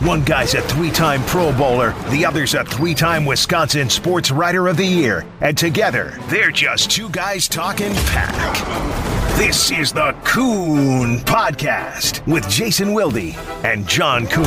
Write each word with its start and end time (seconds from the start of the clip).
One 0.00 0.24
guy's 0.24 0.54
a 0.54 0.62
three 0.62 0.90
time 0.90 1.22
Pro 1.24 1.52
Bowler, 1.52 1.92
the 2.08 2.24
other's 2.24 2.54
a 2.54 2.64
three 2.64 2.94
time 2.94 3.26
Wisconsin 3.26 3.90
Sports 3.90 4.30
Writer 4.30 4.66
of 4.66 4.78
the 4.78 4.84
Year. 4.86 5.26
And 5.42 5.58
together, 5.58 6.16
they're 6.28 6.50
just 6.50 6.90
two 6.90 7.10
guys 7.10 7.46
talking 7.46 7.92
pack. 8.06 8.56
This 9.36 9.70
is 9.70 9.92
the 9.92 10.16
Kuhn 10.24 11.18
Podcast 11.18 12.26
with 12.26 12.48
Jason 12.48 12.94
Wilde 12.94 13.34
and 13.62 13.86
John 13.86 14.26
Kuhn. 14.26 14.46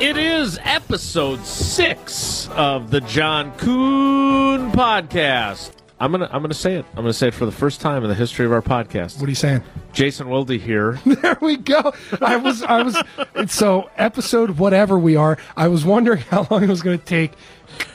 It 0.00 0.16
is 0.16 0.58
episode 0.62 1.44
six 1.44 2.48
of 2.52 2.90
the 2.90 3.02
John 3.02 3.52
Kuhn 3.58 4.72
Podcast. 4.72 5.81
I'm 6.02 6.10
gonna 6.10 6.28
I'm 6.32 6.42
gonna 6.42 6.52
say 6.52 6.74
it. 6.74 6.84
I'm 6.96 7.04
gonna 7.04 7.12
say 7.12 7.28
it 7.28 7.34
for 7.34 7.46
the 7.46 7.52
first 7.52 7.80
time 7.80 8.02
in 8.02 8.08
the 8.08 8.14
history 8.16 8.44
of 8.44 8.50
our 8.50 8.60
podcast. 8.60 9.20
What 9.20 9.26
are 9.26 9.30
you 9.30 9.36
saying? 9.36 9.62
Jason 9.92 10.28
Wilde 10.28 10.50
here. 10.50 10.98
There 11.22 11.38
we 11.40 11.58
go. 11.58 11.92
I 12.20 12.36
was 12.38 12.64
I 12.64 12.82
was 12.82 13.00
so 13.46 13.88
episode 13.96 14.58
whatever 14.58 14.98
we 14.98 15.14
are. 15.14 15.38
I 15.56 15.68
was 15.68 15.84
wondering 15.84 16.18
how 16.30 16.48
long 16.50 16.64
it 16.64 16.68
was 16.68 16.82
going 16.82 16.98
to 16.98 17.04
take. 17.04 17.32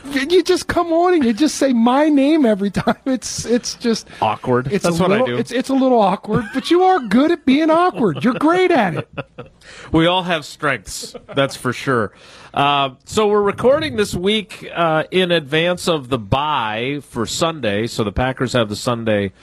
You 0.06 0.42
just 0.44 0.68
come 0.68 0.92
on 0.94 1.14
and 1.14 1.24
you 1.24 1.34
just 1.34 1.56
say 1.56 1.74
my 1.74 2.10
name 2.10 2.46
every 2.46 2.72
time. 2.72 2.96
It's 3.06 3.46
it's 3.46 3.76
just 3.76 4.08
Awkward. 4.22 4.72
It's 4.72 4.84
That's 4.84 5.00
a 5.00 5.02
what 5.02 5.12
little, 5.12 5.26
I 5.26 5.30
do. 5.30 5.38
It's 5.38 5.52
it's 5.52 5.70
a 5.70 5.74
little 5.74 6.00
awkward, 6.00 6.46
but 6.54 6.72
you 6.72 6.84
are 6.84 7.00
good 7.00 7.32
at 7.32 7.46
being 7.46 7.70
awkward. 7.70 8.24
You're 8.24 8.34
great 8.36 8.72
at 8.72 8.96
it. 8.96 9.10
We 9.92 10.08
all 10.08 10.24
have 10.24 10.46
strengths, 10.46 11.14
that's 11.36 11.56
for 11.58 11.74
sure. 11.74 12.14
Uh, 12.54 12.92
so 13.06 13.28
we're 13.28 13.42
recording 13.42 13.98
this 13.98 14.16
week 14.16 14.66
uh, 14.74 15.04
in 15.12 15.32
advance 15.32 15.88
of 15.90 16.08
the 16.10 16.18
bye 16.18 17.00
for 17.04 17.26
Sunday. 17.26 17.88
So 17.88 18.04
the 18.06 18.12
Packers 18.14 18.54
have 18.54 18.70
the 18.70 18.76
Sunday 18.78 19.34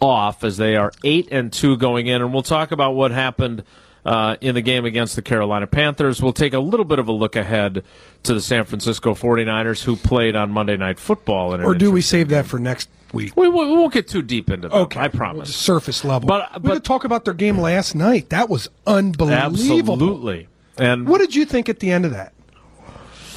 off 0.00 0.42
as 0.44 0.56
they 0.56 0.76
are 0.76 0.92
eight 1.04 1.28
and 1.30 1.52
two 1.52 1.76
going 1.76 2.08
in, 2.08 2.22
and 2.22 2.32
we'll 2.32 2.42
talk 2.42 2.72
about 2.72 2.94
what 2.94 3.10
happened. 3.12 3.62
Uh, 4.08 4.36
in 4.40 4.54
the 4.54 4.62
game 4.62 4.86
against 4.86 5.16
the 5.16 5.20
Carolina 5.20 5.66
Panthers. 5.66 6.22
We'll 6.22 6.32
take 6.32 6.54
a 6.54 6.58
little 6.60 6.86
bit 6.86 6.98
of 6.98 7.08
a 7.08 7.12
look 7.12 7.36
ahead 7.36 7.84
to 8.22 8.32
the 8.32 8.40
San 8.40 8.64
Francisco 8.64 9.12
49ers 9.12 9.82
who 9.84 9.96
played 9.96 10.34
on 10.34 10.50
Monday 10.50 10.78
Night 10.78 10.98
Football. 10.98 11.60
Or 11.60 11.74
do 11.74 11.90
we 11.90 12.00
save 12.00 12.30
that 12.30 12.46
for 12.46 12.58
next 12.58 12.88
week? 13.12 13.36
We, 13.36 13.50
we 13.50 13.66
won't 13.66 13.92
get 13.92 14.08
too 14.08 14.22
deep 14.22 14.48
into 14.48 14.70
that. 14.70 14.74
Okay, 14.74 14.98
I 14.98 15.08
promise. 15.08 15.54
surface 15.54 16.06
level. 16.06 16.26
But- 16.26 16.54
we 16.54 16.68
but- 16.68 16.72
could 16.76 16.84
talk 16.84 17.04
about 17.04 17.26
their 17.26 17.34
game 17.34 17.58
last 17.58 17.94
night. 17.94 18.30
That 18.30 18.48
was 18.48 18.70
unbelievable. 18.86 19.92
Absolutely. 19.92 20.48
And 20.78 21.06
What 21.06 21.18
did 21.18 21.34
you 21.34 21.44
think 21.44 21.68
at 21.68 21.80
the 21.80 21.90
end 21.90 22.06
of 22.06 22.12
that? 22.12 22.32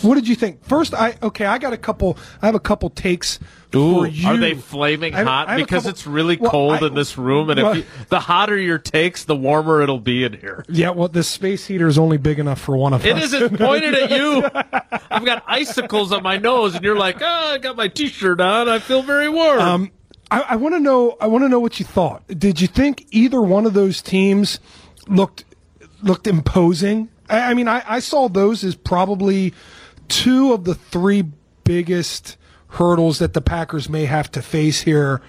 What 0.02 0.16
did 0.16 0.28
you 0.28 0.36
think? 0.36 0.64
First, 0.66 0.94
I 0.94 1.16
okay, 1.22 1.46
I 1.46 1.58
got 1.58 1.74
a 1.74 1.78
couple. 1.78 2.18
I 2.42 2.46
have 2.48 2.56
a 2.56 2.60
couple 2.60 2.90
takes 2.90 3.40
Ooh, 3.76 3.94
for 4.00 4.08
you. 4.08 4.28
are 4.28 4.38
they 4.38 4.54
flaming 4.56 5.14
have- 5.14 5.28
hot? 5.28 5.56
Because 5.56 5.84
couple- 5.84 5.90
it's 5.92 6.08
really 6.08 6.38
Well, 6.38 6.52
cold 6.52 6.84
I- 6.84 6.88
in 6.88 6.94
this 6.94 7.18
room, 7.18 7.50
and 7.50 7.62
well- 7.62 7.72
if 7.72 7.78
you, 7.78 7.84
the 8.10 8.20
hotter 8.20 8.58
your 8.58 8.78
takes, 8.78 9.24
the 9.26 9.36
warmer 9.36 9.82
it'll 9.82 10.00
be 10.00 10.24
in 10.24 10.34
here. 10.34 10.66
Yeah, 10.70 10.90
well, 10.92 11.08
the 11.08 11.24
space 11.24 11.66
heater 11.68 11.88
is 11.88 11.98
only 11.98 12.18
big 12.18 12.40
enough 12.40 12.60
for 12.60 12.76
one 12.78 12.94
of 12.94 13.06
It 13.06 13.16
us. 13.16 13.34
It 13.34 13.42
isn't 13.44 13.58
pointed 13.58 13.94
at 13.94 14.12
you. 14.12 14.44
I've 15.12 15.26
got 15.26 15.44
icicles 15.48 16.12
on 16.12 16.24
my 16.24 16.38
nose, 16.38 16.76
and 16.76 16.84
you're 16.84 16.98
like, 16.98 17.18
"Oh, 17.22 17.26
I 17.54 17.58
got 17.58 17.76
my 17.76 17.88
T-shirt 17.88 18.42
on. 18.42 18.68
I 18.70 18.80
feel 18.80 19.02
very 19.04 19.30
warm." 19.30 19.60
Um, 19.60 19.92
I, 20.32 20.42
I 20.52 20.56
want 20.56 20.76
to 20.76 20.80
know. 20.80 21.18
I 21.20 21.28
want 21.28 21.44
to 21.44 21.50
know 21.50 21.60
what 21.60 21.80
you 21.80 21.86
thought. 21.86 22.24
Did 22.28 22.62
you 22.62 22.68
think 22.68 23.06
either 23.12 23.42
one 23.42 23.66
of 23.66 23.74
those 23.74 24.02
teams 24.02 24.60
looked 25.08 25.44
looked 26.02 26.26
imposing? 26.28 27.10
I, 27.30 27.52
I 27.52 27.54
mean, 27.54 27.68
I, 27.68 27.84
I 27.88 28.00
saw 28.00 28.30
those 28.30 28.64
as 28.64 28.76
probably 28.76 29.54
two 30.12 30.52
of 30.52 30.66
the 30.66 30.76
three 30.76 31.24
biggest 31.64 32.38
hurdles 32.68 33.20
that 33.20 33.34
the 33.34 33.42
Packers 33.42 33.90
may 33.90 34.06
have 34.06 34.30
to 34.32 34.42
face 34.42 34.82
here. 34.82 35.22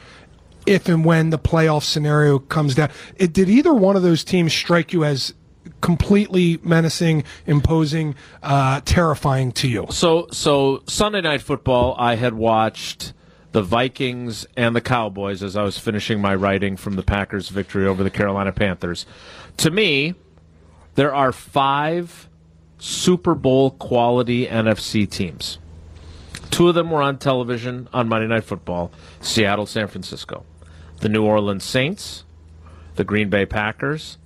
If 0.66 0.89
and 0.89 1.05
when 1.05 1.30
the 1.30 1.39
playoff 1.39 1.83
scenario 1.84 2.39
comes 2.39 2.74
down, 2.74 2.91
it, 3.16 3.33
did 3.33 3.48
either 3.48 3.72
one 3.72 3.97
of 3.97 4.02
those 4.02 4.22
teams 4.22 4.52
strike 4.52 4.92
you 4.92 5.05
as 5.05 5.34
completely 5.80 6.58
menacing, 6.62 7.24
imposing, 7.47 8.14
uh, 8.42 8.80
terrifying 8.84 9.52
to 9.52 9.69
you? 9.69 9.86
So, 9.91 10.28
so 10.30 10.83
Sunday 10.86 11.20
night 11.20 11.42
football, 11.42 11.96
I 11.98 12.17
had 12.17 12.34
watched 12.34 13.12
the 13.52 13.62
Vikings 13.62 14.46
and 14.56 14.74
the 14.74 14.80
Cowboys 14.80 15.42
as 15.42 15.56
I 15.56 15.62
was 15.62 15.79
finishing 15.79 16.20
my 16.20 16.35
writing 16.35 16.77
from 16.77 16.96
the 16.96 17.02
Packers' 17.02 17.48
victory 17.48 17.86
over 17.86 18.02
the 18.02 18.11
Carolina 18.11 18.52
Panthers. 18.52 19.05
To 19.58 19.70
me, 19.70 20.14
there 20.95 21.14
are 21.14 21.33
five 21.33 22.29
Super 22.82 23.36
Bowl 23.36 23.70
quality 23.70 24.48
NFC 24.48 25.08
teams. 25.08 25.60
Two 26.50 26.68
of 26.68 26.74
them 26.74 26.90
were 26.90 27.00
on 27.00 27.16
television 27.16 27.88
on 27.92 28.08
Monday 28.08 28.26
Night 28.26 28.42
Football 28.42 28.90
Seattle, 29.20 29.66
San 29.66 29.86
Francisco. 29.86 30.44
The 30.98 31.08
New 31.08 31.24
Orleans 31.24 31.62
Saints, 31.62 32.24
the 32.96 33.04
Green 33.04 33.30
Bay 33.30 33.46
Packers, 33.46 34.18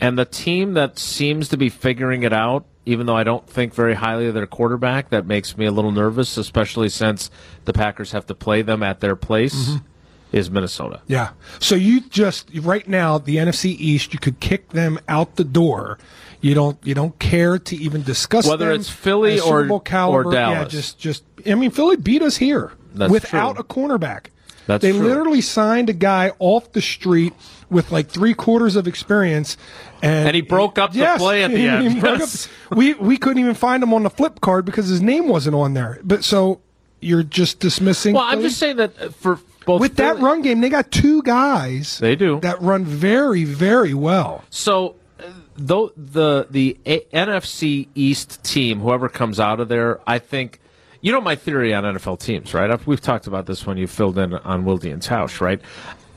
and 0.00 0.16
the 0.16 0.24
team 0.24 0.74
that 0.74 1.00
seems 1.00 1.48
to 1.48 1.56
be 1.56 1.68
figuring 1.68 2.22
it 2.22 2.32
out, 2.32 2.64
even 2.84 3.06
though 3.06 3.16
I 3.16 3.24
don't 3.24 3.48
think 3.50 3.74
very 3.74 3.94
highly 3.94 4.28
of 4.28 4.34
their 4.34 4.46
quarterback, 4.46 5.10
that 5.10 5.26
makes 5.26 5.56
me 5.56 5.66
a 5.66 5.72
little 5.72 5.90
nervous, 5.90 6.36
especially 6.36 6.88
since 6.88 7.28
the 7.64 7.72
Packers 7.72 8.12
have 8.12 8.26
to 8.26 8.36
play 8.36 8.62
them 8.62 8.84
at 8.84 9.00
their 9.00 9.16
place, 9.16 9.68
mm-hmm. 9.68 9.86
Is 10.32 10.50
Minnesota. 10.50 11.00
Yeah. 11.06 11.30
So 11.60 11.74
you 11.74 12.00
just 12.08 12.50
right 12.60 12.86
now 12.88 13.18
the 13.18 13.36
NFC 13.36 13.76
East, 13.78 14.12
you 14.12 14.18
could 14.18 14.40
kick 14.40 14.70
them 14.70 14.98
out 15.08 15.36
the 15.36 15.44
door. 15.44 15.98
You 16.40 16.54
don't 16.54 16.78
you 16.84 16.94
don't 16.94 17.18
care 17.18 17.58
to 17.58 17.76
even 17.76 18.02
discuss 18.02 18.46
Whether 18.46 18.70
it's 18.72 18.90
Philly 18.90 19.40
or- 19.40 19.66
or 19.68 20.32
Yeah, 20.32 20.64
just 20.64 20.98
just 20.98 21.24
I 21.46 21.54
mean 21.54 21.70
Philly 21.70 21.96
beat 21.96 22.22
us 22.22 22.36
here 22.36 22.72
That's 22.94 23.10
without 23.10 23.54
true. 23.56 23.60
a 23.60 23.64
cornerback. 23.64 24.26
That's 24.66 24.82
they 24.82 24.90
true. 24.90 25.00
literally 25.06 25.40
signed 25.40 25.88
a 25.90 25.92
guy 25.92 26.32
off 26.40 26.72
the 26.72 26.82
street 26.82 27.32
with 27.70 27.92
like 27.92 28.08
three 28.08 28.34
quarters 28.34 28.74
of 28.76 28.86
experience, 28.88 29.56
and, 30.02 30.26
And 30.28 30.34
he 30.36 30.40
broke 30.42 30.76
up 30.78 30.92
the 30.92 30.98
Yes, 31.00 31.18
play 31.18 31.44
at 31.44 31.50
the 31.52 31.56
he- 31.58 31.68
end. 31.68 32.02
Yes. 32.02 32.46
up- 32.46 32.52
we 32.76 32.94
we 32.94 33.16
couldn't 33.16 33.38
even 33.38 33.54
find 33.54 33.80
him 33.82 33.94
on 33.94 34.02
the 34.02 34.10
flip 34.10 34.40
card 34.40 34.64
because 34.64 34.88
his 34.88 35.00
name 35.00 35.28
wasn't 35.28 35.54
on 35.54 35.74
there. 35.74 36.00
But 36.04 36.24
so 36.24 36.60
you're 37.00 37.22
just 37.22 37.60
dismissing. 37.60 38.14
Well, 38.16 38.24
I'm 38.24 38.40
just 38.42 38.58
saying 38.58 38.76
that 38.78 39.00
uh, 39.00 39.08
for 39.10 39.36
both 39.66 39.80
with 39.82 39.96
that 39.96 40.18
run 40.20 40.40
game, 40.40 40.62
they 40.62 40.70
got 40.70 40.90
two 40.90 41.22
guys. 41.22 41.98
They 41.98 42.16
do. 42.16 42.40
that 42.40 42.60
run 42.62 42.84
very, 42.84 43.44
very 43.44 43.92
well. 43.92 44.44
So, 44.48 44.94
uh, 45.20 45.24
though 45.56 45.92
the 45.96 46.46
the 46.50 46.78
A- 46.86 47.04
NFC 47.12 47.88
East 47.94 48.42
team, 48.42 48.80
whoever 48.80 49.08
comes 49.10 49.38
out 49.38 49.60
of 49.60 49.68
there, 49.68 50.00
I 50.06 50.18
think. 50.18 50.60
You 51.02 51.12
know 51.12 51.20
my 51.20 51.36
theory 51.36 51.72
on 51.72 51.84
NFL 51.84 52.18
teams, 52.18 52.52
right? 52.54 52.84
We've 52.84 53.00
talked 53.00 53.28
about 53.28 53.46
this 53.46 53.64
when 53.64 53.76
you 53.76 53.86
filled 53.86 54.18
in 54.18 54.32
on 54.34 54.64
Wilde 54.64 54.86
and 54.86 55.00
Tausch, 55.00 55.40
right? 55.40 55.60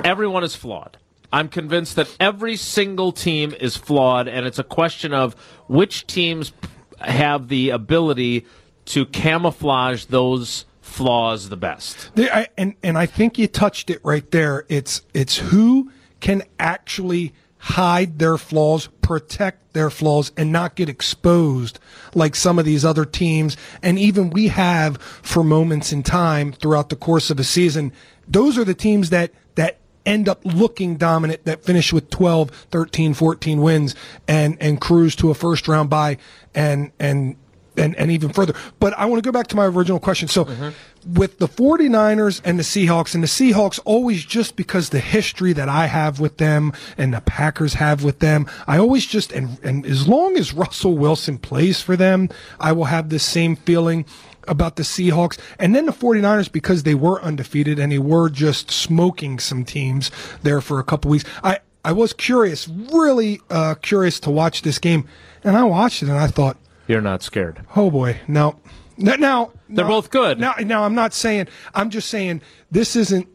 Everyone 0.04 0.44
is 0.44 0.56
flawed. 0.56 0.98
I'm 1.32 1.48
convinced 1.48 1.96
that 1.98 2.16
every 2.20 2.56
single 2.56 3.12
team 3.12 3.54
is 3.60 3.76
flawed, 3.78 4.28
and 4.28 4.48
it's 4.48 4.58
a 4.58 4.64
question 4.64 5.14
of 5.14 5.36
which 5.68 6.08
teams 6.08 6.54
have 7.00 7.50
the 7.50 7.70
ability 7.70 8.48
to 8.86 9.06
camouflage 9.06 10.06
those 10.06 10.66
flaws 11.00 11.48
the 11.48 11.56
best. 11.56 12.14
They, 12.16 12.30
I, 12.30 12.50
and 12.58 12.76
and 12.84 12.98
I 12.98 13.06
think 13.06 13.38
you 13.38 13.48
touched 13.48 13.90
it 13.90 14.02
right 14.04 14.30
there. 14.32 14.66
It's 14.68 15.02
it's 15.14 15.38
who 15.38 15.90
can 16.20 16.44
actually 16.60 17.34
hide 17.58 18.20
their 18.20 18.38
flaws, 18.38 18.88
protect 19.02 19.72
their 19.72 19.90
flaws, 19.90 20.34
and 20.36 20.52
not 20.52 20.76
get 20.76 20.90
exposed 20.90 21.80
like 22.14 22.36
some 22.36 22.60
of 22.60 22.66
these 22.66 22.84
other 22.84 23.06
teams. 23.06 23.56
And 23.82 23.98
even 23.98 24.30
we 24.30 24.50
have 24.50 25.02
for 25.02 25.42
moments 25.42 25.94
in 25.94 26.04
time 26.04 26.52
throughout 26.52 26.90
the 26.90 26.98
course 26.98 27.30
of 27.30 27.40
a 27.40 27.46
season. 27.46 27.94
Those 28.28 28.58
are 28.58 28.66
the 28.66 28.74
teams 28.74 29.10
that 29.12 29.32
that 29.56 29.78
end 30.06 30.28
up 30.28 30.42
looking 30.44 30.98
dominant 30.98 31.46
that 31.46 31.64
finish 31.64 31.94
with 31.94 32.10
12 32.10 32.50
13 32.72 33.14
14 33.14 33.62
wins 33.62 33.96
and 34.28 34.58
and 34.60 34.82
cruise 34.82 35.16
to 35.16 35.30
a 35.30 35.34
first 35.34 35.70
round 35.70 35.90
bye 35.90 36.18
and 36.54 36.92
and 37.00 37.38
and, 37.80 37.96
and 37.96 38.12
even 38.12 38.32
further. 38.32 38.54
But 38.80 38.94
I 38.98 39.06
want 39.06 39.24
to 39.24 39.28
go 39.28 39.32
back 39.32 39.48
to 39.48 39.56
my 39.56 39.66
original 39.66 40.00
question. 40.00 40.28
So, 40.28 40.46
mm-hmm. 40.46 40.70
With 41.06 41.40
the 41.40 41.48
49ers 41.48 42.42
and 42.44 42.60
the 42.60 42.64
Seahawks, 42.64 43.14
and 43.14 43.24
the 43.24 43.28
Seahawks 43.28 43.80
always 43.86 44.26
just 44.26 44.56
because 44.56 44.90
the 44.90 45.00
history 45.00 45.54
that 45.54 45.70
I 45.70 45.88
have 45.88 46.20
with 46.20 46.38
them 46.38 46.74
and 46.98 47.14
the 47.14 47.22
Packers 47.22 47.76
have 47.76 48.04
with 48.04 48.20
them, 48.20 48.48
I 48.68 48.78
always 48.78 49.06
just, 49.06 49.32
and, 49.32 49.58
and 49.64 49.86
as 49.86 50.08
long 50.08 50.38
as 50.38 50.54
Russell 50.54 50.98
Wilson 50.98 51.38
plays 51.38 51.82
for 51.82 51.96
them, 51.96 52.30
I 52.60 52.72
will 52.72 52.86
have 52.86 53.10
this 53.10 53.24
same 53.24 53.56
feeling 53.56 54.06
about 54.48 54.76
the 54.76 54.84
Seahawks. 54.84 55.38
And 55.58 55.76
then 55.76 55.86
the 55.86 55.92
49ers, 55.92 56.52
because 56.52 56.84
they 56.84 56.96
were 56.96 57.22
undefeated 57.22 57.80
and 57.80 57.92
they 57.92 58.00
were 58.00 58.30
just 58.30 58.72
smoking 58.72 59.40
some 59.40 59.64
teams 59.64 60.12
there 60.44 60.62
for 60.62 60.80
a 60.80 60.84
couple 60.84 61.12
weeks. 61.12 61.26
I, 61.44 61.60
I 61.86 61.92
was 61.92 62.14
curious, 62.14 62.68
really 62.68 63.40
uh, 63.50 63.76
curious 63.76 64.20
to 64.22 64.32
watch 64.32 64.64
this 64.64 64.80
game. 64.80 65.08
And 65.44 65.56
I 65.56 65.64
watched 65.64 66.04
it 66.04 66.10
and 66.10 66.18
I 66.18 66.28
thought, 66.28 66.58
You're 66.88 67.02
not 67.02 67.24
scared. 67.24 67.62
Oh 67.76 67.90
boy, 67.90 68.20
no. 68.28 68.60
Now, 69.00 69.16
now 69.16 69.52
They're 69.70 69.86
both 69.88 70.10
good. 70.12 70.40
Now, 70.40 70.54
now 70.60 70.84
I'm 70.84 70.94
not 70.96 71.14
saying. 71.14 71.48
I'm 71.74 71.90
just 71.90 72.10
saying 72.10 72.42
this 72.70 72.96
isn't. 72.96 73.28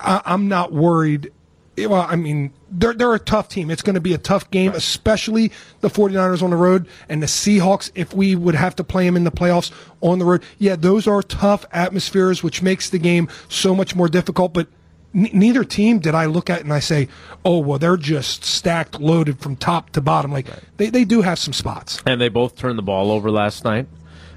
I, 0.00 0.20
I'm 0.24 0.48
not 0.48 0.72
worried. 0.72 1.30
Well, 1.76 2.06
I 2.08 2.14
mean, 2.16 2.52
they're 2.70 2.94
they're 2.94 3.14
a 3.14 3.18
tough 3.18 3.48
team. 3.48 3.70
It's 3.70 3.82
going 3.82 3.94
to 3.94 4.00
be 4.00 4.14
a 4.14 4.18
tough 4.18 4.48
game, 4.50 4.72
especially 4.72 5.50
the 5.80 5.88
49ers 5.88 6.42
on 6.42 6.50
the 6.50 6.56
road 6.56 6.86
and 7.08 7.20
the 7.22 7.26
Seahawks. 7.26 7.90
If 7.94 8.14
we 8.14 8.36
would 8.36 8.54
have 8.54 8.76
to 8.76 8.84
play 8.84 9.04
them 9.06 9.16
in 9.16 9.24
the 9.24 9.32
playoffs 9.32 9.72
on 10.00 10.18
the 10.18 10.24
road, 10.24 10.42
yeah, 10.58 10.76
those 10.76 11.06
are 11.08 11.22
tough 11.22 11.64
atmospheres, 11.72 12.42
which 12.44 12.62
makes 12.62 12.90
the 12.90 12.98
game 12.98 13.28
so 13.48 13.74
much 13.74 13.96
more 13.96 14.08
difficult. 14.08 14.52
But 14.52 14.68
n- 15.14 15.30
neither 15.32 15.64
team 15.64 15.98
did 15.98 16.14
I 16.14 16.26
look 16.26 16.48
at 16.48 16.60
and 16.60 16.72
I 16.72 16.78
say, 16.80 17.08
oh 17.44 17.58
well, 17.58 17.80
they're 17.80 17.96
just 17.96 18.44
stacked, 18.44 19.00
loaded 19.00 19.40
from 19.40 19.56
top 19.56 19.90
to 19.90 20.00
bottom. 20.00 20.30
Like 20.30 20.46
they, 20.76 20.90
they 20.90 21.04
do 21.04 21.22
have 21.22 21.40
some 21.40 21.52
spots. 21.52 22.00
and 22.06 22.20
they 22.20 22.28
both 22.28 22.54
turned 22.56 22.78
the 22.78 22.82
ball 22.82 23.10
over 23.10 23.32
last 23.32 23.64
night. 23.64 23.86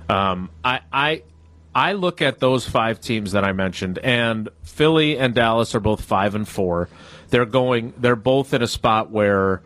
Um, 0.10 0.50
I, 0.64 0.80
I, 0.92 1.24
I 1.76 1.94
look 1.94 2.22
at 2.22 2.40
those 2.40 2.68
five 2.68 3.00
teams 3.02 3.34
that 3.34 3.44
I 3.44 3.52
mentioned, 3.52 4.00
and 4.00 4.50
Philly 4.64 5.18
and 5.18 5.34
Dallas 5.36 5.76
are 5.76 5.80
both 5.80 6.02
five 6.02 6.34
and 6.36 6.48
four. 6.48 6.90
They're 7.30 7.46
going. 7.46 7.94
They're 7.98 8.16
both 8.16 8.54
in 8.54 8.62
a 8.62 8.68
spot 8.68 9.12
where 9.12 9.62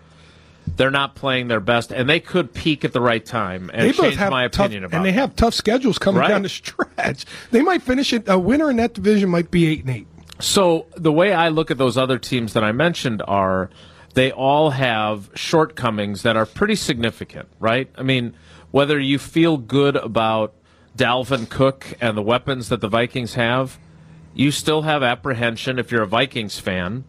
they're 0.78 0.92
not 0.92 1.16
playing 1.16 1.48
their 1.48 1.60
best, 1.60 1.92
and 1.92 2.10
they 2.10 2.20
could 2.20 2.54
peak 2.54 2.84
at 2.86 2.94
the 2.94 3.02
right 3.02 3.26
time 3.26 3.70
and 3.74 3.82
They 3.84 3.92
change 3.94 3.98
both 3.98 4.16
have 4.16 4.32
my 4.32 4.48
tough, 4.48 4.66
opinion 4.68 4.84
about. 4.86 4.98
and 4.98 5.06
they 5.06 5.12
have 5.12 5.36
tough 5.36 5.54
schedules 5.54 5.98
coming 5.98 6.20
Right. 6.22 6.30
down 6.30 6.44
the 6.44 6.50
stretch. 6.50 7.26
They 7.52 7.62
might 7.62 7.82
finish 7.82 8.14
it. 8.14 8.28
A 8.28 8.38
winner 8.40 8.70
in 8.70 8.78
that 8.78 8.94
division 8.94 9.30
might 9.30 9.52
be 9.52 9.68
eight 9.68 9.82
and 9.86 9.90
eight. 9.96 10.08
So 10.40 10.88
the 10.96 11.12
way 11.12 11.34
I 11.34 11.50
look 11.50 11.72
at 11.72 11.78
those 11.78 11.98
other 11.98 12.18
teams 12.18 12.54
that 12.54 12.64
I 12.64 12.72
mentioned 12.72 13.22
are 13.28 13.70
they 14.16 14.32
all 14.32 14.72
have 14.72 15.30
shortcomings 15.36 16.24
that 16.24 16.36
are 16.36 16.46
pretty 16.46 16.76
significant, 16.76 17.48
right? 17.60 17.90
I 17.96 18.04
mean, 18.04 18.34
whether 18.72 19.00
you 19.00 19.20
feel 19.20 19.58
good 19.58 19.96
about 19.96 20.54
Dalvin 20.98 21.50
Cook 21.50 21.94
and 22.02 22.18
the 22.18 22.22
weapons 22.22 22.70
that 22.70 22.82
the 22.82 22.88
Vikings 22.88 23.36
have, 23.36 23.78
you 24.34 24.52
still 24.52 24.84
have 24.84 25.04
apprehension 25.04 25.80
if 25.80 25.92
you're 25.92 26.04
a 26.04 26.08
Vikings 26.08 26.60
fan 26.60 27.04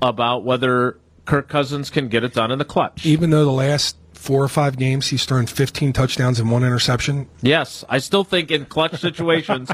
about 0.00 0.44
whether 0.44 0.98
Kirk 1.24 1.48
Cousins 1.48 1.90
can 1.90 2.08
get 2.08 2.24
it 2.24 2.32
done 2.34 2.50
in 2.50 2.58
the 2.58 2.64
clutch. 2.64 3.04
Even 3.04 3.30
though 3.30 3.44
the 3.44 3.50
last 3.50 3.96
four 4.14 4.42
or 4.42 4.48
five 4.48 4.76
games 4.76 5.06
he's 5.06 5.24
thrown 5.24 5.46
15 5.46 5.92
touchdowns 5.92 6.40
and 6.40 6.50
one 6.50 6.64
interception. 6.64 7.28
Yes, 7.40 7.84
I 7.88 7.98
still 7.98 8.24
think 8.24 8.50
in 8.50 8.66
clutch 8.66 9.00
situations, 9.00 9.70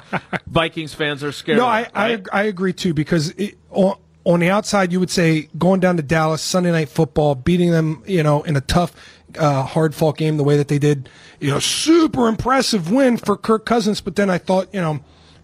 Vikings 0.47 0.93
fans 0.95 1.25
are 1.25 1.33
scared. 1.33 1.59
No, 1.59 1.67
I, 1.67 1.81
it, 1.81 2.29
I? 2.33 2.41
I 2.41 2.43
agree 2.45 2.73
too 2.73 2.93
because 2.93 3.31
it, 3.31 3.57
on, 3.71 3.97
on 4.25 4.41
the 4.41 4.51
outside 4.51 4.93
you 4.93 5.01
would 5.01 5.11
say 5.11 5.49
going 5.57 5.81
down 5.81 5.97
to 5.97 6.03
Dallas 6.03 6.43
Sunday 6.43 6.71
night 6.73 6.89
football, 6.89 7.35
beating 7.35 7.71
them, 7.71 8.03
you 8.07 8.23
know, 8.23 8.43
in 8.43 8.57
a 8.57 8.61
tough, 8.61 8.95
uh, 9.39 9.63
hard 9.63 9.95
fought 9.95 10.17
game 10.17 10.37
the 10.37 10.45
way 10.45 10.57
that 10.57 10.69
they 10.69 10.79
did, 10.79 11.09
you 11.41 11.51
know, 11.51 11.59
super 11.59 12.29
impressive 12.29 12.91
win 12.91 13.17
for 13.17 13.37
Kirk 13.37 13.65
Cousins. 13.65 14.01
But 14.01 14.17
then 14.17 14.31
I 14.31 14.39
thought, 14.39 14.73
you 14.73 14.81
know, 14.81 15.01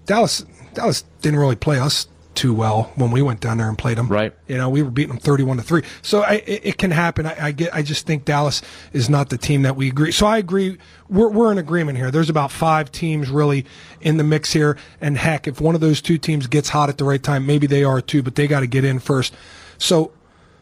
Dallas 0.06 0.44
Dallas 0.74 1.04
didn't 1.20 1.38
really 1.38 1.56
play 1.56 1.78
us 1.78 2.08
too 2.36 2.54
well 2.54 2.92
when 2.94 3.10
we 3.10 3.20
went 3.20 3.40
down 3.40 3.58
there 3.58 3.68
and 3.68 3.76
played 3.76 3.98
them. 3.98 4.06
Right. 4.08 4.32
You 4.46 4.56
know, 4.56 4.70
we 4.70 4.82
were 4.82 4.90
beating 4.90 5.10
them 5.10 5.18
thirty-one 5.18 5.56
to 5.56 5.62
three. 5.62 5.82
So 6.00 6.22
I, 6.22 6.34
it, 6.46 6.60
it 6.64 6.78
can 6.78 6.90
happen. 6.92 7.26
I, 7.26 7.46
I 7.46 7.52
get. 7.52 7.74
I 7.74 7.82
just 7.82 8.06
think 8.06 8.24
Dallas 8.24 8.62
is 8.92 9.10
not 9.10 9.30
the 9.30 9.36
team 9.36 9.62
that 9.62 9.76
we 9.76 9.88
agree. 9.88 10.12
So 10.12 10.26
I 10.26 10.38
agree. 10.38 10.78
We're 11.08 11.28
we're 11.28 11.52
in 11.52 11.58
agreement 11.58 11.98
here. 11.98 12.10
There's 12.10 12.30
about 12.30 12.52
five 12.52 12.92
teams 12.92 13.28
really 13.28 13.66
in 14.00 14.16
the 14.16 14.24
mix 14.24 14.52
here. 14.52 14.78
And 15.00 15.18
heck, 15.18 15.48
if 15.48 15.60
one 15.60 15.74
of 15.74 15.80
those 15.80 16.00
two 16.00 16.18
teams 16.18 16.46
gets 16.46 16.68
hot 16.68 16.88
at 16.88 16.98
the 16.98 17.04
right 17.04 17.22
time, 17.22 17.46
maybe 17.46 17.66
they 17.66 17.84
are 17.84 18.00
too. 18.00 18.22
But 18.22 18.36
they 18.36 18.46
got 18.46 18.60
to 18.60 18.66
get 18.66 18.84
in 18.84 19.00
first. 19.00 19.34
So. 19.78 20.12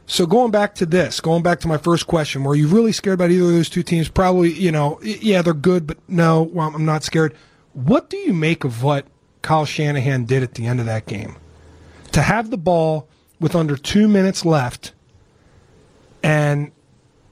So 0.08 0.26
going 0.26 0.50
back 0.50 0.74
to 0.76 0.86
this, 0.86 1.20
going 1.20 1.42
back 1.42 1.60
to 1.60 1.68
my 1.68 1.76
first 1.76 2.06
question, 2.06 2.42
were 2.42 2.54
you 2.56 2.66
really 2.66 2.92
scared 2.92 3.14
about 3.14 3.30
either 3.30 3.44
of 3.44 3.50
those 3.50 3.68
two 3.68 3.82
teams? 3.82 4.08
Probably, 4.08 4.52
you 4.52 4.72
know, 4.72 4.98
yeah, 5.02 5.42
they're 5.42 5.52
good, 5.54 5.86
but 5.86 5.98
no, 6.08 6.42
well, 6.42 6.72
I'm 6.74 6.84
not 6.86 7.04
scared. 7.04 7.36
What 7.74 8.08
do 8.08 8.16
you 8.16 8.32
make 8.32 8.64
of 8.64 8.82
what 8.82 9.06
Kyle 9.42 9.66
Shanahan 9.66 10.24
did 10.24 10.42
at 10.42 10.54
the 10.54 10.66
end 10.66 10.80
of 10.80 10.86
that 10.86 11.06
game? 11.06 11.36
to 12.12 12.22
have 12.22 12.48
the 12.50 12.56
ball 12.56 13.06
with 13.38 13.54
under 13.54 13.76
two 13.76 14.08
minutes 14.08 14.46
left 14.46 14.92
and 16.22 16.72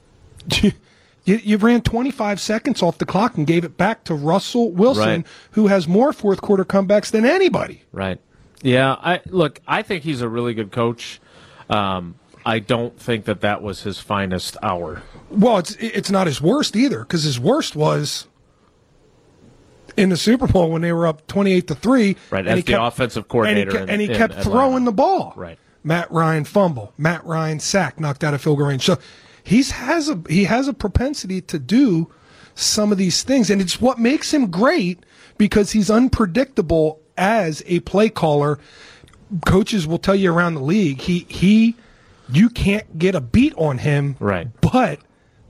you, 0.63 0.73
you, 1.25 1.57
ran 1.57 1.81
25 1.81 2.41
seconds 2.41 2.83
off 2.83 2.99
the 2.99 3.07
clock 3.07 3.37
and 3.37 3.47
gave 3.47 3.65
it 3.65 3.77
back 3.77 4.05
to 4.05 4.15
Russell 4.15 4.71
Wilson, 4.71 5.09
Right. 5.09 5.27
who 5.53 5.67
has 5.69 5.89
more 5.89 6.13
fourth 6.13 6.41
quarter 6.43 6.65
comebacks 6.65 7.11
than 7.11 7.25
anybody. 7.25 7.83
Right. 7.91 8.21
Yeah. 8.63 8.93
I 9.01 9.23
look. 9.27 9.61
I 9.67 9.83
think 9.83 10.05
he's 10.05 10.21
a 10.21 10.29
really 10.29 10.55
good 10.55 10.71
coach. 10.71 11.21
Um, 11.69 12.15
I 12.47 12.61
don't 12.61 12.99
think 12.99 13.25
that 13.27 13.41
that 13.43 13.61
was 13.61 13.83
his 13.83 13.99
finest 13.99 14.57
hour. 14.63 15.03
Well, 15.31 15.59
it's 15.59 15.75
it's 15.77 16.11
not 16.11 16.27
his 16.29 16.41
worst 16.41 16.77
either 16.77 17.01
because 17.01 17.25
his 17.25 17.39
worst 17.41 17.75
was 17.77 18.27
in 19.97 20.11
the 20.11 20.17
Super 20.17 20.47
Bowl 20.47 20.71
when 20.71 20.83
they 20.83 20.93
were 20.93 21.07
up 21.07 21.27
28 21.27 21.67
to 21.69 21.75
3. 21.75 22.17
Right, 22.31 22.41
and 22.41 22.49
as 22.49 22.57
he 22.59 22.63
the 22.63 22.83
offensive 22.83 23.29
coordinator 23.29 23.71
And 23.71 23.79
he, 23.79 23.79
ke- 23.79 23.83
in- 23.83 23.91
and 23.91 24.01
he 24.01 24.09
kept 24.09 24.35
Atlanta. 24.35 24.51
throwing 24.51 24.85
the 24.85 24.93
ball. 24.93 25.33
Right. 25.37 25.59
Matt 25.83 26.11
Ryan 26.11 26.45
fumble, 26.45 26.93
Matt 26.99 27.25
Ryan 27.25 27.61
sack, 27.61 28.01
knocked 28.01 28.25
out 28.25 28.35
of 28.35 28.41
field 28.43 28.59
goal 28.59 28.67
range. 28.69 28.85
So 28.85 28.99
he's 29.45 29.71
has 29.73 30.09
a 30.09 30.21
he 30.29 30.45
has 30.45 30.67
a 30.69 30.73
propensity 30.75 31.41
to 31.43 31.59
do 31.59 32.13
some 32.55 32.91
of 32.93 32.99
these 32.99 33.23
things, 33.23 33.51
and 33.51 33.61
it's 33.63 33.81
what 33.81 33.99
makes 33.99 34.33
him 34.35 34.51
great 34.51 35.05
because 35.39 35.71
he's 35.73 35.91
unpredictable 35.91 37.01
as 37.17 37.63
a 37.67 37.81
play 37.81 38.09
caller. 38.09 38.59
Coaches 39.45 39.87
will 39.87 39.99
tell 39.99 40.15
you 40.17 40.33
around 40.33 40.55
the 40.55 40.61
league 40.63 41.01
he 41.03 41.21
he 41.29 41.77
you 42.31 42.49
can't 42.49 42.99
get 42.99 43.15
a 43.15 43.21
beat 43.21 43.55
on 43.57 43.79
him, 43.79 44.17
Right. 44.19 44.49
But 44.61 45.01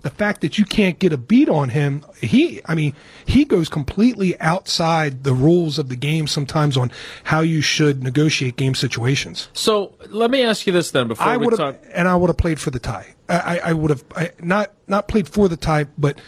the 0.02 0.10
fact 0.10 0.40
that 0.42 0.56
you 0.56 0.64
can't 0.64 1.00
get 1.00 1.12
a 1.12 1.16
beat 1.16 1.48
on 1.48 1.70
him, 1.70 2.04
he, 2.20 2.60
I 2.66 2.76
mean, 2.76 2.94
he 3.24 3.44
goes 3.44 3.68
completely 3.68 4.38
outside 4.38 5.24
the 5.24 5.32
rules 5.32 5.80
of 5.80 5.88
the 5.88 5.96
game 5.96 6.28
sometimes 6.28 6.76
on 6.76 6.92
how 7.24 7.40
you 7.40 7.60
should 7.60 8.04
negotiate 8.04 8.54
game 8.54 8.76
situations. 8.76 9.48
So 9.52 9.94
let 10.08 10.30
me 10.30 10.44
ask 10.44 10.64
you 10.64 10.72
this 10.72 10.92
then. 10.92 11.08
Before 11.08 11.26
I 11.26 11.36
we 11.36 11.48
talk, 11.48 11.82
and 11.92 12.06
I 12.06 12.14
would 12.14 12.28
have 12.28 12.36
played 12.36 12.60
for 12.60 12.70
the 12.70 12.78
tie. 12.78 13.14
I, 13.28 13.34
I, 13.34 13.60
I 13.64 13.72
would 13.72 13.90
have 13.90 14.04
I, 14.14 14.30
not 14.40 14.70
not 14.86 15.08
played 15.08 15.28
for 15.28 15.48
the 15.48 15.56
tie, 15.56 15.86
but 15.98 16.20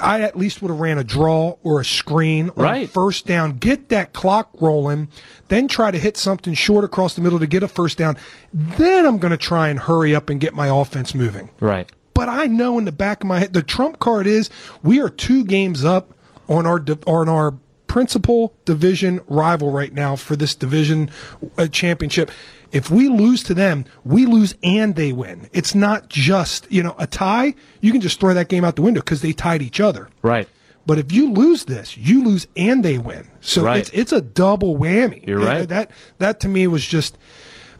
I 0.00 0.20
at 0.20 0.36
least 0.36 0.62
would 0.62 0.70
have 0.70 0.78
ran 0.80 0.98
a 0.98 1.04
draw 1.04 1.56
or 1.62 1.80
a 1.80 1.84
screen 1.84 2.50
on 2.50 2.62
Right. 2.64 2.88
first 2.88 3.26
down, 3.26 3.58
get 3.58 3.88
that 3.88 4.12
clock 4.12 4.50
rolling, 4.60 5.08
then 5.48 5.66
try 5.66 5.90
to 5.90 5.98
hit 5.98 6.16
something 6.16 6.54
short 6.54 6.84
across 6.84 7.14
the 7.14 7.20
middle 7.20 7.38
to 7.40 7.46
get 7.46 7.62
a 7.62 7.68
first 7.68 7.98
down. 7.98 8.16
Then 8.52 9.04
I'm 9.06 9.18
going 9.18 9.32
to 9.32 9.36
try 9.36 9.68
and 9.68 9.78
hurry 9.78 10.14
up 10.14 10.30
and 10.30 10.40
get 10.40 10.54
my 10.54 10.68
offense 10.68 11.14
moving. 11.14 11.50
right. 11.60 11.90
But 12.14 12.28
I 12.28 12.46
know 12.46 12.78
in 12.78 12.84
the 12.84 12.90
back 12.90 13.22
of 13.22 13.28
my 13.28 13.38
head, 13.38 13.52
the 13.52 13.62
trump 13.62 14.00
card 14.00 14.26
is 14.26 14.50
we 14.82 15.00
are 15.00 15.08
two 15.08 15.44
games 15.44 15.84
up 15.84 16.12
on 16.48 16.66
our 16.66 16.84
on 17.06 17.28
our 17.28 17.54
principal 17.86 18.54
division 18.64 19.20
rival 19.28 19.70
right 19.70 19.92
now 19.92 20.16
for 20.16 20.34
this 20.34 20.54
division 20.56 21.10
uh, 21.56 21.68
championship. 21.68 22.30
If 22.70 22.90
we 22.90 23.08
lose 23.08 23.42
to 23.44 23.54
them, 23.54 23.84
we 24.04 24.26
lose 24.26 24.54
and 24.62 24.94
they 24.94 25.12
win. 25.12 25.48
It's 25.52 25.74
not 25.74 26.08
just 26.08 26.70
you 26.70 26.82
know 26.82 26.94
a 26.98 27.06
tie. 27.06 27.54
You 27.80 27.92
can 27.92 28.00
just 28.00 28.20
throw 28.20 28.34
that 28.34 28.48
game 28.48 28.64
out 28.64 28.76
the 28.76 28.82
window 28.82 29.00
because 29.00 29.22
they 29.22 29.32
tied 29.32 29.62
each 29.62 29.80
other. 29.80 30.08
Right. 30.22 30.48
But 30.86 30.98
if 30.98 31.12
you 31.12 31.32
lose 31.32 31.64
this, 31.64 31.96
you 31.96 32.24
lose 32.24 32.46
and 32.56 32.82
they 32.84 32.96
win. 32.98 33.28
So 33.40 33.62
Right. 33.62 33.78
it's 33.78 33.90
it's 33.90 34.12
a 34.12 34.20
double 34.20 34.76
whammy. 34.78 35.26
You're 35.26 35.40
right. 35.40 35.68
That 35.68 35.90
that 36.18 36.40
to 36.40 36.48
me 36.48 36.66
was 36.66 36.86
just 36.86 37.16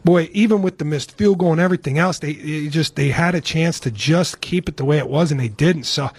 boy, 0.03 0.29
even 0.31 0.61
with 0.61 0.77
the 0.77 0.85
missed 0.85 1.11
field 1.17 1.39
goal 1.39 1.51
and 1.51 1.59
everything 1.61 1.97
else, 1.97 2.19
they 2.19 2.33
just 2.69 2.95
they 2.95 3.09
had 3.09 3.35
a 3.35 3.41
chance 3.41 3.79
to 3.81 3.91
just 3.91 4.41
keep 4.41 4.69
it 4.69 4.77
the 4.77 4.85
way 4.85 4.97
it 4.97 5.09
was 5.09 5.31
and 5.31 5.39
they 5.39 5.47
didn't. 5.49 5.83
So 5.83 6.09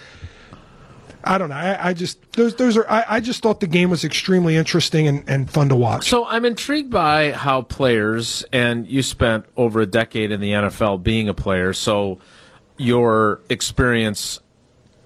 I 1.23 1.37
don't 1.37 1.49
know. 1.49 1.55
I, 1.55 1.89
I 1.89 1.93
just 1.93 2.31
those 2.33 2.55
those 2.55 2.77
are 2.77 2.89
I, 2.89 3.05
I 3.07 3.19
just 3.19 3.43
thought 3.43 3.59
the 3.59 3.67
game 3.67 3.89
was 3.89 4.03
extremely 4.03 4.55
interesting 4.55 5.07
and, 5.07 5.23
and 5.27 5.49
fun 5.49 5.69
to 5.69 5.75
watch. 5.75 6.09
So 6.09 6.25
I'm 6.25 6.45
intrigued 6.45 6.89
by 6.91 7.31
how 7.31 7.61
players, 7.61 8.43
and 8.51 8.87
you 8.87 9.03
spent 9.03 9.45
over 9.55 9.81
a 9.81 9.85
decade 9.85 10.31
in 10.31 10.41
the 10.41 10.51
NFL 10.51 11.03
being 11.03 11.29
a 11.29 11.33
player, 11.33 11.73
so 11.73 12.19
your 12.77 13.41
experience 13.49 14.39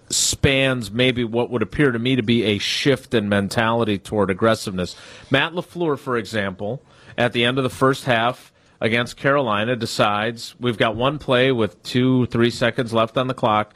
spans 0.10 0.92
maybe 0.92 1.24
what 1.24 1.50
would 1.50 1.62
appear 1.62 1.92
to 1.92 2.00
me 2.00 2.16
to 2.16 2.24
be 2.24 2.44
a 2.44 2.58
shift 2.58 3.14
in 3.14 3.28
mentality 3.28 3.98
toward 3.98 4.30
aggressiveness. 4.30 4.96
Matt 5.32 5.54
LaFleur, 5.54 5.98
for 5.98 6.18
example, 6.18 6.82
at 7.18 7.34
the 7.34 7.44
end 7.44 7.58
of 7.58 7.64
the 7.64 7.70
first 7.70 8.06
half 8.06 8.54
against 8.80 9.18
Carolina, 9.18 9.76
decides 9.76 10.56
we've 10.60 10.78
got 10.78 10.96
one 10.96 11.18
play 11.18 11.52
with 11.52 11.82
two, 11.84 12.28
three 12.28 12.50
seconds 12.50 12.94
left 12.94 13.18
on 13.18 13.28
the 13.28 13.34
clock. 13.34 13.74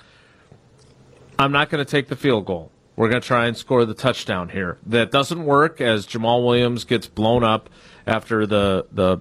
I'm 1.40 1.52
not 1.54 1.70
going 1.70 1.84
to 1.84 1.90
take 1.90 2.10
the 2.10 2.16
field 2.16 2.46
goal. 2.46 2.72
We're 2.96 3.08
going 3.10 3.22
to 3.22 3.28
try 3.28 3.48
and 3.48 3.56
score 3.56 3.86
the 3.86 3.94
touchdown 3.94 4.50
here. 4.50 4.78
That 4.86 5.10
doesn't 5.10 5.46
work 5.46 5.80
as 5.80 6.06
Jamaal 6.06 6.46
Williams 6.46 6.84
gets 6.84 7.08
blown 7.08 7.44
up 7.46 7.70
after 8.06 8.46
the 8.46 8.86
the 8.92 9.20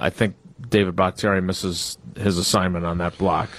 I 0.00 0.10
think 0.10 0.34
David 0.68 0.96
Bakhtiari 0.96 1.40
misses 1.40 1.96
his 2.16 2.38
assignment 2.38 2.84
on 2.84 2.98
that 2.98 3.16
block. 3.16 3.50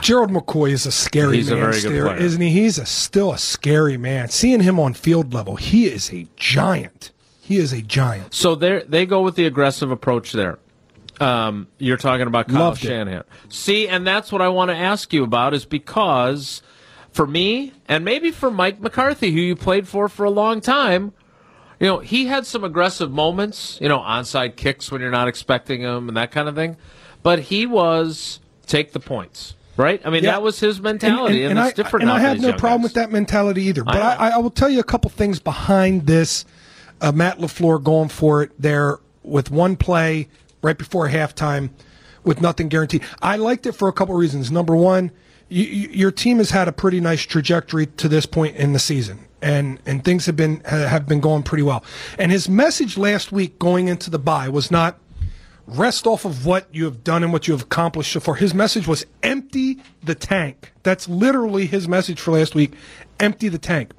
Gerald 0.00 0.30
McCoy 0.30 0.70
is 0.70 0.86
a 0.86 0.92
scary 0.92 1.38
He's 1.38 1.50
a 1.50 1.54
man, 1.56 1.60
very 1.62 1.72
good 1.74 1.80
still, 1.80 2.06
player. 2.06 2.16
isn't 2.18 2.40
he? 2.40 2.50
He's 2.50 2.78
a, 2.78 2.86
still 2.86 3.32
a 3.32 3.38
scary 3.38 3.96
man. 3.96 4.28
Seeing 4.28 4.60
him 4.60 4.78
on 4.78 4.94
field 4.94 5.34
level, 5.34 5.56
he 5.56 5.86
is 5.86 6.12
a 6.12 6.28
giant. 6.36 7.10
He 7.40 7.56
is 7.56 7.72
a 7.72 7.82
giant. 7.82 8.32
So 8.32 8.54
they 8.54 8.84
they 8.86 9.06
go 9.06 9.22
with 9.22 9.34
the 9.34 9.46
aggressive 9.46 9.90
approach 9.90 10.30
there. 10.30 10.60
Um, 11.18 11.66
you're 11.78 11.96
talking 11.96 12.28
about 12.28 12.48
Kyle 12.48 12.60
Loved 12.60 12.84
it. 12.84 12.88
Shanahan. 12.88 13.24
See, 13.48 13.88
and 13.88 14.06
that's 14.06 14.30
what 14.30 14.40
I 14.40 14.48
want 14.48 14.70
to 14.70 14.76
ask 14.76 15.12
you 15.12 15.24
about 15.24 15.52
is 15.52 15.66
because 15.66 16.62
for 17.12 17.26
me 17.26 17.72
and 17.88 18.04
maybe 18.04 18.30
for 18.30 18.50
Mike 18.50 18.80
McCarthy, 18.80 19.32
who 19.32 19.40
you 19.40 19.56
played 19.56 19.88
for 19.88 20.08
for 20.08 20.24
a 20.24 20.30
long 20.30 20.60
time, 20.60 21.12
you 21.78 21.86
know, 21.86 21.98
he 21.98 22.26
had 22.26 22.46
some 22.46 22.62
aggressive 22.62 23.10
moments, 23.10 23.78
you 23.80 23.88
know, 23.88 23.98
onside 23.98 24.56
kicks 24.56 24.92
when 24.92 25.00
you're 25.00 25.10
not 25.10 25.28
expecting 25.28 25.82
them 25.82 26.08
and 26.08 26.16
that 26.16 26.30
kind 26.30 26.48
of 26.48 26.54
thing. 26.54 26.76
But 27.22 27.40
he 27.40 27.66
was 27.66 28.40
take 28.66 28.92
the 28.92 29.00
points, 29.00 29.54
right? 29.76 30.00
I 30.04 30.10
mean, 30.10 30.24
Yeah. 30.24 30.32
that 30.32 30.42
was 30.42 30.60
his 30.60 30.80
mentality, 30.80 31.44
and, 31.44 31.56
that's 31.56 31.78
I, 31.78 31.82
different. 31.82 32.02
And 32.04 32.12
I 32.12 32.20
have 32.20 32.40
no 32.40 32.52
problem 32.52 32.80
guys. 32.80 32.84
with 32.84 32.94
that 32.94 33.10
mentality 33.10 33.64
either. 33.64 33.84
But 33.84 33.94
know. 33.94 34.00
I, 34.00 34.28
I, 34.30 34.38
will 34.38 34.50
tell 34.50 34.70
you 34.70 34.80
a 34.80 34.84
couple 34.84 35.10
things 35.10 35.40
behind 35.40 36.06
this. 36.06 36.44
Uh, 37.00 37.12
Matt 37.12 37.38
Lafleur 37.38 37.82
going 37.82 38.10
for 38.10 38.42
it 38.42 38.52
there 38.58 38.98
with 39.22 39.50
one 39.50 39.76
play, 39.76 40.28
right 40.62 40.76
before 40.76 41.08
halftime 41.08 41.70
with 42.24 42.40
nothing 42.42 42.68
guaranteed. 42.68 43.02
I 43.22 43.36
liked 43.36 43.66
it 43.66 43.72
for 43.72 43.88
a 43.88 43.92
couple 43.92 44.14
reasons. 44.14 44.50
Number 44.50 44.76
one, 44.76 45.10
you, 45.50 45.64
you, 45.64 45.88
your 45.88 46.10
team 46.10 46.38
has 46.38 46.50
had 46.50 46.68
a 46.68 46.72
pretty 46.72 47.00
nice 47.00 47.22
trajectory 47.22 47.86
to 47.86 48.08
this 48.08 48.24
point 48.24 48.56
in 48.56 48.72
the 48.72 48.78
season. 48.78 49.26
And, 49.42 49.80
and 49.86 50.04
things 50.04 50.26
have 50.26 50.36
been 50.36 50.60
have 50.60 51.06
been 51.08 51.20
going 51.20 51.44
pretty 51.44 51.62
well. 51.62 51.82
And 52.18 52.30
his 52.30 52.48
message 52.48 52.98
last 52.98 53.32
week 53.32 53.58
going 53.58 53.88
into 53.88 54.10
the 54.10 54.18
bye 54.18 54.50
was 54.50 54.70
not 54.70 54.98
rest 55.66 56.06
off 56.06 56.24
of 56.24 56.44
what 56.44 56.66
you 56.72 56.84
have 56.84 57.02
done 57.02 57.22
and 57.22 57.32
what 57.32 57.48
you 57.48 57.54
have 57.54 57.62
accomplished 57.62 58.12
so 58.12 58.20
far. 58.20 58.34
His 58.34 58.52
message 58.52 58.86
was 58.86 59.06
empty 59.22 59.78
the 60.02 60.14
tank. 60.14 60.72
That's 60.82 61.08
literally 61.08 61.66
his 61.66 61.88
message 61.88 62.20
for 62.20 62.32
last 62.32 62.54
week. 62.54 62.74
Empty 63.18 63.48
the 63.48 63.58
tank. 63.58 63.92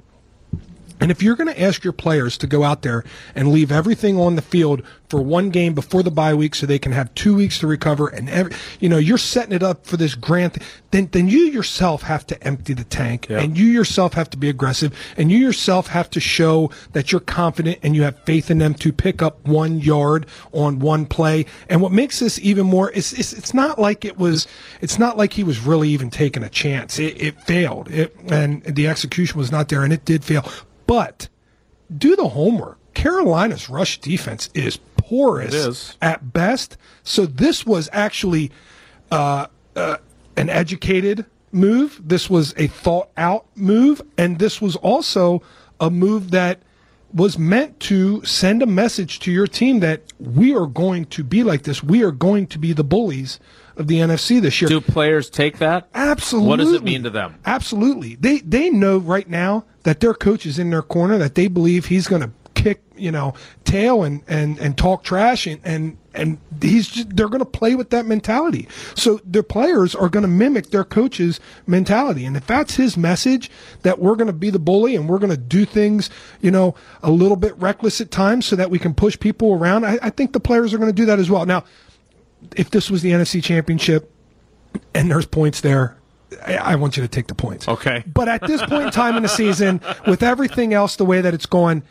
And 1.02 1.10
if 1.10 1.22
you're 1.22 1.36
going 1.36 1.52
to 1.52 1.60
ask 1.60 1.84
your 1.84 1.92
players 1.92 2.38
to 2.38 2.46
go 2.46 2.62
out 2.62 2.82
there 2.82 3.04
and 3.34 3.52
leave 3.52 3.70
everything 3.72 4.18
on 4.18 4.36
the 4.36 4.42
field 4.42 4.82
for 5.08 5.20
one 5.20 5.50
game 5.50 5.74
before 5.74 6.02
the 6.02 6.10
bye 6.10 6.32
week 6.32 6.54
so 6.54 6.64
they 6.64 6.78
can 6.78 6.92
have 6.92 7.12
two 7.14 7.34
weeks 7.34 7.58
to 7.58 7.66
recover 7.66 8.08
and 8.08 8.30
every, 8.30 8.52
you 8.80 8.88
know, 8.88 8.96
you're 8.96 9.18
setting 9.18 9.52
it 9.52 9.62
up 9.62 9.84
for 9.84 9.98
this 9.98 10.14
grand, 10.14 10.54
th- 10.54 10.66
then, 10.90 11.08
then 11.12 11.28
you 11.28 11.40
yourself 11.40 12.02
have 12.02 12.26
to 12.28 12.42
empty 12.42 12.72
the 12.72 12.84
tank 12.84 13.26
Yeah. 13.28 13.40
and 13.40 13.58
you 13.58 13.66
yourself 13.66 14.14
have 14.14 14.30
to 14.30 14.38
be 14.38 14.48
aggressive 14.48 14.96
and 15.18 15.30
you 15.30 15.36
yourself 15.38 15.88
have 15.88 16.08
to 16.10 16.20
show 16.20 16.70
that 16.92 17.12
you're 17.12 17.20
confident 17.20 17.80
and 17.82 17.94
you 17.94 18.02
have 18.04 18.18
faith 18.20 18.50
in 18.50 18.58
them 18.58 18.72
to 18.74 18.92
pick 18.92 19.20
up 19.20 19.46
one 19.46 19.80
yard 19.80 20.24
on 20.52 20.78
one 20.78 21.04
play. 21.04 21.44
And 21.68 21.82
what 21.82 21.92
makes 21.92 22.20
this 22.20 22.38
even 22.38 22.66
more 22.66 22.90
is 22.90 23.12
it's, 23.12 23.32
it's 23.34 23.52
not 23.52 23.78
like 23.78 24.04
it 24.06 24.16
was, 24.18 24.46
it's 24.80 24.98
not 24.98 25.18
like 25.18 25.32
he 25.34 25.44
was 25.44 25.58
really 25.60 25.90
even 25.90 26.08
taking 26.10 26.42
a 26.42 26.48
chance. 26.48 26.98
It, 26.98 27.20
it 27.20 27.40
failed 27.42 27.90
it, 27.90 28.16
and 28.30 28.62
the 28.62 28.86
execution 28.88 29.36
was 29.38 29.52
not 29.52 29.68
there 29.68 29.82
and 29.82 29.92
it 29.92 30.04
did 30.04 30.24
fail. 30.24 30.48
But 30.86 31.28
do 31.96 32.16
the 32.16 32.28
homework. 32.28 32.78
Carolina's 32.94 33.68
rush 33.68 34.00
defense 34.00 34.50
is 34.54 34.78
porous 34.96 35.54
is. 35.54 35.96
at 36.00 36.32
best. 36.32 36.76
So 37.02 37.26
this 37.26 37.66
was 37.66 37.88
actually 37.92 38.50
uh, 39.10 39.46
uh, 39.74 39.96
an 40.36 40.48
educated 40.48 41.26
move. 41.50 42.00
This 42.04 42.30
was 42.30 42.54
a 42.56 42.66
thought 42.66 43.10
out 43.16 43.46
move, 43.54 44.02
and 44.16 44.38
this 44.38 44.60
was 44.60 44.76
also 44.76 45.42
a 45.80 45.90
move 45.90 46.30
that 46.30 46.60
was 47.12 47.38
meant 47.38 47.78
to 47.78 48.24
send 48.24 48.62
a 48.62 48.66
message 48.66 49.20
to 49.20 49.30
your 49.30 49.46
team 49.46 49.80
that 49.80 50.02
we 50.18 50.54
are 50.54 50.66
going 50.66 51.04
to 51.06 51.22
be 51.22 51.42
like 51.42 51.62
this. 51.62 51.82
We 51.82 52.02
are 52.02 52.12
going 52.12 52.46
to 52.48 52.58
be 52.58 52.72
the 52.72 52.84
bullies 52.84 53.38
of 53.76 53.86
the 53.86 53.96
NFC 53.96 54.40
this 54.40 54.60
year. 54.60 54.68
Do 54.68 54.80
players 54.80 55.30
take 55.30 55.58
that? 55.58 55.88
Absolutely. 55.94 56.48
What 56.48 56.56
does 56.58 56.72
it 56.72 56.82
mean 56.82 57.02
to 57.04 57.10
them? 57.10 57.38
Absolutely. 57.44 58.16
They 58.16 58.38
they 58.38 58.70
know 58.70 58.98
right 58.98 59.28
now 59.28 59.64
that 59.84 60.00
their 60.00 60.14
coach 60.14 60.46
is 60.46 60.58
in 60.58 60.70
their 60.70 60.82
corner, 60.82 61.18
that 61.18 61.34
they 61.34 61.48
believe 61.48 61.86
he's 61.86 62.06
going 62.06 62.22
to 62.22 62.30
kick, 62.54 62.82
you 62.96 63.10
know, 63.10 63.34
tail 63.64 64.02
and 64.02 64.22
and 64.28 64.58
and 64.58 64.76
talk 64.76 65.02
trash 65.02 65.46
and 65.46 65.60
and 65.64 65.96
and 66.14 66.38
he's 66.60 66.88
just, 66.88 67.16
they're 67.16 67.28
going 67.28 67.40
to 67.40 67.44
play 67.46 67.74
with 67.74 67.90
that 67.90 68.06
mentality. 68.06 68.68
So 68.94 69.20
their 69.24 69.42
players 69.42 69.94
are 69.94 70.08
going 70.08 70.22
to 70.22 70.28
mimic 70.28 70.70
their 70.70 70.84
coach's 70.84 71.40
mentality. 71.66 72.24
And 72.26 72.36
if 72.36 72.46
that's 72.46 72.74
his 72.76 72.96
message 72.96 73.50
that 73.82 73.98
we're 73.98 74.16
going 74.16 74.26
to 74.26 74.32
be 74.34 74.50
the 74.50 74.58
bully 74.58 74.94
and 74.94 75.08
we're 75.08 75.18
going 75.18 75.30
to 75.30 75.38
do 75.38 75.64
things, 75.64 76.10
you 76.40 76.50
know, 76.50 76.74
a 77.02 77.10
little 77.10 77.36
bit 77.36 77.56
reckless 77.58 78.00
at 78.00 78.10
times 78.10 78.46
so 78.46 78.56
that 78.56 78.70
we 78.70 78.78
can 78.78 78.94
push 78.94 79.18
people 79.18 79.54
around, 79.54 79.86
I, 79.86 79.98
I 80.02 80.10
think 80.10 80.32
the 80.32 80.40
players 80.40 80.74
are 80.74 80.78
going 80.78 80.90
to 80.90 80.94
do 80.94 81.06
that 81.06 81.18
as 81.18 81.30
well. 81.30 81.46
Now, 81.46 81.64
if 82.56 82.70
this 82.70 82.90
was 82.90 83.02
the 83.02 83.10
NFC 83.10 83.42
Championship 83.42 84.12
and 84.94 85.10
there's 85.10 85.26
points 85.26 85.60
there, 85.60 85.96
I, 86.46 86.56
I 86.56 86.74
want 86.76 86.96
you 86.96 87.02
to 87.02 87.08
take 87.08 87.26
the 87.26 87.34
points. 87.34 87.68
Okay. 87.68 88.04
But 88.06 88.28
at 88.28 88.46
this 88.46 88.62
point 88.62 88.84
in 88.84 88.90
time 88.90 89.16
in 89.16 89.22
the 89.22 89.28
season, 89.28 89.80
with 90.06 90.22
everything 90.22 90.72
else 90.74 90.96
the 90.96 91.04
way 91.04 91.20
that 91.20 91.34
it's 91.34 91.46
going, 91.46 91.82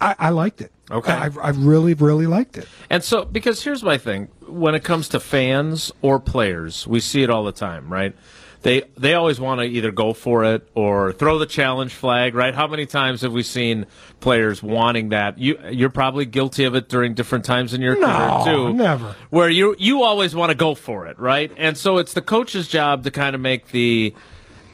I, 0.00 0.14
I 0.18 0.28
liked 0.30 0.60
it. 0.60 0.72
Okay. 0.90 1.12
I, 1.12 1.30
I 1.42 1.50
really, 1.50 1.94
really 1.94 2.26
liked 2.26 2.58
it. 2.58 2.68
And 2.90 3.02
so, 3.02 3.24
because 3.24 3.62
here's 3.62 3.82
my 3.82 3.98
thing: 3.98 4.28
when 4.46 4.74
it 4.74 4.84
comes 4.84 5.08
to 5.10 5.20
fans 5.20 5.90
or 6.02 6.20
players, 6.20 6.86
we 6.86 7.00
see 7.00 7.22
it 7.22 7.30
all 7.30 7.44
the 7.44 7.52
time, 7.52 7.90
right? 7.90 8.14
They 8.62 8.82
they 8.96 9.14
always 9.14 9.40
want 9.40 9.60
to 9.60 9.66
either 9.66 9.90
go 9.90 10.12
for 10.12 10.44
it 10.44 10.68
or 10.74 11.12
throw 11.12 11.38
the 11.38 11.46
challenge 11.46 11.92
flag, 11.92 12.34
right? 12.34 12.54
How 12.54 12.68
many 12.68 12.86
times 12.86 13.22
have 13.22 13.32
we 13.32 13.42
seen 13.42 13.86
players 14.20 14.62
wanting 14.62 15.08
that? 15.08 15.36
You 15.38 15.58
you're 15.70 15.90
probably 15.90 16.26
guilty 16.26 16.62
of 16.64 16.74
it 16.76 16.88
during 16.88 17.14
different 17.14 17.44
times 17.44 17.74
in 17.74 17.80
your 17.80 17.98
No, 17.98 18.06
career 18.44 18.54
too. 18.54 18.72
never. 18.72 19.16
Where 19.30 19.48
you 19.50 19.74
you 19.78 20.02
always 20.02 20.34
want 20.36 20.50
to 20.50 20.54
go 20.56 20.74
for 20.76 21.06
it, 21.08 21.18
right? 21.18 21.50
And 21.56 21.76
so 21.76 21.98
it's 21.98 22.12
the 22.12 22.22
coach's 22.22 22.68
job 22.68 23.02
to 23.04 23.10
kind 23.10 23.34
of 23.34 23.40
make 23.40 23.68
the 23.72 24.14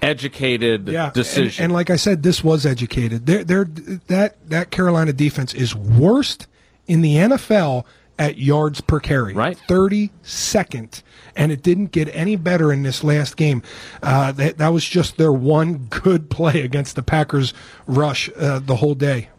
educated 0.03 0.89
Yeah, 0.89 1.11
decision. 1.13 1.65
And, 1.65 1.71
and 1.71 1.73
like 1.73 1.91
I 1.91 1.97
said, 1.97 2.23
this 2.23 2.43
was 2.45 2.65
educated. 2.67 3.27
They're, 3.27 3.45
they're, 3.45 3.65
that 4.09 4.37
that 4.49 4.71
Carolina 4.71 5.13
defense 5.13 5.55
is 5.55 5.75
worst 5.75 6.47
in 6.87 7.01
the 7.01 7.17
NFL 7.17 7.85
at 8.19 8.39
yards 8.39 8.81
per 8.81 9.01
carry. 9.01 9.35
Right. 9.35 9.59
thirty 9.69 10.11
second, 10.23 11.03
and 11.39 11.53
it 11.53 11.63
didn't 11.63 11.93
get 11.93 12.15
any 12.15 12.37
better 12.37 12.71
in 12.71 12.83
this 12.83 13.03
last 13.03 13.37
game. 13.39 13.63
Uh, 14.03 14.33
that 14.33 14.59
that 14.59 14.69
was 14.69 14.85
just 14.85 15.17
their 15.17 15.33
one 15.33 15.87
good 15.89 16.29
play 16.29 16.61
against 16.61 16.97
the 16.97 17.03
Packers 17.03 17.55
rush 17.87 18.29
uh, 18.37 18.59
the 18.59 18.77
whole 18.77 18.95
day. 18.95 19.31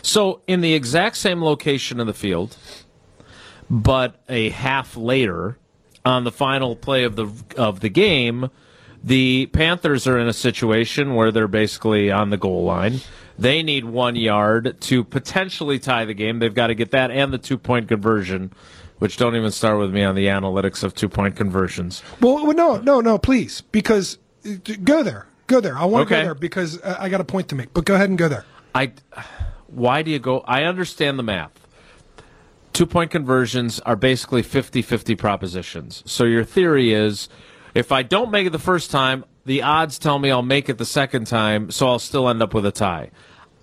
So, 0.00 0.40
in 0.46 0.60
the 0.60 0.72
exact 0.72 1.16
same 1.16 1.42
location 1.42 2.00
of 2.00 2.06
the 2.06 2.14
field, 2.14 2.56
but 3.68 4.22
a 4.28 4.50
half 4.50 4.96
later, 4.96 5.58
on 6.04 6.24
the 6.24 6.32
final 6.32 6.76
play 6.76 7.04
of 7.04 7.16
the 7.16 7.30
of 7.56 7.80
the 7.80 7.88
game, 7.88 8.48
the 9.02 9.46
Panthers 9.46 10.06
are 10.06 10.18
in 10.18 10.28
a 10.28 10.32
situation 10.32 11.14
where 11.14 11.32
they're 11.32 11.48
basically 11.48 12.10
on 12.10 12.30
the 12.30 12.36
goal 12.36 12.64
line. 12.64 13.00
They 13.38 13.62
need 13.62 13.86
one 13.86 14.16
yard 14.16 14.76
to 14.82 15.02
potentially 15.02 15.78
tie 15.78 16.04
the 16.04 16.14
game. 16.14 16.38
They've 16.38 16.54
got 16.54 16.66
to 16.66 16.74
get 16.74 16.90
that 16.90 17.10
and 17.10 17.32
the 17.32 17.38
two 17.38 17.56
point 17.58 17.88
conversion, 17.88 18.52
which 19.00 19.16
don't 19.16 19.34
even 19.34 19.50
start 19.50 19.78
with 19.78 19.92
me 19.92 20.04
on 20.04 20.14
the 20.14 20.26
analytics 20.26 20.84
of 20.84 20.94
two 20.94 21.08
point 21.08 21.34
conversions. 21.34 22.02
Well, 22.20 22.46
no, 22.52 22.76
no, 22.76 23.00
no, 23.00 23.18
please, 23.18 23.60
because 23.72 24.18
go 24.84 25.02
there, 25.02 25.26
go 25.48 25.60
there. 25.60 25.76
I 25.76 25.84
want 25.86 26.08
to 26.08 26.14
Okay. 26.14 26.22
go 26.22 26.26
there 26.28 26.34
because 26.34 26.80
I 26.82 27.08
got 27.08 27.20
a 27.20 27.24
point 27.24 27.48
to 27.48 27.54
make. 27.56 27.74
But 27.74 27.84
go 27.84 27.94
ahead 27.94 28.08
and 28.08 28.18
go 28.18 28.28
there. 28.28 28.44
I, 28.74 28.92
why 29.66 30.02
do 30.02 30.10
you 30.10 30.18
go? 30.18 30.40
I 30.46 30.62
understand 30.64 31.18
the 31.18 31.22
math. 31.24 31.50
Two 32.72 32.86
point 32.86 33.10
conversions 33.10 33.80
are 33.80 33.96
basically 33.96 34.42
50 34.42 34.82
50 34.82 35.16
propositions. 35.16 36.02
So 36.06 36.24
your 36.24 36.44
theory 36.44 36.92
is 36.92 37.28
if 37.74 37.90
I 37.92 38.02
don't 38.02 38.30
make 38.30 38.46
it 38.46 38.50
the 38.50 38.58
first 38.60 38.90
time, 38.90 39.24
the 39.44 39.62
odds 39.62 39.98
tell 39.98 40.18
me 40.18 40.30
I'll 40.30 40.42
make 40.42 40.68
it 40.68 40.78
the 40.78 40.84
second 40.84 41.26
time, 41.26 41.70
so 41.70 41.88
I'll 41.88 41.98
still 41.98 42.28
end 42.28 42.42
up 42.42 42.54
with 42.54 42.64
a 42.66 42.70
tie. 42.72 43.10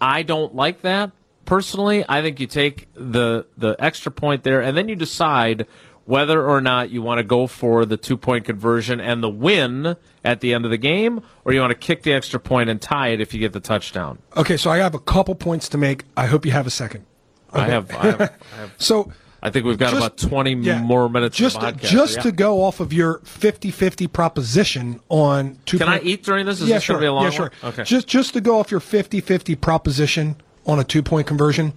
I 0.02 0.24
don't 0.24 0.54
like 0.56 0.82
that 0.82 1.12
personally. 1.48 2.06
I 2.08 2.22
think 2.22 2.40
you 2.40 2.46
take 2.46 2.88
the 2.94 3.48
the 3.58 3.76
extra 3.80 4.12
point 4.12 4.44
there 4.44 4.62
and 4.62 4.78
then 4.78 4.88
you 4.88 4.96
decide 4.96 5.66
whether 6.06 6.48
or 6.48 6.62
not 6.62 6.90
you 6.90 7.02
want 7.02 7.18
to 7.18 7.24
go 7.24 7.48
for 7.48 7.86
the 7.86 7.98
two 7.98 8.16
point 8.16 8.46
conversion 8.46 9.02
and 9.02 9.22
the 9.24 9.30
win 9.30 9.96
at 10.24 10.40
the 10.42 10.54
end 10.54 10.64
of 10.64 10.72
the 10.72 10.78
game, 10.78 11.22
or 11.44 11.52
you 11.54 11.60
want 11.60 11.72
to 11.72 11.78
kick 11.78 12.04
the 12.04 12.14
extra 12.14 12.40
point 12.40 12.70
and 12.70 12.82
tie 12.82 13.10
it 13.10 13.20
if 13.20 13.34
you 13.34 13.40
get 13.40 13.52
the 13.52 13.60
touchdown. 13.60 14.20
Okay, 14.38 14.56
so 14.56 14.70
I 14.70 14.78
have 14.78 14.94
a 14.94 15.00
couple 15.00 15.36
points 15.36 15.68
to 15.70 15.78
make. 15.78 16.04
I 16.16 16.28
hope 16.28 16.46
you 16.46 16.52
have 16.52 16.68
a 16.68 16.72
second. 16.72 17.06
I 17.52 17.66
have, 17.66 17.90
I 17.92 18.06
have, 18.06 18.22
I 18.22 18.56
have. 18.58 18.74
So 18.78 19.12
I 19.42 19.50
think 19.50 19.66
we've 19.66 19.78
got 19.78 19.92
Just- 19.92 19.98
about 19.98 20.18
twenty 20.30 20.54
yeah, 20.54 20.82
more 20.82 21.10
minutes. 21.10 21.36
just 21.38 21.62
of 21.62 21.78
just 21.82 22.18
Yeah. 22.18 22.22
to 22.24 22.32
go 22.32 22.64
off 22.64 22.80
of 22.80 22.92
your 22.94 23.20
50-50 23.20 24.12
proposition 24.12 25.00
on 25.10 25.58
two. 25.66 25.78
Can 25.78 25.88
I 25.90 26.00
eat 26.00 26.24
during 26.24 26.46
this? 26.46 26.62
Is 26.62 26.70
yeah, 26.70 26.76
this 26.76 26.84
sure. 26.84 26.96
gonna 26.96 27.04
be 27.04 27.08
a 27.08 27.14
long 27.14 27.24
yeah, 27.26 27.30
sure. 27.32 27.52
one? 27.62 27.72
Okay. 27.74 27.84
Just 27.84 28.08
just 28.08 28.34
to 28.34 28.42
go 28.42 28.60
off 28.60 28.72
your 28.72 28.80
50-50 28.80 29.60
proposition 29.60 30.36
on 30.68 30.80
a 30.80 30.84
two 30.84 31.02
point 31.02 31.26
conversion. 31.28 31.74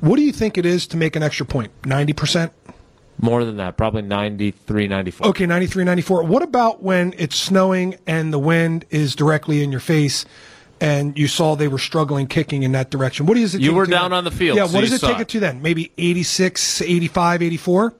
What 0.00 0.16
do 0.16 0.22
you 0.22 0.32
think 0.32 0.58
it 0.58 0.66
is 0.66 0.86
to 0.88 0.96
make 0.96 1.16
an 1.16 1.22
extra 1.22 1.46
point? 1.46 1.70
Ninety 1.86 2.12
percent. 2.12 2.52
More 3.18 3.46
than 3.46 3.56
that, 3.56 3.78
probably 3.78 4.02
93, 4.02 4.88
94. 4.88 5.28
Okay, 5.28 5.46
93, 5.46 5.84
94. 5.84 6.24
What 6.24 6.42
about 6.42 6.82
when 6.82 7.14
it's 7.16 7.34
snowing 7.34 7.96
and 8.06 8.30
the 8.30 8.38
wind 8.38 8.84
is 8.90 9.16
directly 9.16 9.62
in 9.62 9.70
your 9.70 9.80
face 9.80 10.26
and 10.82 11.16
you 11.18 11.26
saw 11.26 11.54
they 11.54 11.66
were 11.66 11.78
struggling 11.78 12.26
kicking 12.26 12.62
in 12.62 12.72
that 12.72 12.90
direction? 12.90 13.24
What 13.24 13.38
does 13.38 13.54
it 13.54 13.62
You 13.62 13.72
were 13.72 13.86
down 13.86 14.10
then? 14.10 14.18
on 14.18 14.24
the 14.24 14.30
field, 14.30 14.58
Yeah, 14.58 14.64
what 14.64 14.82
does 14.82 14.92
it 14.92 15.00
take 15.00 15.16
it. 15.16 15.22
it 15.22 15.28
to 15.28 15.40
then? 15.40 15.62
Maybe 15.62 15.92
86, 15.96 16.82
85, 16.82 17.40
84? 17.42 17.94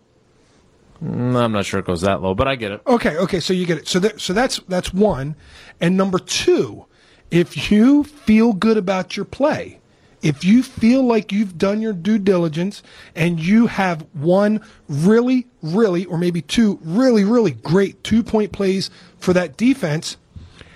Mm, 1.02 1.34
I'm 1.36 1.52
not 1.52 1.64
sure 1.64 1.80
it 1.80 1.86
goes 1.86 2.02
that 2.02 2.20
low, 2.20 2.34
but 2.34 2.46
I 2.46 2.54
get 2.56 2.72
it. 2.72 2.82
Okay, 2.86 3.16
okay, 3.16 3.40
so 3.40 3.54
you 3.54 3.64
get 3.64 3.78
it. 3.78 3.88
So 3.88 3.98
that, 4.00 4.20
so 4.20 4.34
that's 4.34 4.58
that's 4.68 4.92
one. 4.92 5.34
And 5.80 5.96
number 5.96 6.18
2, 6.18 6.84
if 7.30 7.70
you 7.70 8.04
feel 8.04 8.52
good 8.52 8.76
about 8.76 9.16
your 9.16 9.24
play, 9.24 9.80
if 10.22 10.44
you 10.44 10.62
feel 10.62 11.02
like 11.02 11.32
you've 11.32 11.58
done 11.58 11.80
your 11.80 11.92
due 11.92 12.18
diligence 12.18 12.82
and 13.14 13.38
you 13.40 13.66
have 13.66 14.02
one 14.12 14.60
really 14.88 15.46
really 15.62 16.04
or 16.06 16.18
maybe 16.18 16.42
two 16.42 16.78
really 16.82 17.24
really 17.24 17.50
great 17.52 18.02
two-point 18.04 18.52
plays 18.52 18.90
for 19.18 19.32
that 19.32 19.56
defense, 19.56 20.16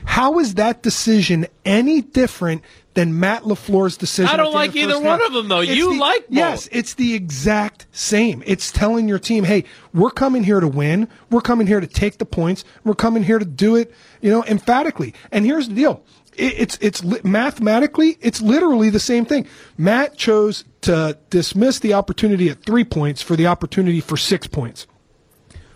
how 0.05 0.39
is 0.39 0.55
that 0.55 0.83
decision 0.83 1.47
any 1.65 2.01
different 2.03 2.63
than 2.95 3.21
Matt 3.21 3.45
LaFleur's 3.45 3.97
decision? 3.97 4.33
I 4.33 4.37
don't 4.37 4.53
like 4.53 4.75
either 4.75 4.95
first 4.95 5.05
one 5.05 5.23
of 5.23 5.33
them, 5.33 5.47
though. 5.49 5.61
It's 5.61 5.71
You 5.71 5.93
the- 5.95 6.01
like 6.01 6.27
both. 6.27 6.37
Yes, 6.37 6.69
it's 6.73 6.95
the 6.95 7.15
exact 7.15 7.87
same. 7.93 8.43
It's 8.47 8.73
telling 8.73 9.09
your 9.09 9.21
team, 9.21 9.45
hey, 9.45 9.65
we're 9.95 10.11
coming 10.11 10.43
here 10.43 10.59
to 10.59 10.67
win. 10.67 11.07
We're 11.31 11.41
coming 11.41 11.69
here 11.69 11.79
to 11.81 11.87
take 11.87 12.19
the 12.19 12.25
points. 12.25 12.65
We're 12.83 12.97
coming 12.97 13.23
here 13.23 13.39
to 13.39 13.45
do 13.45 13.77
it, 13.77 13.95
you 14.21 14.31
know, 14.31 14.43
emphatically. 14.45 15.15
And 15.31 15.45
here's 15.47 15.69
the 15.69 15.75
deal. 15.75 16.03
It's 16.41 16.79
it's 16.81 17.03
mathematically 17.25 18.19
it's 18.21 18.41
literally 18.41 18.91
the 18.91 19.01
same 19.01 19.25
thing. 19.25 19.47
Matt 19.77 20.17
chose 20.17 20.65
to 20.83 21.19
dismiss 21.29 21.79
the 21.79 21.95
opportunity 21.95 22.49
at 22.49 22.65
three 22.65 22.85
points 22.85 23.23
for 23.23 23.37
the 23.37 23.47
opportunity 23.47 24.01
for 24.01 24.17
six 24.17 24.47
points. 24.47 24.87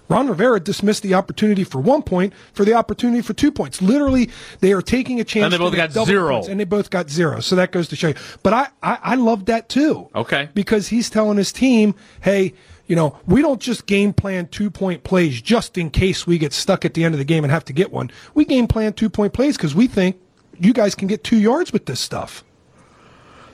Ron 0.09 0.29
Rivera 0.29 0.61
dismissed 0.61 1.03
the 1.03 1.15
opportunity 1.15 1.65
for 1.65 1.81
one 1.81 2.03
point 2.03 2.35
for 2.53 2.65
the 2.65 2.75
opportunity 2.75 3.23
for 3.23 3.33
two 3.33 3.51
points. 3.51 3.81
Literally, 3.81 4.31
they 4.61 4.73
are 4.73 4.83
taking 4.83 5.19
a 5.21 5.25
chance. 5.25 5.45
And 5.45 5.53
they 5.53 5.59
both 5.59 5.75
got 5.75 5.93
zero. 5.93 6.35
Points, 6.35 6.49
and 6.49 6.61
they 6.61 6.65
both 6.65 6.91
got 6.91 7.09
zero. 7.09 7.41
So 7.41 7.57
that 7.57 7.73
goes 7.73 7.89
to 7.89 7.97
show 7.97 8.09
you. 8.09 8.15
But 8.43 8.53
I, 8.53 8.69
I, 8.83 8.99
I 9.03 9.15
love 9.15 9.47
that 9.47 9.69
too. 9.69 10.09
Okay. 10.15 10.51
Because 10.55 10.89
he's 10.89 11.09
telling 11.09 11.39
his 11.39 11.53
team, 11.53 11.95
hey, 12.21 12.53
you 12.87 12.97
know, 12.97 13.19
we 13.27 13.41
don't 13.41 13.61
just 13.61 13.87
game 13.87 14.13
plan 14.13 14.47
two 14.49 14.71
point 14.71 15.05
plays 15.05 15.41
just 15.41 15.79
in 15.79 15.91
case 15.91 16.27
we 16.27 16.37
get 16.37 16.53
stuck 16.53 16.85
at 16.85 16.93
the 16.95 17.05
end 17.05 17.15
of 17.15 17.19
the 17.19 17.25
game 17.25 17.43
and 17.43 17.51
have 17.51 17.65
to 17.65 17.73
get 17.73 17.91
one. 17.91 18.11
We 18.35 18.45
game 18.45 18.67
plan 18.67 18.93
two 18.93 19.09
point 19.09 19.33
plays 19.33 19.57
because 19.57 19.75
we 19.75 19.87
think 19.87 20.21
you 20.59 20.73
guys 20.73 20.95
can 20.95 21.09
get 21.09 21.25
two 21.25 21.39
yards 21.39 21.73
with 21.73 21.87
this 21.87 22.01
stuff. 22.01 22.45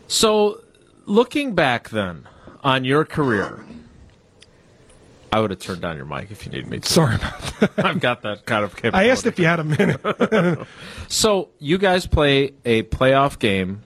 So, 0.06 0.62
looking 1.06 1.54
back 1.54 1.90
then 1.90 2.28
on 2.62 2.84
your 2.84 3.04
career, 3.04 3.64
I 5.32 5.40
would 5.40 5.50
have 5.50 5.60
turned 5.60 5.80
down 5.80 5.96
your 5.96 6.06
mic 6.06 6.30
if 6.30 6.44
you 6.44 6.52
needed 6.52 6.68
me 6.68 6.80
to. 6.80 6.88
Sorry 6.88 7.14
about 7.14 7.40
that. 7.60 7.84
I've 7.84 8.00
got 8.00 8.22
that 8.22 8.46
kind 8.46 8.64
of 8.64 8.74
capability. 8.74 9.08
I 9.08 9.12
asked 9.12 9.26
if 9.26 9.38
you 9.38 9.44
had 9.44 9.60
a 9.60 9.64
minute. 9.64 10.66
so 11.08 11.50
you 11.58 11.78
guys 11.78 12.06
play 12.06 12.54
a 12.64 12.82
playoff 12.84 13.38
game 13.38 13.82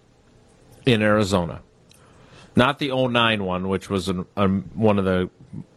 in 0.86 1.02
Arizona. 1.02 1.60
Not 2.56 2.78
the 2.78 2.90
09 2.94 3.44
one, 3.44 3.68
which 3.68 3.90
was 3.90 4.08
an, 4.08 4.24
um, 4.36 4.70
one 4.74 4.98
of 4.98 5.04
the 5.04 5.28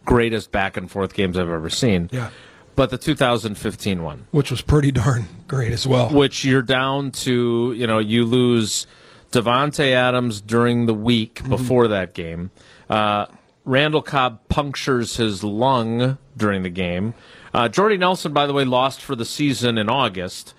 greatest 0.05 0.51
back 0.51 0.77
and 0.77 0.89
forth 0.89 1.13
games 1.13 1.37
I've 1.37 1.49
ever 1.49 1.69
seen. 1.69 2.09
Yeah. 2.13 2.29
But 2.77 2.91
the 2.91 2.97
2015 2.99 4.03
one. 4.03 4.27
Which 4.29 4.51
was 4.51 4.61
pretty 4.61 4.91
darn 4.91 5.25
great 5.47 5.73
as 5.73 5.87
well. 5.87 6.11
Which 6.11 6.45
you're 6.45 6.61
down 6.61 7.09
to, 7.11 7.73
you 7.75 7.87
know, 7.87 7.97
you 7.97 8.23
lose 8.23 8.85
Davante 9.31 9.93
Adams 9.93 10.41
during 10.41 10.85
the 10.85 10.93
week 10.93 11.35
mm-hmm. 11.39 11.49
before 11.49 11.87
that 11.87 12.13
game. 12.13 12.51
Uh, 12.87 13.25
Randall 13.65 14.03
Cobb 14.03 14.47
punctures 14.47 15.17
his 15.17 15.43
lung 15.43 16.19
during 16.37 16.61
the 16.61 16.69
game. 16.69 17.15
Uh, 17.51 17.67
Jordy 17.67 17.97
Nelson, 17.97 18.31
by 18.31 18.45
the 18.45 18.53
way, 18.53 18.63
lost 18.63 19.01
for 19.01 19.15
the 19.15 19.25
season 19.25 19.79
in 19.79 19.89
August. 19.89 20.53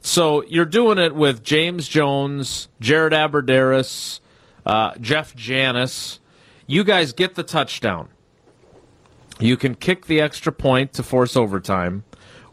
So 0.00 0.44
you're 0.44 0.64
doing 0.64 0.98
it 0.98 1.16
with 1.16 1.42
James 1.42 1.88
Jones, 1.88 2.68
Jared 2.78 3.12
Abbrederis, 3.12 4.20
uh, 4.64 4.94
Jeff 5.00 5.34
Janis. 5.34 6.20
You 6.68 6.84
guys 6.84 7.12
get 7.12 7.34
the 7.34 7.42
touchdown. 7.42 8.10
You 9.40 9.56
can 9.56 9.74
kick 9.74 10.06
the 10.06 10.20
extra 10.20 10.52
point 10.52 10.92
to 10.94 11.02
force 11.02 11.36
overtime 11.36 12.04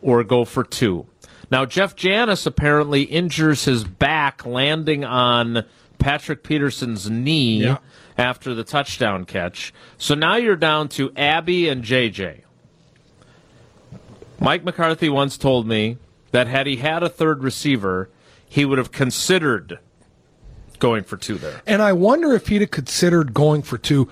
or 0.01 0.23
go 0.23 0.45
for 0.45 0.63
two. 0.63 1.07
Now, 1.51 1.65
Jeff 1.65 1.95
Janis 1.95 2.45
apparently 2.45 3.03
injures 3.03 3.65
his 3.65 3.83
back 3.83 4.45
landing 4.45 5.03
on 5.03 5.65
Patrick 5.99 6.43
Peterson's 6.43 7.09
knee. 7.09 7.63
Yeah 7.63 7.77
after 8.21 8.53
the 8.53 8.63
touchdown 8.63 9.25
catch. 9.25 9.73
So 9.97 10.15
now 10.15 10.35
you're 10.35 10.55
down 10.55 10.89
to 10.89 11.11
Abby 11.15 11.67
and 11.67 11.83
JJ. 11.83 12.41
Mike 14.39 14.63
McCarthy 14.63 15.09
once 15.09 15.37
told 15.37 15.67
me 15.67 15.97
that 16.31 16.47
had 16.47 16.67
he 16.67 16.77
had 16.77 17.03
a 17.03 17.09
third 17.09 17.43
receiver, 17.43 18.09
he 18.47 18.65
would 18.65 18.77
have 18.77 18.91
considered 18.91 19.79
going 20.79 21.03
for 21.03 21.17
two 21.17 21.37
there. 21.37 21.61
And 21.67 21.81
I 21.81 21.93
wonder 21.93 22.33
if 22.33 22.47
he'd 22.47 22.61
have 22.61 22.71
considered 22.71 23.33
going 23.33 23.61
for 23.61 23.77
two 23.77 24.07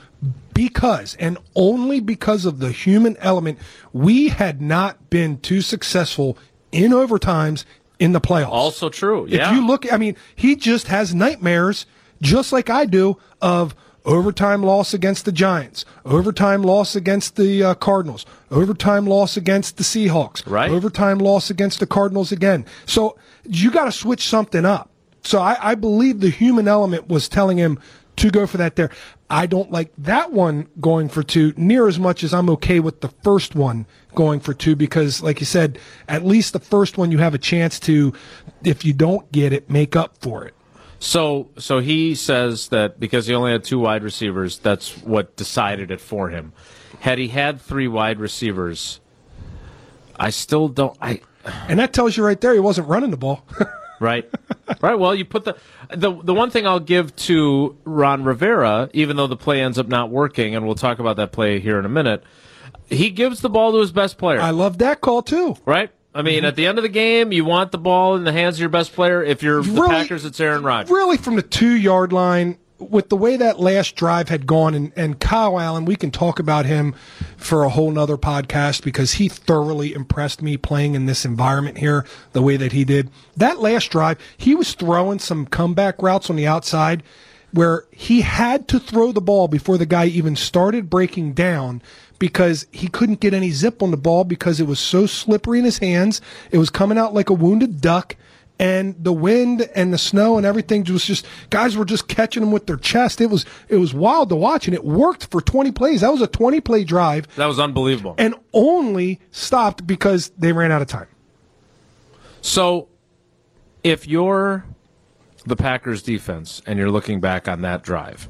because, 0.59 1.15
and 1.21 1.37
only 1.55 2.01
because 2.01 2.45
of 2.45 2.59
the 2.59 2.69
human 2.69 3.15
element, 3.21 3.57
we 3.93 4.27
had 4.27 4.61
not 4.61 5.09
been 5.09 5.39
too 5.39 5.61
successful 5.61 6.37
in 6.73 6.91
overtimes 6.91 7.63
in 7.97 8.11
the 8.11 8.19
playoffs. 8.19 8.49
Also 8.49 8.89
true. 8.89 9.25
Yeah. 9.29 9.49
If 9.49 9.55
you 9.55 9.65
look, 9.65 9.89
I 9.89 9.95
mean, 9.95 10.17
he 10.35 10.57
just 10.57 10.87
has 10.87 11.15
nightmares, 11.15 11.85
just 12.21 12.51
like 12.51 12.69
I 12.69 12.83
do, 12.85 13.17
of 13.41 13.73
overtime 14.03 14.61
loss 14.61 14.93
against 14.93 15.23
the 15.23 15.31
Giants, 15.31 15.85
overtime 16.03 16.63
loss 16.63 16.93
against 16.93 17.37
the 17.37 17.63
uh, 17.63 17.73
Cardinals, 17.75 18.25
overtime 18.51 19.05
loss 19.05 19.37
against 19.37 19.77
the 19.77 19.83
Seahawks, 19.83 20.45
right? 20.45 20.69
Overtime 20.69 21.19
loss 21.19 21.49
against 21.49 21.79
the 21.79 21.87
Cardinals 21.87 22.33
again. 22.33 22.65
So 22.85 23.17
you 23.45 23.71
got 23.71 23.85
to 23.85 23.93
switch 23.93 24.27
something 24.27 24.65
up. 24.65 24.89
So 25.23 25.39
I, 25.39 25.71
I 25.71 25.75
believe 25.75 26.19
the 26.19 26.29
human 26.29 26.67
element 26.67 27.07
was 27.07 27.29
telling 27.29 27.57
him 27.57 27.79
to 28.17 28.29
go 28.29 28.45
for 28.45 28.57
that 28.57 28.75
there. 28.75 28.89
I 29.29 29.45
don't 29.45 29.71
like 29.71 29.91
that 29.99 30.31
one 30.31 30.67
going 30.79 31.07
for 31.07 31.21
two 31.21 31.53
near 31.55 31.87
as 31.87 31.99
much 31.99 32.23
as 32.23 32.33
I'm 32.33 32.49
okay 32.51 32.79
with 32.79 33.01
the 33.01 33.09
first 33.09 33.53
one 33.53 33.85
going 34.15 34.39
for 34.39 34.53
two 34.53 34.75
because, 34.75 35.21
like 35.21 35.39
you 35.39 35.45
said, 35.45 35.77
at 36.07 36.25
least 36.25 36.53
the 36.53 36.59
first 36.59 36.97
one 36.97 37.11
you 37.11 37.19
have 37.19 37.35
a 37.35 37.37
chance 37.39 37.79
to, 37.81 38.13
if 38.63 38.83
you 38.83 38.93
don't 38.93 39.31
get 39.31 39.53
it, 39.53 39.69
make 39.69 39.95
up 39.95 40.17
for 40.17 40.45
it. 40.45 40.55
So, 40.97 41.49
so 41.57 41.79
he 41.79 42.15
says 42.15 42.69
that 42.69 42.99
because 42.99 43.27
he 43.27 43.33
only 43.33 43.51
had 43.51 43.63
two 43.63 43.79
wide 43.79 44.03
receivers, 44.03 44.57
that's 44.57 44.97
what 44.97 45.35
decided 45.35 45.91
it 45.91 46.01
for 46.01 46.29
him. 46.29 46.51
Had 46.99 47.19
he 47.19 47.29
had 47.29 47.61
three 47.61 47.87
wide 47.87 48.19
receivers, 48.19 48.99
I 50.19 50.31
still 50.31 50.67
don't. 50.67 50.97
I 51.01 51.21
and 51.69 51.79
that 51.79 51.93
tells 51.93 52.17
you 52.17 52.25
right 52.25 52.39
there 52.41 52.53
he 52.53 52.59
wasn't 52.59 52.87
running 52.87 53.11
the 53.11 53.17
ball. 53.17 53.45
right, 53.99 54.29
right. 54.81 54.97
Well, 54.97 55.15
you 55.15 55.25
put 55.25 55.45
the 55.45 55.57
the 55.89 56.11
the 56.11 56.33
one 56.33 56.51
thing 56.51 56.67
I'll 56.67 56.79
give 56.79 57.15
to 57.17 57.77
Ron 57.85 58.23
Rivera, 58.23 58.89
even 58.93 59.17
though 59.17 59.27
the 59.27 59.37
play 59.37 59.61
ends 59.61 59.77
up 59.77 59.87
not 59.87 60.09
working, 60.09 60.55
and 60.55 60.65
we'll 60.65 60.75
talk 60.75 60.99
about 60.99 61.17
that 61.17 61.31
play 61.31 61.59
here 61.59 61.79
in 61.79 61.85
a 61.85 61.89
minute. 61.89 62.23
He 62.87 63.11
gives 63.11 63.41
the 63.41 63.49
ball 63.49 63.71
to 63.73 63.79
his 63.79 63.91
best 63.91 64.17
player. 64.17 64.39
I 64.39 64.49
love 64.49 64.79
that 64.79 65.01
call 65.01 65.21
too. 65.21 65.55
Right. 65.65 65.91
I 66.13 66.23
mean, 66.23 66.37
mm-hmm. 66.37 66.45
at 66.47 66.55
the 66.55 66.65
end 66.65 66.79
of 66.79 66.83
the 66.83 66.89
game, 66.89 67.31
you 67.31 67.45
want 67.45 67.71
the 67.71 67.77
ball 67.77 68.15
in 68.15 68.23
the 68.23 68.31
hands 68.31 68.55
of 68.55 68.61
your 68.61 68.69
best 68.69 68.93
player. 68.93 69.23
If 69.23 69.43
you're 69.43 69.61
the 69.61 69.87
Packers, 69.87 70.25
it's 70.25 70.39
Aaron 70.39 70.63
Rodgers. 70.63 70.89
Really, 70.89 71.17
from 71.17 71.35
the 71.35 71.43
two 71.43 71.75
yard 71.75 72.11
line, 72.11 72.57
with 72.79 73.09
the 73.09 73.17
way 73.17 73.37
that 73.37 73.59
last 73.59 73.95
drive 73.95 74.29
had 74.29 74.47
gone, 74.47 74.73
and, 74.73 74.91
and 74.95 75.19
Kyle 75.19 75.59
Allen, 75.59 75.85
we 75.85 75.95
can 75.95 76.11
talk 76.11 76.39
about 76.39 76.65
him 76.65 76.93
for 77.37 77.63
a 77.63 77.69
whole 77.69 77.91
nother 77.91 78.17
podcast 78.17 78.83
because 78.83 79.13
he 79.13 79.27
thoroughly 79.27 79.93
impressed 79.93 80.41
me 80.41 80.57
playing 80.57 80.95
in 80.95 81.05
this 81.05 81.25
environment 81.25 81.77
here 81.77 82.05
the 82.31 82.41
way 82.41 82.57
that 82.57 82.71
he 82.71 82.85
did. 82.85 83.09
That 83.37 83.59
last 83.59 83.91
drive, 83.91 84.17
he 84.37 84.55
was 84.55 84.73
throwing 84.73 85.19
some 85.19 85.45
comeback 85.45 86.01
routes 86.01 86.29
on 86.29 86.35
the 86.35 86.47
outside 86.47 87.03
where 87.51 87.85
he 87.91 88.21
had 88.21 88.67
to 88.67 88.79
throw 88.79 89.11
the 89.11 89.21
ball 89.21 89.47
before 89.47 89.77
the 89.77 89.85
guy 89.85 90.05
even 90.05 90.35
started 90.35 90.89
breaking 90.89 91.33
down 91.33 91.81
because 92.19 92.67
he 92.71 92.87
couldn't 92.87 93.21
get 93.21 93.33
any 93.33 93.49
zip 93.51 93.81
on 93.81 93.91
the 93.91 93.97
ball 93.97 94.23
because 94.23 94.59
it 94.59 94.67
was 94.67 94.79
so 94.79 95.05
slippery 95.05 95.59
in 95.59 95.65
his 95.65 95.79
hands. 95.79 96.21
It 96.51 96.57
was 96.57 96.69
coming 96.69 96.97
out 96.97 97.13
like 97.13 97.29
a 97.29 97.33
wounded 97.33 97.81
duck. 97.81 98.15
And 98.59 99.01
the 99.01 99.13
wind 99.13 99.61
and 99.73 99.93
the 99.93 99.97
snow 99.97 100.35
and 100.35 100.45
everything 100.45 100.83
was 100.91 101.05
just 101.05 101.25
guys 101.49 101.77
were 101.77 101.85
just 101.85 102.09
catching 102.09 102.41
them 102.41 102.51
with 102.51 102.67
their 102.67 102.75
chest. 102.75 103.21
It 103.21 103.27
was 103.27 103.45
it 103.69 103.77
was 103.77 103.93
wild 103.93 104.29
to 104.29 104.35
watch, 104.35 104.67
and 104.67 104.75
it 104.75 104.83
worked 104.83 105.27
for 105.31 105.39
20 105.39 105.71
plays. 105.71 106.01
That 106.01 106.11
was 106.11 106.21
a 106.21 106.27
20 106.27 106.59
play 106.59 106.83
drive. 106.83 107.33
That 107.37 107.45
was 107.45 107.57
unbelievable, 107.57 108.15
and 108.17 108.35
only 108.51 109.21
stopped 109.31 109.87
because 109.87 110.29
they 110.37 110.51
ran 110.51 110.73
out 110.73 110.81
of 110.81 110.89
time. 110.89 111.07
So, 112.41 112.89
if 113.83 114.07
you're 114.07 114.65
the 115.45 115.55
Packers 115.55 116.03
defense 116.03 116.61
and 116.65 116.77
you're 116.77 116.91
looking 116.91 117.21
back 117.21 117.47
on 117.47 117.61
that 117.61 117.81
drive, 117.81 118.27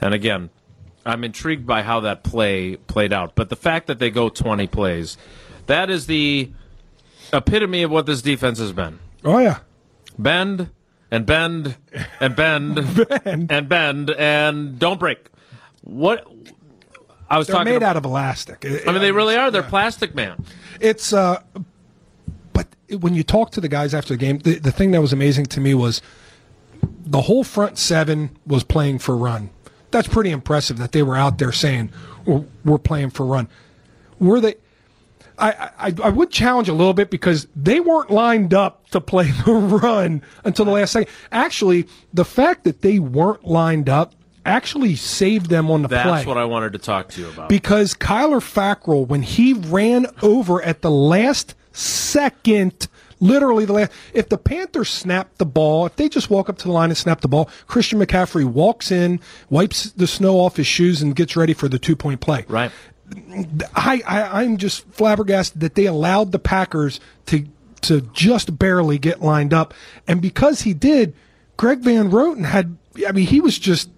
and 0.00 0.14
again, 0.14 0.50
I'm 1.04 1.24
intrigued 1.24 1.66
by 1.66 1.82
how 1.82 2.00
that 2.00 2.22
play 2.22 2.76
played 2.76 3.12
out. 3.12 3.34
But 3.34 3.48
the 3.48 3.56
fact 3.56 3.86
that 3.86 3.98
they 3.98 4.10
go 4.10 4.28
20 4.28 4.66
plays, 4.66 5.16
that 5.66 5.90
is 5.90 6.06
the 6.06 6.50
epitome 7.32 7.82
of 7.82 7.90
what 7.90 8.06
this 8.06 8.22
defense 8.22 8.58
has 8.58 8.72
been. 8.72 8.98
Oh 9.26 9.38
yeah, 9.38 9.58
bend 10.18 10.70
and 11.10 11.26
bend 11.26 11.76
and 12.20 12.34
bend, 12.36 12.74
bend. 13.24 13.52
and 13.52 13.68
bend 13.68 14.10
and 14.10 14.78
don't 14.78 14.98
break. 14.98 15.28
What 15.82 16.26
I 17.28 17.38
was 17.38 17.46
They're 17.46 17.54
talking 17.56 17.72
made 17.72 17.76
about, 17.76 17.90
out 17.90 17.96
of 17.98 18.04
elastic. 18.04 18.64
I 18.64 18.92
mean, 18.92 19.00
they 19.00 19.12
really 19.12 19.36
are. 19.36 19.50
They're 19.50 19.62
yeah. 19.62 19.68
plastic, 19.68 20.14
man. 20.14 20.44
It's 20.80 21.12
uh, 21.12 21.42
but 22.52 22.68
when 23.00 23.14
you 23.14 23.22
talk 23.22 23.50
to 23.52 23.60
the 23.60 23.68
guys 23.68 23.92
after 23.92 24.14
the 24.14 24.18
game, 24.18 24.38
the, 24.38 24.58
the 24.58 24.72
thing 24.72 24.92
that 24.92 25.00
was 25.00 25.12
amazing 25.12 25.46
to 25.46 25.60
me 25.60 25.74
was 25.74 26.00
the 27.04 27.22
whole 27.22 27.44
front 27.44 27.78
seven 27.78 28.36
was 28.46 28.64
playing 28.64 29.00
for 29.00 29.16
run 29.16 29.50
that's 29.90 30.08
pretty 30.08 30.30
impressive 30.30 30.78
that 30.78 30.92
they 30.92 31.02
were 31.02 31.16
out 31.16 31.38
there 31.38 31.52
saying 31.52 31.90
we're 32.64 32.78
playing 32.78 33.10
for 33.10 33.24
run. 33.24 33.48
Were 34.18 34.40
they? 34.40 34.56
I, 35.38 35.70
I, 35.78 35.94
I 36.02 36.08
would 36.08 36.30
challenge 36.30 36.68
a 36.68 36.72
little 36.72 36.94
bit 36.94 37.10
because 37.10 37.46
they 37.54 37.80
weren't 37.80 38.10
lined 38.10 38.54
up 38.54 38.88
to 38.90 39.00
play 39.00 39.30
the 39.30 39.52
run 39.82 40.22
until 40.44 40.64
the 40.64 40.70
last 40.70 40.92
second. 40.92 41.12
Actually, 41.30 41.86
the 42.14 42.24
fact 42.24 42.64
that 42.64 42.82
they 42.82 42.98
weren't 42.98 43.44
lined 43.44 43.88
up 43.88 44.14
actually 44.44 44.96
saved 44.96 45.50
them 45.50 45.70
on 45.70 45.82
the 45.82 45.88
That's 45.88 46.06
play. 46.06 46.16
That's 46.16 46.26
what 46.26 46.38
I 46.38 46.44
wanted 46.44 46.72
to 46.72 46.78
talk 46.78 47.08
to 47.10 47.20
you 47.20 47.28
about. 47.28 47.48
Because 47.48 47.94
Kyler 47.94 48.40
Fackrell, 48.40 49.06
when 49.06 49.22
he 49.22 49.52
ran 49.52 50.06
over 50.22 50.62
at 50.62 50.82
the 50.82 50.90
last 50.90 51.54
second 51.72 52.88
Literally, 53.20 53.64
the 53.64 53.72
last. 53.72 53.92
If 54.12 54.28
the 54.28 54.38
Panthers 54.38 54.90
snap 54.90 55.38
the 55.38 55.46
ball, 55.46 55.86
if 55.86 55.96
they 55.96 56.08
just 56.08 56.28
walk 56.28 56.48
up 56.48 56.58
to 56.58 56.64
the 56.64 56.72
line 56.72 56.90
and 56.90 56.98
snap 56.98 57.20
the 57.20 57.28
ball, 57.28 57.48
Christian 57.66 57.98
McCaffrey 57.98 58.44
walks 58.44 58.90
in, 58.90 59.20
wipes 59.48 59.90
the 59.92 60.06
snow 60.06 60.38
off 60.38 60.56
his 60.56 60.66
shoes, 60.66 61.00
and 61.00 61.16
gets 61.16 61.36
ready 61.36 61.54
for 61.54 61.68
the 61.68 61.78
two 61.78 61.96
point 61.96 62.20
play. 62.20 62.44
Right. 62.48 62.70
I, 63.74 64.02
I 64.06 64.42
I'm 64.42 64.56
just 64.56 64.86
flabbergasted 64.88 65.60
that 65.60 65.74
they 65.74 65.86
allowed 65.86 66.32
the 66.32 66.38
Packers 66.38 67.00
to 67.26 67.46
to 67.82 68.00
just 68.12 68.58
barely 68.58 68.98
get 68.98 69.22
lined 69.22 69.54
up, 69.54 69.74
and 70.08 70.20
because 70.20 70.62
he 70.62 70.74
did, 70.74 71.14
Greg 71.56 71.80
Van 71.80 72.10
Roten 72.10 72.44
had. 72.44 72.76
I 73.06 73.12
mean, 73.12 73.26
he 73.26 73.40
was 73.40 73.58
just. 73.58 73.88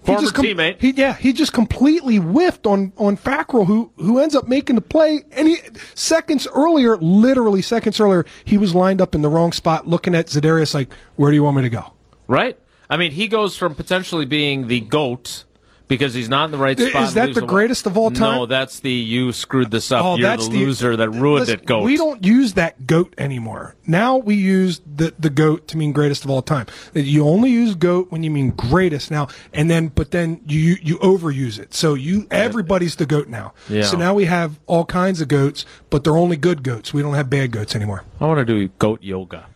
he 0.00 0.06
Former 0.06 0.20
just 0.20 0.34
com- 0.34 0.44
teammate. 0.44 0.80
He, 0.80 0.92
yeah, 0.92 1.14
he 1.14 1.32
just 1.32 1.52
completely 1.52 2.16
whiffed 2.16 2.66
on 2.66 2.92
on 2.96 3.16
Fackrell, 3.16 3.66
who 3.66 3.90
who 3.96 4.18
ends 4.18 4.34
up 4.34 4.48
making 4.48 4.76
the 4.76 4.82
play. 4.82 5.24
And 5.32 5.48
he 5.48 5.58
seconds 5.94 6.46
earlier, 6.54 6.96
literally 6.96 7.62
seconds 7.62 8.00
earlier, 8.00 8.24
he 8.44 8.56
was 8.56 8.74
lined 8.74 9.00
up 9.00 9.14
in 9.14 9.22
the 9.22 9.28
wrong 9.28 9.52
spot, 9.52 9.86
looking 9.86 10.14
at 10.14 10.28
Za'Darius 10.28 10.74
like, 10.74 10.92
"Where 11.16 11.30
do 11.30 11.34
you 11.34 11.42
want 11.42 11.56
me 11.56 11.62
to 11.62 11.70
go?" 11.70 11.92
Right? 12.28 12.58
I 12.88 12.96
mean, 12.96 13.10
he 13.10 13.26
goes 13.26 13.56
from 13.56 13.74
potentially 13.74 14.24
being 14.24 14.68
the 14.68 14.80
GOAT 14.80 15.44
because 15.88 16.14
he's 16.14 16.28
not 16.28 16.46
in 16.46 16.50
the 16.50 16.58
right 16.58 16.78
spot. 16.78 17.02
Is 17.04 17.14
that 17.14 17.34
the 17.34 17.42
greatest 17.42 17.86
of 17.86 17.96
all 17.96 18.10
time? 18.10 18.38
No, 18.38 18.46
that's 18.46 18.80
the 18.80 18.90
you 18.90 19.32
screwed 19.32 19.70
this 19.70 19.92
up. 19.92 20.04
Oh, 20.04 20.16
You're 20.16 20.28
that's 20.28 20.48
the 20.48 20.56
loser 20.56 20.96
that 20.96 21.10
ruined 21.10 21.46
Listen, 21.46 21.60
it, 21.60 21.66
GOAT. 21.66 21.82
We 21.84 21.96
don't 21.96 22.24
use 22.24 22.54
that 22.54 22.86
goat 22.86 23.14
anymore. 23.18 23.76
Now 23.86 24.16
we 24.16 24.34
use 24.34 24.80
the 24.80 25.14
the 25.18 25.30
goat 25.30 25.68
to 25.68 25.76
mean 25.76 25.92
greatest 25.92 26.24
of 26.24 26.30
all 26.30 26.42
time. 26.42 26.66
You 26.94 27.26
only 27.26 27.50
use 27.50 27.74
goat 27.74 28.10
when 28.10 28.22
you 28.22 28.30
mean 28.30 28.50
greatest 28.50 29.10
now, 29.10 29.28
and 29.52 29.70
then 29.70 29.88
but 29.88 30.10
then 30.10 30.40
you 30.46 30.76
you 30.82 30.98
overuse 30.98 31.58
it. 31.58 31.74
So 31.74 31.94
you 31.94 32.26
everybody's 32.30 32.96
the 32.96 33.06
goat 33.06 33.28
now. 33.28 33.54
Yeah. 33.68 33.82
So 33.82 33.96
now 33.96 34.14
we 34.14 34.24
have 34.24 34.58
all 34.66 34.84
kinds 34.84 35.20
of 35.20 35.28
goats, 35.28 35.64
but 35.90 36.04
they're 36.04 36.16
only 36.16 36.36
good 36.36 36.62
goats. 36.62 36.92
We 36.92 37.02
don't 37.02 37.14
have 37.14 37.30
bad 37.30 37.52
goats 37.52 37.76
anymore. 37.76 38.04
I 38.20 38.26
want 38.26 38.38
to 38.38 38.44
do 38.44 38.68
GOAT 38.78 39.02
yoga. 39.02 39.46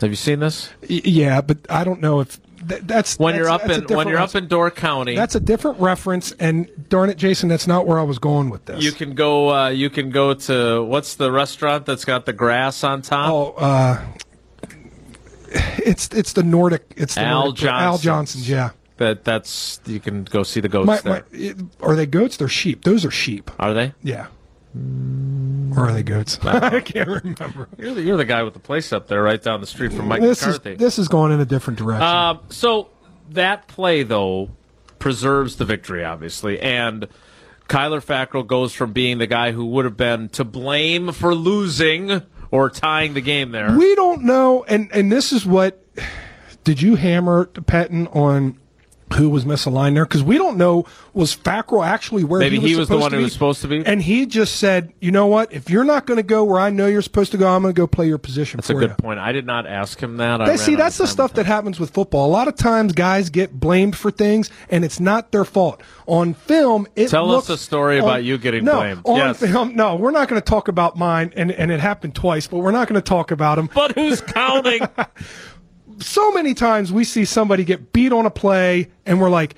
Have 0.00 0.10
you 0.10 0.16
seen 0.16 0.40
this? 0.40 0.70
Y- 0.82 1.00
yeah, 1.04 1.40
but 1.40 1.58
I 1.68 1.82
don't 1.82 2.00
know 2.00 2.20
if 2.20 2.38
th- 2.68 2.82
that's 2.84 3.18
When 3.18 3.34
that's- 3.34 3.38
you're 3.38 3.50
up 3.50 3.90
in 3.90 3.96
when 3.96 4.08
you're 4.08 4.18
res- 4.18 4.34
up 4.34 4.42
in 4.42 4.48
Door 4.48 4.70
County, 4.72 5.14
That's 5.16 5.34
a 5.34 5.40
different 5.40 5.80
reference, 5.80 6.32
and 6.32 6.68
darn 6.88 7.10
it, 7.10 7.16
Jason, 7.16 7.48
that's 7.48 7.66
not 7.66 7.86
where 7.86 7.98
I 7.98 8.02
was 8.02 8.18
going 8.18 8.50
with 8.50 8.64
this. 8.66 8.82
you 8.84 8.92
can 8.92 9.14
go. 9.14 9.50
Uh, 9.54 9.68
you 9.68 9.90
can 9.90 10.10
go 10.10 10.34
to 10.34 10.82
what's 10.84 11.14
the 11.16 11.30
restaurant 11.32 11.86
that's 11.86 12.04
got 12.04 12.26
the 12.26 12.32
grass 12.32 12.84
on 12.84 13.02
top? 13.02 13.30
Oh, 13.30 13.52
uh, 13.58 14.00
it's 15.78 16.08
it's 16.08 16.32
the 16.34 16.42
Nordic. 16.42 16.92
It's 16.96 17.14
the 17.14 17.22
Al 17.22 17.44
Nordic, 17.46 17.64
Al 17.64 17.98
Johnson's. 17.98 18.48
Yeah. 18.48 18.70
That 18.98 19.24
that's 19.24 19.80
you 19.86 20.00
can 20.00 20.24
go 20.24 20.42
see 20.42 20.60
the 20.60 20.68
goats 20.68 20.86
My, 20.86 20.98
there. 20.98 21.12
my, 21.12 21.38
it- 21.38 21.56
are 21.80 21.94
they 21.94 22.06
goats? 22.06 22.36
They're 22.36 22.48
sheep. 22.48 22.84
Those 22.84 23.04
are 23.04 23.10
sheep. 23.10 23.50
Are 23.58 23.72
they? 23.72 23.94
Yeah. 24.02 24.26
Or 25.78 25.88
are 25.88 25.92
they 25.92 26.02
goats? 26.02 26.38
I 26.44 26.80
can't 26.80 27.08
remember. 27.08 27.68
You're 27.78 27.94
the, 27.94 28.02
you're 28.02 28.16
the 28.16 28.24
guy 28.24 28.42
with 28.42 28.54
the 28.54 28.60
place 28.60 28.92
up 28.92 29.06
there, 29.08 29.22
right 29.22 29.40
down 29.42 29.60
the 29.60 29.66
street 29.66 29.92
from 29.92 30.08
Mike 30.08 30.20
This 30.20 30.40
is 30.42 30.46
McCarthy. 30.58 30.74
this 30.74 30.98
is 30.98 31.08
going 31.08 31.32
in 31.32 31.40
a 31.40 31.44
different 31.44 31.78
direction. 31.78 32.06
Um, 32.06 32.40
so 32.50 32.88
that 33.30 33.68
play 33.68 34.02
though 34.02 34.50
preserves 34.98 35.56
the 35.56 35.64
victory, 35.64 36.04
obviously, 36.04 36.60
and 36.60 37.06
Kyler 37.68 38.04
Fackrell 38.04 38.46
goes 38.46 38.72
from 38.72 38.92
being 38.92 39.18
the 39.18 39.26
guy 39.26 39.52
who 39.52 39.66
would 39.66 39.84
have 39.84 39.96
been 39.96 40.28
to 40.30 40.44
blame 40.44 41.12
for 41.12 41.34
losing 41.34 42.22
or 42.50 42.70
tying 42.70 43.14
the 43.14 43.20
game 43.20 43.50
there. 43.52 43.76
we 43.76 43.94
don't 43.94 44.22
know, 44.24 44.64
and 44.64 44.90
and 44.92 45.12
this 45.12 45.32
is 45.32 45.44
what 45.46 45.84
did 46.64 46.80
you 46.82 46.96
hammer 46.96 47.44
Patton 47.46 48.06
on? 48.08 48.58
Who 49.16 49.30
was 49.30 49.44
misaligned 49.44 49.94
there? 49.94 50.04
Because 50.04 50.22
we 50.22 50.36
don't 50.38 50.56
know 50.58 50.84
was 51.14 51.34
Fackrell 51.34 51.84
actually 51.84 52.24
where 52.24 52.40
Maybe 52.40 52.56
he 52.56 52.62
was, 52.62 52.70
he 52.70 52.76
was 52.76 52.88
the 52.88 52.98
one 52.98 53.10
to 53.10 53.16
who 53.16 53.22
was 53.24 53.32
supposed 53.32 53.62
to 53.62 53.68
be? 53.68 53.84
and 53.84 54.02
he 54.02 54.26
just 54.26 54.56
said, 54.56 54.92
"You 55.00 55.10
know 55.10 55.26
what? 55.26 55.52
If 55.52 55.70
you're 55.70 55.82
not 55.84 56.06
going 56.06 56.18
to 56.18 56.22
go 56.22 56.44
where 56.44 56.60
I 56.60 56.70
know 56.70 56.86
you're 56.86 57.02
supposed 57.02 57.32
to 57.32 57.38
go, 57.38 57.48
I'm 57.48 57.62
going 57.62 57.74
to 57.74 57.78
go 57.80 57.86
play 57.86 58.06
your 58.06 58.18
position 58.18 58.58
That's 58.58 58.70
a 58.70 58.74
good 58.74 58.90
you." 58.90 58.96
point. 58.96 59.18
I 59.18 59.32
did 59.32 59.46
not 59.46 59.66
ask 59.66 59.98
him 60.00 60.18
that. 60.18 60.40
I 60.42 60.46
They, 60.50 60.56
see, 60.58 60.74
that's 60.74 60.98
the 60.98 61.06
stuff 61.06 61.32
that 61.34 61.46
happens 61.46 61.80
with 61.80 61.90
football. 61.90 62.26
A 62.26 62.30
lot 62.32 62.48
of 62.48 62.56
times, 62.56 62.92
guys 62.92 63.30
get 63.30 63.58
blamed 63.58 63.96
for 63.96 64.10
things, 64.10 64.50
and 64.70 64.84
it's 64.84 65.00
not 65.00 65.32
their 65.32 65.44
fault. 65.44 65.82
On 66.06 66.34
film, 66.34 66.86
it 66.94 67.08
Tell 67.08 67.24
us 67.30 67.48
looks- 67.48 67.60
a 67.60 67.64
story 67.64 67.98
on- 67.98 68.04
about 68.04 68.24
you 68.24 68.38
getting 68.38 68.64
no, 68.64 68.74
blamed. 68.76 69.00
On 69.04 69.16
Yes. 69.16 69.40
film, 69.40 69.74
no, 69.74 69.96
we're 69.96 70.10
not 70.10 70.28
going 70.28 70.40
to 70.40 70.44
talk 70.46 70.68
about 70.68 70.96
mine, 70.96 71.32
and, 71.36 71.50
and 71.50 71.70
it 71.70 71.80
happened 71.80 72.14
twice, 72.14 72.46
but 72.46 72.58
we're 72.58 72.70
not 72.72 72.88
going 72.88 73.00
to 73.00 73.06
talk 73.08 73.30
about 73.30 73.58
him. 73.58 73.68
But 73.74 73.92
who's 73.92 74.20
counting? 74.20 74.80
So 76.00 76.32
many 76.32 76.54
times 76.54 76.92
we 76.92 77.04
see 77.04 77.24
somebody 77.24 77.64
get 77.64 77.92
beat 77.92 78.12
on 78.12 78.26
a 78.26 78.30
play, 78.30 78.88
and 79.06 79.20
we're 79.20 79.30
like, 79.30 79.54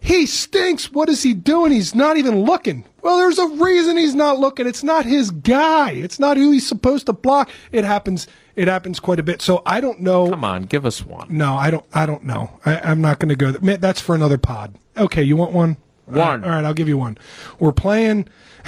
he 0.00 0.26
stinks. 0.26 0.92
What 0.92 1.08
is 1.08 1.22
he 1.22 1.34
doing? 1.34 1.72
He's 1.72 1.94
not 1.94 2.16
even 2.16 2.44
looking. 2.44 2.84
Well, 3.02 3.18
there's 3.18 3.38
a 3.38 3.48
reason 3.48 3.96
he's 3.96 4.14
not 4.14 4.38
looking. 4.38 4.66
It's 4.66 4.84
not 4.84 5.04
his 5.04 5.30
guy. 5.30 5.90
It's 5.90 6.18
not 6.18 6.36
who 6.36 6.52
he's 6.52 6.66
supposed 6.66 7.06
to 7.06 7.12
block. 7.12 7.50
It 7.72 7.84
happens. 7.84 8.28
It 8.54 8.68
happens 8.68 9.00
quite 9.00 9.18
a 9.18 9.22
bit. 9.22 9.42
So 9.42 9.62
I 9.66 9.80
don't 9.80 10.00
know. 10.00 10.30
Come 10.30 10.44
on, 10.44 10.62
give 10.62 10.86
us 10.86 11.04
one. 11.04 11.26
No, 11.30 11.56
I 11.56 11.70
don't. 11.70 11.84
I 11.92 12.06
don't 12.06 12.24
know. 12.24 12.50
I, 12.64 12.78
I'm 12.78 13.00
not 13.00 13.18
going 13.18 13.30
to 13.30 13.36
go. 13.36 13.52
There. 13.52 13.76
That's 13.76 14.00
for 14.00 14.14
another 14.14 14.38
pod. 14.38 14.76
Okay, 14.96 15.22
you 15.22 15.36
want 15.36 15.52
one? 15.52 15.76
One. 16.06 16.44
All 16.44 16.50
right, 16.50 16.64
I'll 16.64 16.74
give 16.74 16.88
you 16.88 16.96
one. 16.96 17.18
We're 17.58 17.72
playing. 17.72 18.28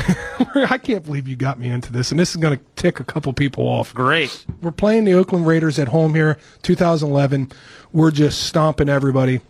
I 0.54 0.78
can't 0.78 1.04
believe 1.04 1.26
you 1.26 1.36
got 1.36 1.58
me 1.58 1.68
into 1.68 1.92
this, 1.92 2.10
and 2.10 2.18
this 2.20 2.30
is 2.30 2.36
going 2.36 2.58
to 2.58 2.64
tick 2.76 3.00
a 3.00 3.04
couple 3.04 3.32
people 3.32 3.64
off. 3.64 3.94
Great. 3.94 4.44
We're 4.60 4.70
playing 4.70 5.04
the 5.04 5.14
Oakland 5.14 5.46
Raiders 5.46 5.78
at 5.78 5.88
home 5.88 6.14
here, 6.14 6.38
2011. 6.62 7.50
We're 7.92 8.10
just 8.10 8.44
stomping 8.44 8.88
everybody 8.88 9.40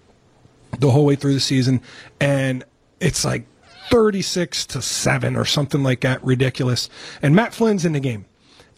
the 0.79 0.91
whole 0.91 1.05
way 1.05 1.17
through 1.17 1.35
the 1.35 1.41
season, 1.41 1.81
and 2.21 2.65
it's 3.01 3.25
like 3.25 3.47
36 3.91 4.67
to 4.67 4.83
seven 4.83 5.37
or 5.37 5.45
something 5.45 5.83
like 5.83 6.01
that, 6.01 6.23
ridiculous. 6.23 6.89
And 7.23 7.35
Matt 7.35 7.55
Flynn's 7.55 7.85
in 7.85 7.93
the 7.93 8.01
game, 8.01 8.27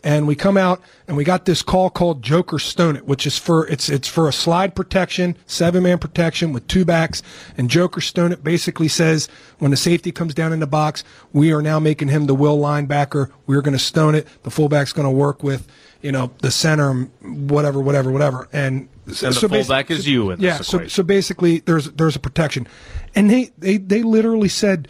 and 0.02 0.26
we 0.26 0.34
come 0.34 0.56
out 0.56 0.80
and 1.06 1.16
we 1.16 1.24
got 1.24 1.44
this 1.44 1.62
call 1.62 1.90
called 1.90 2.22
Joker 2.22 2.58
Stone 2.58 2.96
It, 2.96 3.06
which 3.06 3.26
is 3.26 3.38
for 3.38 3.66
it's 3.68 3.88
it's 3.88 4.08
for 4.08 4.28
a 4.28 4.32
slide 4.32 4.74
protection, 4.74 5.36
seven 5.46 5.82
man 5.82 5.98
protection 5.98 6.52
with 6.52 6.66
two 6.66 6.84
backs, 6.84 7.22
and 7.56 7.68
Joker 7.68 8.00
Stone 8.00 8.32
It 8.32 8.42
basically 8.42 8.88
says 8.88 9.28
when 9.58 9.70
the 9.70 9.76
safety 9.76 10.12
comes 10.12 10.34
down 10.34 10.52
in 10.52 10.60
the 10.60 10.66
box, 10.66 11.04
we 11.32 11.52
are 11.52 11.62
now 11.62 11.78
making 11.78 12.08
him 12.08 12.26
the 12.26 12.34
will 12.34 12.58
linebacker. 12.58 13.30
We're 13.46 13.62
going 13.62 13.76
to 13.76 13.78
stone 13.78 14.14
it. 14.14 14.26
The 14.42 14.50
fullback's 14.50 14.92
going 14.92 15.06
to 15.06 15.10
work 15.10 15.42
with 15.42 15.66
you 16.02 16.12
know 16.12 16.30
the 16.40 16.50
center, 16.50 16.92
whatever, 17.22 17.80
whatever, 17.80 18.10
whatever, 18.10 18.48
and. 18.52 18.88
And 19.06 19.16
the 19.16 19.48
fullback 19.48 19.90
is 19.90 20.06
you 20.06 20.30
in 20.30 20.38
this 20.38 20.44
yeah, 20.44 20.58
so, 20.58 20.86
so 20.86 21.02
basically, 21.02 21.58
there's 21.60 21.90
there's 21.92 22.14
a 22.14 22.20
protection, 22.20 22.68
and 23.16 23.28
they 23.28 23.50
they, 23.58 23.76
they 23.76 24.04
literally 24.04 24.48
said, 24.48 24.86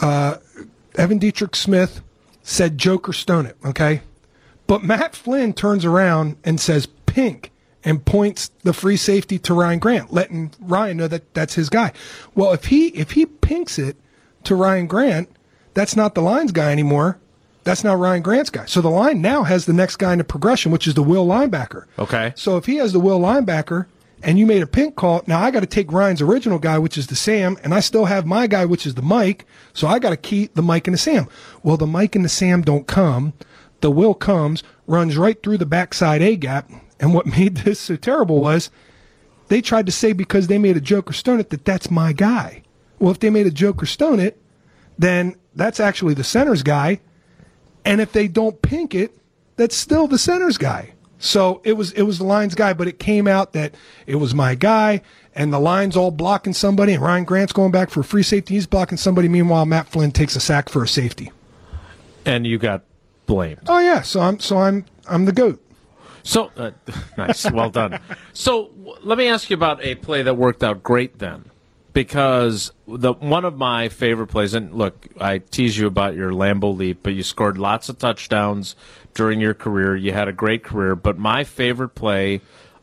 uh, 0.00 0.38
Evan 0.96 1.18
Dietrich 1.18 1.54
Smith 1.54 2.00
said 2.42 2.78
Joker 2.78 3.12
stone 3.12 3.46
it, 3.46 3.56
okay, 3.64 4.02
but 4.66 4.82
Matt 4.82 5.14
Flynn 5.14 5.52
turns 5.52 5.84
around 5.84 6.36
and 6.44 6.60
says 6.60 6.86
pink 7.06 7.50
and 7.84 8.04
points 8.04 8.50
the 8.62 8.72
free 8.72 8.96
safety 8.96 9.38
to 9.40 9.54
Ryan 9.54 9.78
Grant, 9.78 10.12
letting 10.12 10.52
Ryan 10.60 10.96
know 10.96 11.08
that 11.08 11.34
that's 11.34 11.54
his 11.54 11.68
guy. 11.68 11.92
Well, 12.34 12.52
if 12.52 12.66
he 12.66 12.88
if 12.88 13.12
he 13.12 13.26
pinks 13.26 13.78
it 13.78 13.96
to 14.44 14.54
Ryan 14.54 14.86
Grant, 14.86 15.28
that's 15.74 15.96
not 15.96 16.14
the 16.14 16.22
lines 16.22 16.52
guy 16.52 16.72
anymore. 16.72 17.18
That's 17.64 17.82
not 17.82 17.98
Ryan 17.98 18.22
Grant's 18.22 18.50
guy. 18.50 18.66
So 18.66 18.80
the 18.80 18.90
line 18.90 19.22
now 19.22 19.42
has 19.42 19.64
the 19.64 19.72
next 19.72 19.96
guy 19.96 20.12
in 20.12 20.18
the 20.18 20.24
progression, 20.24 20.70
which 20.70 20.86
is 20.86 20.94
the 20.94 21.02
will 21.02 21.26
linebacker. 21.26 21.86
Okay. 21.98 22.32
So 22.36 22.56
if 22.58 22.66
he 22.66 22.76
has 22.76 22.92
the 22.92 23.00
will 23.00 23.20
linebacker 23.20 23.86
and 24.22 24.38
you 24.38 24.44
made 24.44 24.62
a 24.62 24.66
pink 24.66 24.96
call, 24.96 25.22
now 25.26 25.40
I 25.40 25.50
got 25.50 25.60
to 25.60 25.66
take 25.66 25.90
Ryan's 25.90 26.20
original 26.20 26.58
guy, 26.58 26.78
which 26.78 26.98
is 26.98 27.06
the 27.06 27.16
Sam, 27.16 27.56
and 27.64 27.72
I 27.72 27.80
still 27.80 28.04
have 28.04 28.26
my 28.26 28.46
guy, 28.46 28.66
which 28.66 28.86
is 28.86 28.94
the 28.94 29.02
Mike. 29.02 29.46
So 29.72 29.86
I 29.86 29.98
got 29.98 30.10
to 30.10 30.16
keep 30.16 30.54
the 30.54 30.62
Mike 30.62 30.86
and 30.86 30.94
the 30.94 30.98
Sam. 30.98 31.26
Well, 31.62 31.78
the 31.78 31.86
Mike 31.86 32.14
and 32.14 32.24
the 32.24 32.28
Sam 32.28 32.60
don't 32.60 32.86
come. 32.86 33.32
The 33.84 33.90
will 33.90 34.14
comes, 34.14 34.62
runs 34.86 35.18
right 35.18 35.42
through 35.42 35.58
the 35.58 35.66
backside 35.66 36.22
A 36.22 36.36
gap. 36.36 36.70
And 36.98 37.12
what 37.12 37.26
made 37.38 37.58
this 37.58 37.78
so 37.78 37.96
terrible 37.96 38.40
was 38.40 38.70
they 39.48 39.60
tried 39.60 39.84
to 39.84 39.92
say 39.92 40.14
because 40.14 40.46
they 40.46 40.56
made 40.56 40.78
a 40.78 40.80
Joker 40.80 41.12
Stone 41.12 41.40
it 41.40 41.50
that 41.50 41.66
that's 41.66 41.90
my 41.90 42.14
guy. 42.14 42.62
Well, 42.98 43.10
if 43.10 43.18
they 43.18 43.28
made 43.28 43.46
a 43.46 43.50
Joker 43.50 43.84
Stone 43.84 44.20
it, 44.20 44.40
then 44.98 45.36
that's 45.54 45.80
actually 45.80 46.14
the 46.14 46.24
center's 46.24 46.62
guy. 46.62 47.00
And 47.84 48.00
if 48.00 48.10
they 48.12 48.26
don't 48.26 48.62
pink 48.62 48.94
it, 48.94 49.18
that's 49.56 49.76
still 49.76 50.06
the 50.06 50.16
center's 50.16 50.56
guy. 50.56 50.94
So 51.18 51.60
it 51.62 51.74
was 51.74 51.92
it 51.92 52.04
was 52.04 52.16
the 52.16 52.24
lines 52.24 52.54
guy, 52.54 52.72
but 52.72 52.88
it 52.88 52.98
came 52.98 53.28
out 53.28 53.52
that 53.52 53.74
it 54.06 54.16
was 54.16 54.34
my 54.34 54.54
guy, 54.54 55.02
and 55.34 55.52
the 55.52 55.60
line's 55.60 55.94
all 55.94 56.10
blocking 56.10 56.54
somebody, 56.54 56.94
and 56.94 57.02
Ryan 57.02 57.24
Grant's 57.24 57.52
going 57.52 57.70
back 57.70 57.90
for 57.90 58.00
a 58.00 58.04
free 58.04 58.22
safety. 58.22 58.54
He's 58.54 58.66
blocking 58.66 58.96
somebody. 58.96 59.28
Meanwhile, 59.28 59.66
Matt 59.66 59.88
Flynn 59.88 60.10
takes 60.10 60.36
a 60.36 60.40
sack 60.40 60.70
for 60.70 60.82
a 60.82 60.88
safety. 60.88 61.32
And 62.24 62.46
you 62.46 62.56
got 62.56 62.82
blamed. 63.26 63.60
Oh 63.68 63.78
yeah, 63.78 64.02
so 64.02 64.20
I'm 64.20 64.38
so 64.40 64.58
I'm 64.58 64.84
I'm 65.08 65.24
the 65.24 65.32
goat. 65.32 65.60
So 66.22 66.50
uh, 66.56 66.70
nice, 67.18 67.50
well 67.50 67.70
done. 67.70 68.00
So 68.32 68.68
w- 68.68 68.96
let 69.02 69.18
me 69.18 69.28
ask 69.28 69.50
you 69.50 69.54
about 69.54 69.84
a 69.84 69.94
play 69.96 70.22
that 70.22 70.34
worked 70.34 70.64
out 70.64 70.82
great 70.82 71.18
then, 71.18 71.50
because 71.92 72.72
the 72.88 73.12
one 73.12 73.44
of 73.44 73.56
my 73.56 73.88
favorite 73.88 74.28
plays. 74.28 74.54
And 74.54 74.72
look, 74.74 75.06
I 75.20 75.38
tease 75.38 75.76
you 75.78 75.86
about 75.86 76.14
your 76.14 76.32
Lambo 76.32 76.76
leap, 76.76 77.00
but 77.02 77.14
you 77.14 77.22
scored 77.22 77.58
lots 77.58 77.88
of 77.88 77.98
touchdowns 77.98 78.74
during 79.14 79.40
your 79.40 79.54
career. 79.54 79.94
You 79.96 80.12
had 80.12 80.28
a 80.28 80.32
great 80.32 80.64
career, 80.64 80.96
but 80.96 81.18
my 81.18 81.44
favorite 81.44 81.90
play 81.90 82.40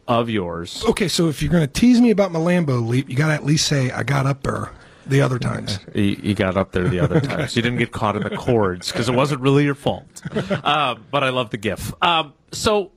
of 0.07 0.29
yours. 0.29 0.83
Okay, 0.89 1.07
so 1.07 1.29
if 1.29 1.41
you're 1.41 1.51
going 1.51 1.65
to 1.65 1.71
tease 1.71 2.01
me 2.01 2.11
about 2.11 2.31
my 2.31 2.39
Lambo 2.39 2.85
leap, 2.85 3.09
you 3.09 3.15
got 3.15 3.27
to 3.27 3.33
at 3.33 3.45
least 3.45 3.67
say 3.67 3.91
I 3.91 4.03
got 4.03 4.25
up 4.25 4.43
there 4.43 4.71
the 5.11 5.21
other 5.21 5.37
times. 5.37 5.77
You, 5.95 6.17
you 6.23 6.33
got 6.33 6.57
up 6.57 6.71
there 6.71 6.87
the 6.87 6.99
other 6.99 7.19
times. 7.31 7.55
You 7.55 7.61
didn't 7.61 7.77
get 7.79 7.91
caught 7.91 8.15
in 8.15 8.23
the 8.23 8.35
cords 8.35 8.91
because 8.91 9.07
it 9.09 9.13
wasn't 9.15 9.41
really 9.41 9.63
your 9.65 9.75
fault. 9.75 10.05
Um, 10.65 11.05
but 11.11 11.23
I 11.23 11.29
love 11.29 11.49
the 11.51 11.57
GIF. 11.57 11.93
Um, 12.03 12.33
so 12.51 12.91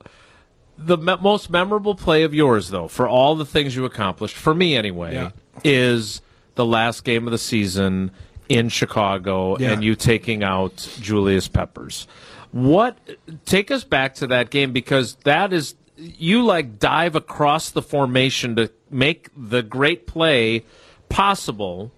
the 0.79 0.97
me- 0.97 1.17
most 1.21 1.51
memorable 1.51 1.95
play 1.95 2.23
of 2.23 2.33
yours, 2.33 2.71
though, 2.71 2.89
for 2.89 3.07
all 3.09 3.35
the 3.35 3.45
things 3.45 3.77
you 3.77 3.85
accomplished, 3.85 4.37
for 4.37 4.55
me 4.55 4.77
anyway, 4.77 5.15
Yeah. 5.15 5.31
is 5.65 6.23
the 6.55 6.65
last 6.65 7.05
game 7.05 7.27
of 7.27 7.33
the 7.33 7.39
season 7.39 8.11
in 8.49 8.69
Chicago 8.69 9.57
Yeah. 9.59 9.73
and 9.73 9.83
you 9.85 9.95
taking 9.95 10.43
out 10.45 10.89
Julius 11.01 11.49
Peppers. 11.49 12.07
What 12.53 12.97
take 13.45 13.71
us 13.73 13.83
back 13.85 14.15
to 14.17 14.27
that 14.29 14.51
game 14.51 14.73
because 14.73 15.17
that 15.25 15.53
is 15.53 15.75
you 15.97 16.45
like 16.45 16.79
dive 16.79 17.17
across 17.17 17.71
the 17.71 17.83
formation 17.83 18.55
to 18.57 18.71
make 18.91 19.29
the 19.37 19.63
great 19.63 20.07
play 20.07 20.65
possible. 21.09 21.91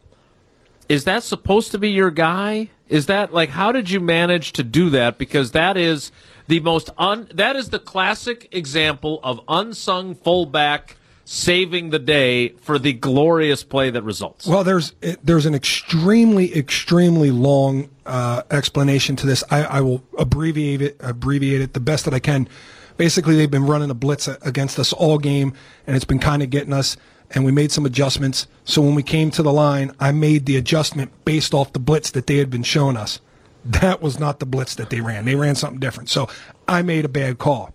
Is 0.88 1.04
that 1.04 1.22
supposed 1.22 1.72
to 1.72 1.78
be 1.78 1.90
your 1.90 2.10
guy? 2.10 2.70
Is 2.88 3.06
that 3.06 3.32
like 3.32 3.50
how 3.50 3.72
did 3.72 3.90
you 3.90 4.00
manage 4.00 4.52
to 4.52 4.62
do 4.62 4.90
that? 4.90 5.18
Because 5.18 5.52
that 5.52 5.76
is 5.76 6.12
the 6.46 6.60
most 6.60 6.90
un 6.98 7.28
that 7.34 7.56
is 7.56 7.70
the 7.70 7.78
classic 7.78 8.48
example 8.52 9.20
of 9.22 9.40
unsung 9.48 10.14
fullback 10.14 10.96
saving 11.26 11.90
the 11.90 11.98
day 11.98 12.50
for 12.50 12.78
the 12.78 12.92
glorious 12.92 13.64
play 13.64 13.90
that 13.90 14.02
results. 14.02 14.46
Well, 14.46 14.62
there's 14.64 14.94
there's 15.22 15.44
an 15.44 15.54
extremely 15.54 16.56
extremely 16.56 17.32
long 17.32 17.90
uh, 18.06 18.42
explanation 18.50 19.16
to 19.16 19.26
this. 19.26 19.42
I, 19.50 19.64
I, 19.64 19.80
will 19.80 20.04
abbreviate 20.16 20.80
it 20.80 20.96
abbreviate 21.00 21.60
it 21.60 21.74
the 21.74 21.80
best 21.80 22.04
that 22.04 22.14
I 22.14 22.20
can. 22.20 22.48
Basically, 22.96 23.36
they've 23.36 23.50
been 23.50 23.66
running 23.66 23.90
a 23.90 23.94
blitz 23.94 24.28
against 24.28 24.78
us 24.78 24.92
all 24.92 25.18
game, 25.18 25.52
and 25.86 25.96
it's 25.96 26.04
been 26.04 26.20
kind 26.20 26.42
of 26.42 26.48
getting 26.48 26.72
us. 26.72 26.96
And 27.30 27.44
we 27.44 27.52
made 27.52 27.72
some 27.72 27.84
adjustments. 27.86 28.46
So 28.64 28.80
when 28.82 28.94
we 28.94 29.02
came 29.02 29.30
to 29.32 29.42
the 29.42 29.52
line, 29.52 29.92
I 29.98 30.12
made 30.12 30.46
the 30.46 30.56
adjustment 30.56 31.12
based 31.24 31.54
off 31.54 31.72
the 31.72 31.78
blitz 31.78 32.10
that 32.12 32.26
they 32.26 32.36
had 32.36 32.50
been 32.50 32.62
showing 32.62 32.96
us. 32.96 33.20
That 33.64 34.00
was 34.00 34.20
not 34.20 34.38
the 34.38 34.46
blitz 34.46 34.76
that 34.76 34.90
they 34.90 35.00
ran. 35.00 35.24
They 35.24 35.34
ran 35.34 35.56
something 35.56 35.80
different. 35.80 36.08
So 36.08 36.28
I 36.68 36.82
made 36.82 37.04
a 37.04 37.08
bad 37.08 37.38
call. 37.38 37.74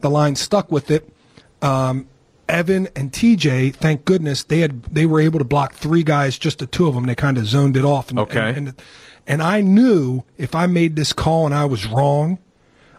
The 0.00 0.10
line 0.10 0.36
stuck 0.36 0.70
with 0.70 0.90
it. 0.90 1.12
Um, 1.60 2.08
Evan 2.48 2.88
and 2.94 3.12
TJ, 3.12 3.74
thank 3.74 4.04
goodness 4.04 4.44
they 4.44 4.58
had 4.58 4.82
they 4.84 5.06
were 5.06 5.20
able 5.20 5.38
to 5.38 5.44
block 5.44 5.74
three 5.74 6.02
guys, 6.02 6.38
just 6.38 6.58
the 6.58 6.66
two 6.66 6.86
of 6.86 6.94
them. 6.94 7.06
They 7.06 7.14
kind 7.14 7.38
of 7.38 7.46
zoned 7.46 7.76
it 7.76 7.84
off. 7.84 8.10
And, 8.10 8.18
okay. 8.18 8.50
And, 8.50 8.68
and, 8.68 8.82
and 9.26 9.42
I 9.42 9.60
knew 9.60 10.22
if 10.36 10.54
I 10.54 10.66
made 10.66 10.96
this 10.96 11.12
call 11.12 11.46
and 11.46 11.54
I 11.54 11.64
was 11.64 11.86
wrong, 11.86 12.38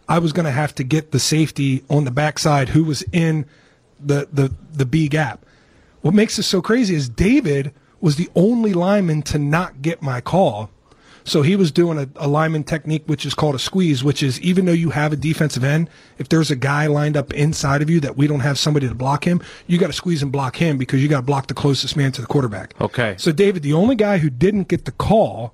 I 0.07 0.19
was 0.19 0.33
going 0.33 0.45
to 0.45 0.51
have 0.51 0.73
to 0.75 0.83
get 0.83 1.11
the 1.11 1.19
safety 1.19 1.83
on 1.89 2.05
the 2.05 2.11
backside 2.11 2.69
who 2.69 2.83
was 2.83 3.03
in 3.11 3.45
the 3.99 4.27
the 4.31 4.53
the 4.71 4.85
B 4.85 5.07
gap. 5.07 5.45
What 6.03 6.13
makes 6.13 6.37
this 6.37 6.47
so 6.47 6.61
crazy 6.61 6.93
is 6.93 7.09
David 7.09 7.73
was 7.99 8.15
the 8.15 8.29
only 8.35 8.73
lineman 8.73 9.23
to 9.23 9.39
not 9.39 9.81
get 9.81 10.01
my 10.01 10.21
call 10.21 10.69
so 11.25 11.41
he 11.41 11.55
was 11.55 11.71
doing 11.71 11.97
a, 11.97 12.09
a 12.17 12.27
lineman 12.27 12.63
technique, 12.63 13.03
which 13.05 13.25
is 13.25 13.33
called 13.33 13.55
a 13.55 13.59
squeeze, 13.59 14.03
which 14.03 14.21
is 14.21 14.39
even 14.41 14.65
though 14.65 14.73
you 14.73 14.89
have 14.89 15.13
a 15.13 15.15
defensive 15.15 15.63
end, 15.63 15.89
if 16.17 16.29
there's 16.29 16.51
a 16.51 16.55
guy 16.55 16.87
lined 16.87 17.15
up 17.15 17.33
inside 17.33 17.81
of 17.81 17.89
you 17.89 17.99
that 18.01 18.17
we 18.17 18.27
don't 18.27 18.41
have 18.41 18.59
somebody 18.59 18.87
to 18.87 18.95
block 18.95 19.25
him, 19.25 19.41
you 19.67 19.77
got 19.77 19.87
to 19.87 19.93
squeeze 19.93 20.21
and 20.21 20.31
block 20.31 20.55
him 20.55 20.77
because 20.77 21.01
you 21.01 21.07
got 21.07 21.17
to 21.17 21.23
block 21.23 21.47
the 21.47 21.53
closest 21.53 21.95
man 21.95 22.11
to 22.13 22.21
the 22.21 22.27
quarterback. 22.27 22.73
Okay. 22.81 23.15
So 23.17 23.31
David, 23.31 23.63
the 23.63 23.73
only 23.73 23.95
guy 23.95 24.17
who 24.17 24.29
didn't 24.29 24.67
get 24.67 24.85
the 24.85 24.91
call, 24.91 25.53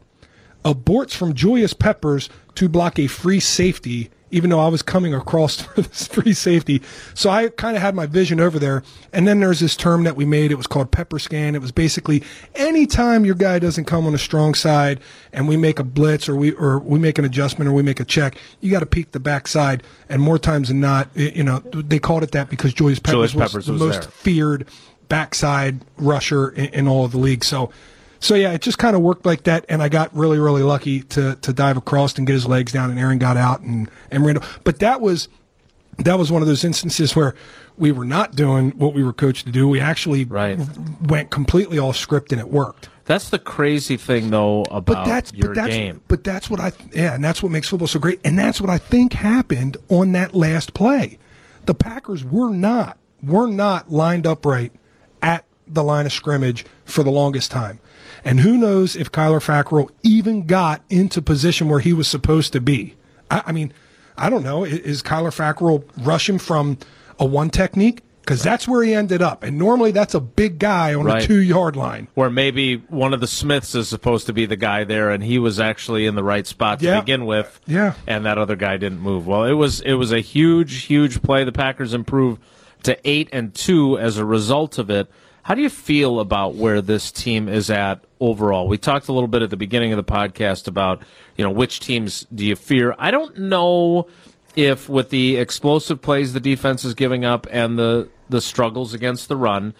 aborts 0.65 1.13
from 1.13 1.33
Julius 1.33 1.73
Peppers 1.73 2.29
to 2.55 2.67
block 2.67 2.97
a 2.99 3.07
free 3.07 3.39
safety 3.39 4.09
even 4.31 4.49
though 4.49 4.59
I 4.59 4.67
was 4.67 4.81
coming 4.81 5.13
across 5.13 5.61
for 5.61 5.81
this 5.81 6.07
free 6.07 6.33
safety. 6.33 6.81
So 7.13 7.29
I 7.29 7.49
kind 7.49 7.75
of 7.75 7.81
had 7.81 7.95
my 7.95 8.05
vision 8.05 8.39
over 8.39 8.59
there. 8.59 8.83
And 9.13 9.27
then 9.27 9.39
there's 9.39 9.59
this 9.59 9.75
term 9.75 10.03
that 10.03 10.15
we 10.15 10.25
made. 10.25 10.51
It 10.51 10.55
was 10.55 10.67
called 10.67 10.91
pepper 10.91 11.19
scan. 11.19 11.55
It 11.55 11.61
was 11.61 11.71
basically 11.71 12.23
anytime 12.55 13.25
your 13.25 13.35
guy 13.35 13.59
doesn't 13.59 13.85
come 13.85 14.05
on 14.05 14.13
a 14.13 14.19
strong 14.19 14.53
side 14.53 14.99
and 15.33 15.47
we 15.47 15.57
make 15.57 15.79
a 15.79 15.83
blitz 15.83 16.29
or 16.29 16.35
we 16.35 16.51
or 16.53 16.79
we 16.79 16.99
make 16.99 17.17
an 17.17 17.25
adjustment 17.25 17.69
or 17.69 17.73
we 17.73 17.83
make 17.83 17.99
a 17.99 18.05
check, 18.05 18.37
you 18.61 18.71
got 18.71 18.79
to 18.79 18.85
peek 18.85 19.11
the 19.11 19.19
backside. 19.19 19.83
And 20.07 20.21
more 20.21 20.39
times 20.39 20.69
than 20.69 20.79
not, 20.79 21.09
you 21.15 21.43
know, 21.43 21.59
they 21.59 21.99
called 21.99 22.23
it 22.23 22.31
that 22.31 22.49
because 22.49 22.73
Julius 22.73 22.99
Peppers, 22.99 23.31
Julius 23.31 23.33
Peppers 23.33 23.55
was 23.55 23.65
the 23.67 23.73
was 23.73 23.81
most 23.81 24.01
there. 24.01 24.11
feared 24.11 24.67
backside 25.07 25.81
rusher 25.97 26.49
in, 26.49 26.65
in 26.65 26.87
all 26.87 27.05
of 27.05 27.11
the 27.11 27.17
league. 27.17 27.43
So 27.43 27.71
so 28.19 28.35
yeah, 28.35 28.51
it 28.51 28.61
just 28.61 28.77
kind 28.77 28.95
of 28.95 29.01
worked 29.01 29.25
like 29.25 29.43
that, 29.43 29.65
and 29.69 29.81
I 29.81 29.89
got 29.89 30.15
really, 30.15 30.39
really 30.39 30.63
lucky 30.63 31.01
to 31.01 31.35
to 31.35 31.53
dive 31.53 31.77
across 31.77 32.17
and 32.17 32.27
get 32.27 32.33
his 32.33 32.45
legs 32.45 32.71
down, 32.71 32.89
and 32.89 32.99
Aaron 32.99 33.17
got 33.17 33.37
out 33.37 33.61
and 33.61 33.89
and 34.11 34.25
ran. 34.25 34.39
But 34.63 34.79
that 34.79 35.01
was 35.01 35.29
that 35.99 36.17
was 36.17 36.31
one 36.31 36.41
of 36.41 36.47
those 36.47 36.63
instances 36.63 37.15
where 37.15 37.35
we 37.77 37.91
were 37.91 38.05
not 38.05 38.35
doing 38.35 38.71
what 38.71 38.93
we 38.93 39.03
were 39.03 39.13
coached 39.13 39.45
to 39.45 39.51
do. 39.51 39.67
We 39.67 39.79
actually 39.79 40.25
right. 40.25 40.59
went 41.01 41.29
completely 41.29 41.79
off 41.79 41.95
script, 41.95 42.31
and 42.31 42.41
it 42.41 42.49
worked. 42.49 42.89
That's 43.05 43.29
the 43.29 43.39
crazy 43.39 43.97
thing, 43.97 44.29
though, 44.29 44.63
about 44.63 44.85
but 44.85 45.05
that's, 45.05 45.33
your 45.33 45.47
but 45.47 45.55
that's, 45.55 45.75
game. 45.75 46.01
But 46.07 46.23
that's 46.23 46.49
what 46.49 46.59
I 46.59 46.73
yeah, 46.93 47.15
and 47.15 47.23
that's 47.23 47.41
what 47.41 47.51
makes 47.51 47.69
football 47.69 47.87
so 47.87 47.99
great, 47.99 48.19
and 48.25 48.37
that's 48.37 48.59
what 48.59 48.69
I 48.69 48.77
think 48.77 49.13
happened 49.13 49.77
on 49.87 50.11
that 50.11 50.35
last 50.35 50.73
play. 50.73 51.17
The 51.65 51.73
Packers 51.73 52.23
were 52.23 52.53
not 52.53 52.97
were 53.23 53.47
not 53.47 53.91
lined 53.91 54.27
up 54.27 54.45
right 54.45 54.71
the 55.69 55.83
line 55.83 56.05
of 56.05 56.11
scrimmage 56.13 56.65
for 56.85 57.03
the 57.03 57.11
longest 57.11 57.51
time. 57.51 57.79
And 58.25 58.39
who 58.41 58.57
knows 58.57 58.95
if 58.95 59.11
Kyler 59.11 59.39
Fackrell 59.41 59.89
even 60.03 60.45
got 60.45 60.81
into 60.89 61.21
position 61.21 61.69
where 61.69 61.79
he 61.79 61.93
was 61.93 62.07
supposed 62.07 62.51
to 62.53 62.59
be. 62.61 62.95
I, 63.31 63.43
I 63.47 63.51
mean, 63.51 63.71
I 64.17 64.29
don't 64.29 64.43
know. 64.43 64.63
Is, 64.65 64.79
is 64.79 65.03
Kyler 65.03 65.33
Fackrell 65.33 65.83
rushing 66.05 66.37
from 66.39 66.77
a 67.17 67.25
one 67.25 67.49
technique? 67.49 68.01
Because 68.21 68.43
that's 68.43 68.67
where 68.67 68.83
he 68.83 68.93
ended 68.93 69.23
up. 69.23 69.41
And 69.41 69.57
normally 69.57 69.89
that's 69.91 70.13
a 70.13 70.19
big 70.19 70.59
guy 70.59 70.93
on 70.93 71.05
Right. 71.05 71.23
a 71.23 71.25
two 71.25 71.39
yard 71.39 71.75
line. 71.75 72.09
Where 72.13 72.29
maybe 72.29 72.75
one 72.89 73.11
of 73.13 73.21
the 73.21 73.27
Smiths 73.27 73.73
is 73.73 73.87
supposed 73.87 74.27
to 74.27 74.33
be 74.33 74.45
the 74.45 74.55
guy 74.57 74.83
there, 74.83 75.09
and 75.09 75.23
he 75.23 75.39
was 75.39 75.59
actually 75.59 76.05
in 76.05 76.13
the 76.13 76.23
right 76.23 76.45
spot 76.45 76.79
to 76.79 76.85
Yeah. 76.85 76.99
begin 76.99 77.25
with. 77.25 77.59
Yeah. 77.65 77.93
and 78.05 78.25
that 78.25 78.37
other 78.37 78.55
guy 78.55 78.77
didn't 78.77 78.99
move. 78.99 79.25
Well, 79.25 79.45
it 79.45 79.53
was 79.53 79.79
it 79.81 79.93
was 79.95 80.11
a 80.11 80.19
huge, 80.19 80.83
huge 80.83 81.23
play. 81.23 81.43
The 81.43 81.51
Packers 81.51 81.93
improved 81.95 82.39
to 82.83 82.97
eight 83.03 83.29
and 83.33 83.51
two 83.55 83.97
as 83.97 84.17
a 84.17 84.25
result 84.25 84.77
of 84.77 84.89
it. 84.91 85.09
How 85.49 85.55
do 85.55 85.63
you 85.63 85.69
feel 85.71 86.19
about 86.19 86.53
where 86.53 86.79
this 86.79 87.11
team 87.11 87.49
is 87.49 87.71
at 87.71 88.03
overall? 88.19 88.67
We 88.67 88.77
talked 88.77 89.07
a 89.07 89.13
little 89.13 89.27
bit 89.27 89.41
at 89.41 89.49
the 89.49 89.57
beginning 89.57 89.91
of 89.91 89.97
the 89.97 90.03
podcast 90.03 90.67
about 90.67 91.01
you 91.37 91.43
know 91.43 91.49
which 91.49 91.79
teams 91.79 92.27
do 92.31 92.45
you 92.45 92.55
fear. 92.55 92.93
I 92.99 93.09
don't 93.09 93.35
know 93.35 94.05
if 94.55 94.87
with 94.87 95.09
the 95.09 95.37
explosive 95.37 96.03
plays 96.03 96.33
the 96.33 96.39
defense 96.39 96.85
is 96.85 96.93
giving 96.93 97.25
up 97.25 97.47
and 97.49 97.79
the 97.79 98.09
the 98.29 98.41
struggles 98.41 98.93
against 98.93 99.27
the 99.27 99.35
run, 99.35 99.73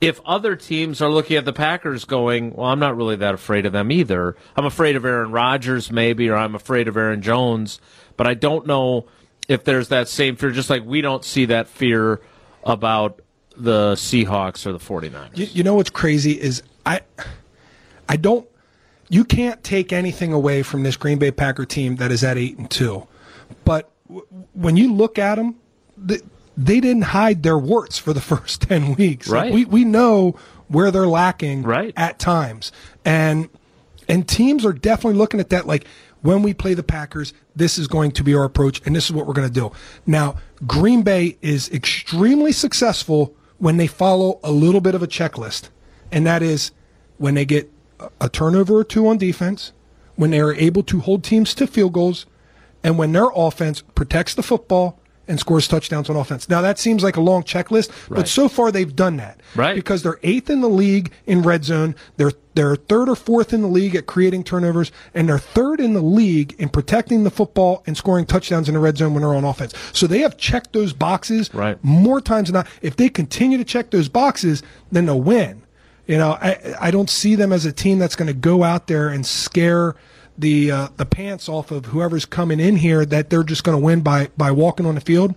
if 0.00 0.20
other 0.24 0.54
teams 0.54 1.02
are 1.02 1.10
looking 1.10 1.36
at 1.36 1.44
the 1.44 1.52
Packers 1.52 2.04
going, 2.04 2.54
well, 2.54 2.68
I'm 2.68 2.78
not 2.78 2.96
really 2.96 3.16
that 3.16 3.34
afraid 3.34 3.66
of 3.66 3.72
them 3.72 3.90
either. 3.90 4.36
I'm 4.54 4.64
afraid 4.64 4.94
of 4.94 5.04
Aaron 5.04 5.32
Rodgers 5.32 5.90
maybe, 5.90 6.28
or 6.28 6.36
I'm 6.36 6.54
afraid 6.54 6.86
of 6.86 6.96
Aaron 6.96 7.20
Jones, 7.20 7.80
but 8.16 8.28
I 8.28 8.34
don't 8.34 8.64
know 8.64 9.06
if 9.48 9.64
there's 9.64 9.88
that 9.88 10.06
same 10.06 10.36
fear. 10.36 10.52
Just 10.52 10.70
like 10.70 10.84
we 10.84 11.00
don't 11.00 11.24
see 11.24 11.46
that 11.46 11.66
fear 11.66 12.20
about 12.62 13.22
the 13.56 13.92
Seahawks 13.94 14.66
or 14.66 14.72
the 14.72 14.78
49ers. 14.78 15.36
You, 15.36 15.46
you 15.46 15.62
know 15.64 15.74
what's 15.74 15.90
crazy 15.90 16.32
is 16.32 16.62
I, 16.84 17.00
I 18.08 18.16
don't. 18.16 18.46
You 19.08 19.24
can't 19.24 19.62
take 19.62 19.92
anything 19.92 20.32
away 20.32 20.62
from 20.62 20.82
this 20.82 20.96
Green 20.96 21.18
Bay 21.18 21.30
Packer 21.30 21.64
team 21.64 21.96
that 21.96 22.10
is 22.10 22.24
at 22.24 22.36
eight 22.36 22.58
and 22.58 22.68
two, 22.70 23.06
but 23.64 23.90
w- 24.08 24.26
when 24.52 24.76
you 24.76 24.92
look 24.92 25.16
at 25.18 25.36
them, 25.36 25.54
they, 25.96 26.18
they 26.56 26.80
didn't 26.80 27.02
hide 27.02 27.42
their 27.44 27.56
warts 27.58 27.98
for 27.98 28.12
the 28.12 28.20
first 28.32 28.62
ten 28.62 28.94
weeks. 28.96 29.28
Like, 29.28 29.42
Right. 29.44 29.52
we 29.52 29.64
we 29.64 29.84
know 29.84 30.36
where 30.68 30.90
they're 30.90 31.06
lacking 31.06 31.62
Right. 31.62 31.94
at 31.96 32.18
times, 32.18 32.72
and 33.04 33.48
and 34.08 34.26
teams 34.28 34.64
are 34.66 34.72
definitely 34.72 35.18
looking 35.18 35.40
at 35.40 35.50
that 35.50 35.66
like. 35.66 35.86
When 36.22 36.42
we 36.42 36.54
play 36.54 36.74
the 36.74 36.82
Packers, 36.82 37.32
this 37.54 37.78
is 37.78 37.86
going 37.86 38.10
to 38.12 38.24
be 38.24 38.34
our 38.34 38.42
approach, 38.42 38.82
and 38.84 38.96
this 38.96 39.04
is 39.04 39.12
what 39.12 39.26
we're 39.28 39.34
going 39.34 39.46
to 39.46 39.54
do. 39.54 39.70
Now, 40.06 40.36
Green 40.66 41.02
Bay 41.02 41.36
is 41.40 41.70
extremely 41.70 42.50
successful 42.50 43.32
when 43.58 43.76
they 43.76 43.86
follow 43.86 44.38
a 44.42 44.52
little 44.52 44.80
bit 44.80 44.94
of 44.94 45.02
a 45.02 45.06
checklist, 45.06 45.68
and 46.12 46.26
that 46.26 46.42
is 46.42 46.70
when 47.18 47.34
they 47.34 47.44
get 47.44 47.70
a- 48.20 48.28
turnover 48.28 48.76
or 48.76 48.84
two 48.84 49.06
on 49.08 49.18
defense, 49.18 49.72
when 50.16 50.30
they 50.30 50.40
are 50.40 50.54
able 50.54 50.82
to 50.82 51.00
hold 51.00 51.24
teams 51.24 51.54
to 51.54 51.66
field 51.66 51.92
goals, 51.92 52.26
and 52.82 52.98
when 52.98 53.12
their 53.12 53.28
offense 53.34 53.82
protects 53.94 54.34
the 54.34 54.42
football 54.42 54.98
and 55.28 55.38
scores 55.40 55.66
touchdowns 55.66 56.08
on 56.08 56.16
offense. 56.16 56.48
Now 56.48 56.60
that 56.62 56.78
seems 56.78 57.02
like 57.02 57.16
a 57.16 57.20
long 57.20 57.42
checklist, 57.42 57.90
Right. 58.08 58.18
but 58.18 58.28
so 58.28 58.48
far 58.48 58.70
they've 58.70 58.94
done 58.94 59.16
that. 59.16 59.40
Right. 59.54 59.74
Because 59.74 60.02
they're 60.02 60.18
eighth 60.22 60.48
in 60.50 60.60
the 60.60 60.68
league 60.68 61.10
in 61.26 61.42
red 61.42 61.64
zone, 61.64 61.94
they're 62.16 62.32
they're 62.54 62.76
third 62.76 63.08
or 63.10 63.16
fourth 63.16 63.52
in 63.52 63.60
the 63.60 63.68
league 63.68 63.94
at 63.94 64.06
creating 64.06 64.42
turnovers, 64.44 64.90
and 65.14 65.28
they're 65.28 65.38
third 65.38 65.78
in 65.78 65.92
the 65.92 66.00
league 66.00 66.54
in 66.58 66.70
protecting 66.70 67.24
the 67.24 67.30
football 67.30 67.82
and 67.86 67.96
scoring 67.98 68.24
touchdowns 68.24 68.66
in 68.68 68.74
the 68.74 68.80
red 68.80 68.96
zone 68.96 69.12
when 69.12 69.22
they're 69.22 69.34
on 69.34 69.44
offense. 69.44 69.74
So 69.92 70.06
they 70.06 70.20
have 70.20 70.38
checked 70.38 70.72
those 70.72 70.92
boxes 70.94 71.50
Right. 71.52 71.76
more 71.82 72.20
times 72.20 72.48
than 72.48 72.54
not. 72.54 72.66
If 72.80 72.96
they 72.96 73.08
continue 73.10 73.58
to 73.58 73.64
check 73.64 73.90
those 73.90 74.08
boxes, 74.08 74.62
then 74.90 75.04
they'll 75.06 75.20
win. 75.20 75.62
You 76.06 76.16
know, 76.18 76.38
I 76.40 76.56
I 76.80 76.90
don't 76.90 77.10
see 77.10 77.34
them 77.34 77.52
as 77.52 77.66
a 77.66 77.72
team 77.72 77.98
that's 77.98 78.16
going 78.16 78.28
to 78.28 78.32
go 78.32 78.62
out 78.62 78.86
there 78.86 79.08
and 79.08 79.26
scare 79.26 79.96
the 80.38 80.70
uh, 80.70 80.88
the 80.96 81.06
pants 81.06 81.48
off 81.48 81.70
of 81.70 81.86
whoever's 81.86 82.24
coming 82.24 82.60
in 82.60 82.76
here 82.76 83.04
that 83.04 83.30
they're 83.30 83.42
just 83.42 83.64
going 83.64 83.78
to 83.78 83.84
win 83.84 84.02
by 84.02 84.28
by 84.36 84.50
walking 84.50 84.86
on 84.86 84.94
the 84.94 85.00
field. 85.00 85.34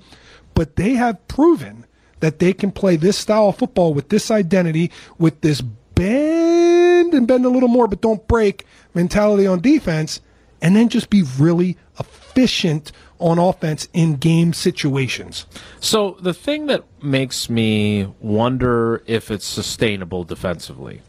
But 0.54 0.76
they 0.76 0.94
have 0.96 1.28
proven 1.28 1.86
that 2.20 2.40
they 2.40 2.54
can 2.54 2.72
play 2.72 2.96
this 2.96 3.18
style 3.18 3.50
of 3.50 3.58
football 3.58 3.94
with 3.94 4.10
this 4.10 4.30
identity, 4.30 4.92
with 5.18 5.42
this 5.42 5.62
bend 5.62 7.14
and 7.14 7.28
bend 7.28 7.46
a 7.46 7.50
little 7.50 7.70
more, 7.70 7.88
but 7.88 8.02
don't 8.02 8.28
break 8.28 8.66
mentality 8.94 9.48
on 9.48 9.62
defense, 9.62 10.22
and 10.62 10.76
then 10.76 10.90
just 10.90 11.10
be 11.10 11.24
really 11.38 11.78
efficient 12.00 12.92
on 13.20 13.38
offense 13.38 13.88
in 13.94 14.16
game 14.16 14.54
situations. 14.54 15.46
So 15.80 16.18
the 16.22 16.34
thing 16.34 16.68
that 16.68 16.84
makes 17.02 17.50
me 17.50 18.14
wonder 18.20 19.04
if 19.06 19.30
it's 19.30 19.46
sustainable 19.46 20.24
defensively, 20.24 21.02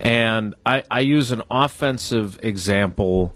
and 0.00 0.54
I, 0.64 0.84
I 0.90 1.00
use 1.00 1.30
an 1.30 1.42
offensive 1.50 2.38
example 2.42 3.34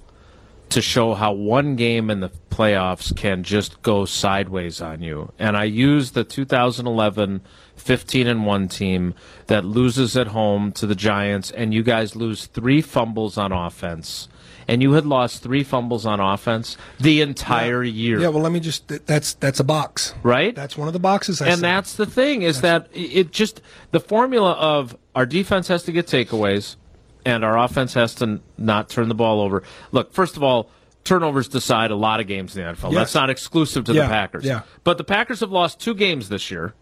to 0.70 0.82
show 0.82 1.14
how 1.14 1.32
one 1.32 1.76
game 1.76 2.10
in 2.10 2.20
the 2.20 2.30
playoffs 2.50 3.16
can 3.16 3.42
just 3.42 3.80
go 3.82 4.04
sideways 4.04 4.82
on 4.82 5.02
you. 5.02 5.32
And 5.38 5.56
I 5.56 5.64
use 5.64 6.10
the 6.10 6.24
2011 6.24 7.40
15 7.76 8.26
and 8.26 8.44
1 8.44 8.68
team 8.68 9.14
that 9.46 9.64
loses 9.64 10.16
at 10.16 10.28
home 10.28 10.72
to 10.72 10.86
the 10.86 10.94
Giants, 10.94 11.50
and 11.50 11.72
you 11.72 11.82
guys 11.82 12.16
lose 12.16 12.46
three 12.46 12.82
fumbles 12.82 13.38
on 13.38 13.52
offense. 13.52 14.28
And 14.68 14.82
you 14.82 14.92
had 14.92 15.06
lost 15.06 15.42
three 15.42 15.64
fumbles 15.64 16.04
on 16.04 16.20
offense 16.20 16.76
the 17.00 17.22
entire 17.22 17.82
yeah. 17.82 17.92
year. 17.92 18.20
Yeah, 18.20 18.28
well, 18.28 18.42
let 18.42 18.52
me 18.52 18.60
just. 18.60 18.86
That's 19.06 19.32
that's 19.34 19.60
a 19.60 19.64
box, 19.64 20.14
right? 20.22 20.54
That's 20.54 20.76
one 20.76 20.88
of 20.88 20.92
the 20.92 21.00
boxes. 21.00 21.40
I 21.40 21.46
and 21.46 21.56
said. 21.56 21.62
that's 21.64 21.94
the 21.94 22.04
thing 22.04 22.42
is 22.42 22.60
that's 22.60 22.86
that 22.86 22.96
it 22.96 23.32
just 23.32 23.62
the 23.92 24.00
formula 24.00 24.52
of 24.52 24.94
our 25.14 25.24
defense 25.24 25.68
has 25.68 25.84
to 25.84 25.92
get 25.92 26.06
takeaways, 26.06 26.76
and 27.24 27.44
our 27.44 27.58
offense 27.58 27.94
has 27.94 28.14
to 28.16 28.40
not 28.58 28.90
turn 28.90 29.08
the 29.08 29.14
ball 29.14 29.40
over. 29.40 29.62
Look, 29.90 30.12
first 30.12 30.36
of 30.36 30.42
all, 30.42 30.70
turnovers 31.02 31.48
decide 31.48 31.90
a 31.90 31.96
lot 31.96 32.20
of 32.20 32.26
games 32.26 32.54
in 32.54 32.62
the 32.62 32.72
NFL. 32.72 32.92
Yes. 32.92 32.94
That's 32.94 33.14
not 33.14 33.30
exclusive 33.30 33.84
to 33.86 33.94
Yeah, 33.94 34.02
the 34.02 34.08
Packers. 34.08 34.44
yeah. 34.44 34.62
But 34.84 34.98
the 34.98 35.04
Packers 35.04 35.40
have 35.40 35.50
lost 35.50 35.80
two 35.80 35.94
games 35.94 36.28
this 36.28 36.50
year, 36.50 36.74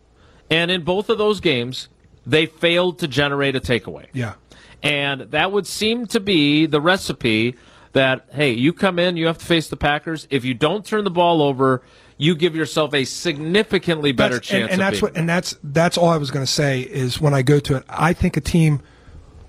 and 0.51 0.71
in 0.73 0.83
both 0.83 1.09
of 1.09 1.19
those 1.19 1.39
games, 1.39 1.89
they 2.27 2.47
failed 2.47 2.99
to 2.99 3.07
generate 3.07 3.55
a 3.55 3.61
takeaway. 3.61 4.07
yeah. 4.13 4.35
And 4.83 5.23
that 5.31 5.53
would 5.53 5.67
seem 5.67 6.07
to 6.09 6.21
be 6.21 6.67
the 6.67 6.81
recipe 6.81 7.57
that, 7.97 8.27
hey, 8.31 8.53
you 8.53 8.73
come 8.73 8.99
in, 8.99 9.17
you 9.17 9.27
have 9.27 9.39
to 9.39 9.45
face 9.45 9.69
the 9.69 9.77
Packers. 9.77 10.27
If 10.31 10.45
you 10.45 10.55
don't 10.55 10.85
turn 10.85 11.05
the 11.05 11.11
ball 11.11 11.43
over, 11.43 11.83
you 12.19 12.35
give 12.35 12.55
yourself 12.55 12.95
a 12.95 13.05
significantly 13.05 14.13
better 14.13 14.35
That's- 14.37 14.49
chance 14.49 14.73
and, 14.73 14.73
and 14.73 14.81
that's 14.81 15.03
what 15.03 15.17
and 15.17 15.29
that's 15.29 15.57
that's 15.63 15.99
all 15.99 16.09
I 16.09 16.17
was 16.17 16.31
going 16.31 16.45
to 16.45 16.51
say 16.51 16.81
is 16.81 17.21
when 17.21 17.35
I 17.35 17.43
go 17.43 17.59
to 17.61 17.77
it, 17.77 17.85
I 17.89 18.13
think 18.13 18.37
a 18.37 18.41
team 18.41 18.81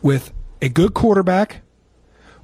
with 0.02 0.34
a 0.62 0.70
good 0.70 0.94
quarterback 0.94 1.62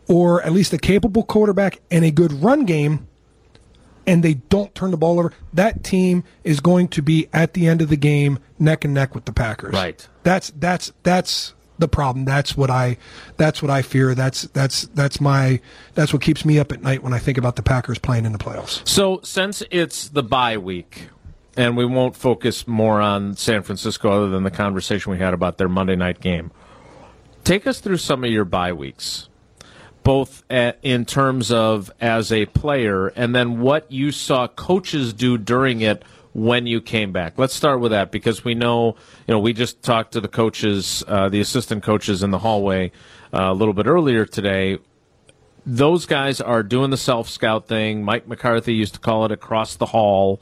or 0.08 0.42
at 0.44 0.54
least 0.54 0.72
a 0.74 0.78
capable 0.78 1.24
quarterback 1.24 1.82
and 1.92 2.06
a 2.06 2.12
good 2.12 2.32
run 2.32 2.66
game 2.66 3.08
and 4.06 4.24
they 4.24 4.36
don't 4.36 4.74
turn 4.76 4.92
the 4.92 4.98
ball 4.98 5.20
over, 5.20 5.32
that 5.54 5.84
team 5.84 6.24
is 6.44 6.60
going 6.60 6.89
to 6.89 7.02
be 7.02 7.30
at 7.32 7.54
the 7.54 7.68
end 7.68 7.82
of 7.82 7.89
the 7.89 7.96
game 7.96 8.39
neck 8.60 8.84
and 8.84 8.94
neck 8.94 9.16
with 9.16 9.26
the 9.26 9.34
Packers. 9.34 9.74
Right. 9.74 10.08
That's 10.24 10.52
that's 10.52 10.92
that's 11.04 11.54
the 11.80 11.88
problem. 11.88 12.26
That's 12.26 12.56
what 12.56 12.70
I 12.70 12.98
that's 13.38 13.62
what 13.62 13.72
I 13.72 13.82
fear. 13.82 14.16
That's 14.16 14.44
that's 14.44 14.84
that's 14.88 15.20
my 15.20 15.60
that's 15.96 16.14
what 16.14 16.22
keeps 16.22 16.46
me 16.46 16.60
up 16.60 16.72
at 16.72 16.82
night 16.82 17.04
when 17.04 17.14
I 17.14 17.20
think 17.20 17.38
about 17.38 17.56
the 17.56 17.64
Packers 17.64 18.00
playing 18.00 18.26
in 18.26 18.32
the 18.32 18.38
playoffs. 18.38 18.88
So, 18.88 19.20
since 19.24 19.64
it's 19.72 20.10
the 20.10 20.24
bye 20.24 20.58
week, 20.58 21.10
and 21.56 21.78
we 21.78 21.86
won't 21.86 22.16
focus 22.16 22.68
more 22.68 23.02
on 23.02 23.36
San 23.36 23.64
Francisco 23.64 24.12
other 24.12 24.30
than 24.30 24.44
the 24.44 24.52
conversation 24.52 25.12
we 25.12 25.20
had 25.20 25.34
about 25.34 25.58
their 25.58 25.70
Monday 25.70 25.96
night 25.96 26.20
game, 26.20 26.52
take 27.44 27.68
us 27.68 27.80
through 27.80 27.98
some 27.98 28.24
of 28.24 28.30
your 28.30 28.46
bye 28.46 28.74
weeks, 28.74 29.30
both 30.04 30.44
at, 30.50 30.80
in 30.82 31.06
terms 31.06 31.52
of 31.52 31.92
as 32.00 32.32
a 32.32 32.46
player 32.48 33.08
and 33.08 33.36
then 33.36 33.62
what 33.62 33.92
you 33.92 34.12
saw 34.12 34.48
coaches 34.48 35.14
do 35.14 35.38
during 35.38 35.82
it 35.82 36.04
when 36.34 36.65
you 36.67 36.82
came 36.82 37.12
back. 37.12 37.38
Let's 37.38 37.54
start 37.54 37.80
with 37.80 37.91
that 37.91 38.12
because 38.12 38.43
we 38.43 38.56
know, 38.56 38.96
you 39.28 39.34
know, 39.34 39.39
we 39.39 39.54
just 39.54 39.84
talked 39.84 40.13
to 40.13 40.22
the 40.22 40.28
coaches, 40.28 41.04
uh, 41.08 41.30
the 41.30 41.39
assistant 41.39 41.84
coaches 41.84 42.24
in 42.24 42.32
the 42.32 42.39
hallway 42.39 42.91
uh, 43.34 43.52
a 43.52 43.54
little 43.54 43.74
bit 43.74 43.88
earlier 43.88 44.26
today 44.26 44.80
those 45.65 46.06
guys 46.06 46.41
are 46.41 46.63
doing 46.63 46.89
the 46.89 46.98
self 46.98 47.30
scout 47.30 47.67
thing. 47.67 48.04
Mike 48.04 48.28
McCarthy 48.28 48.74
used 48.74 48.96
to 48.96 49.00
call 49.00 49.26
it 49.26 49.32
across 49.32 49.76
the 49.76 49.88
hall. 49.88 50.41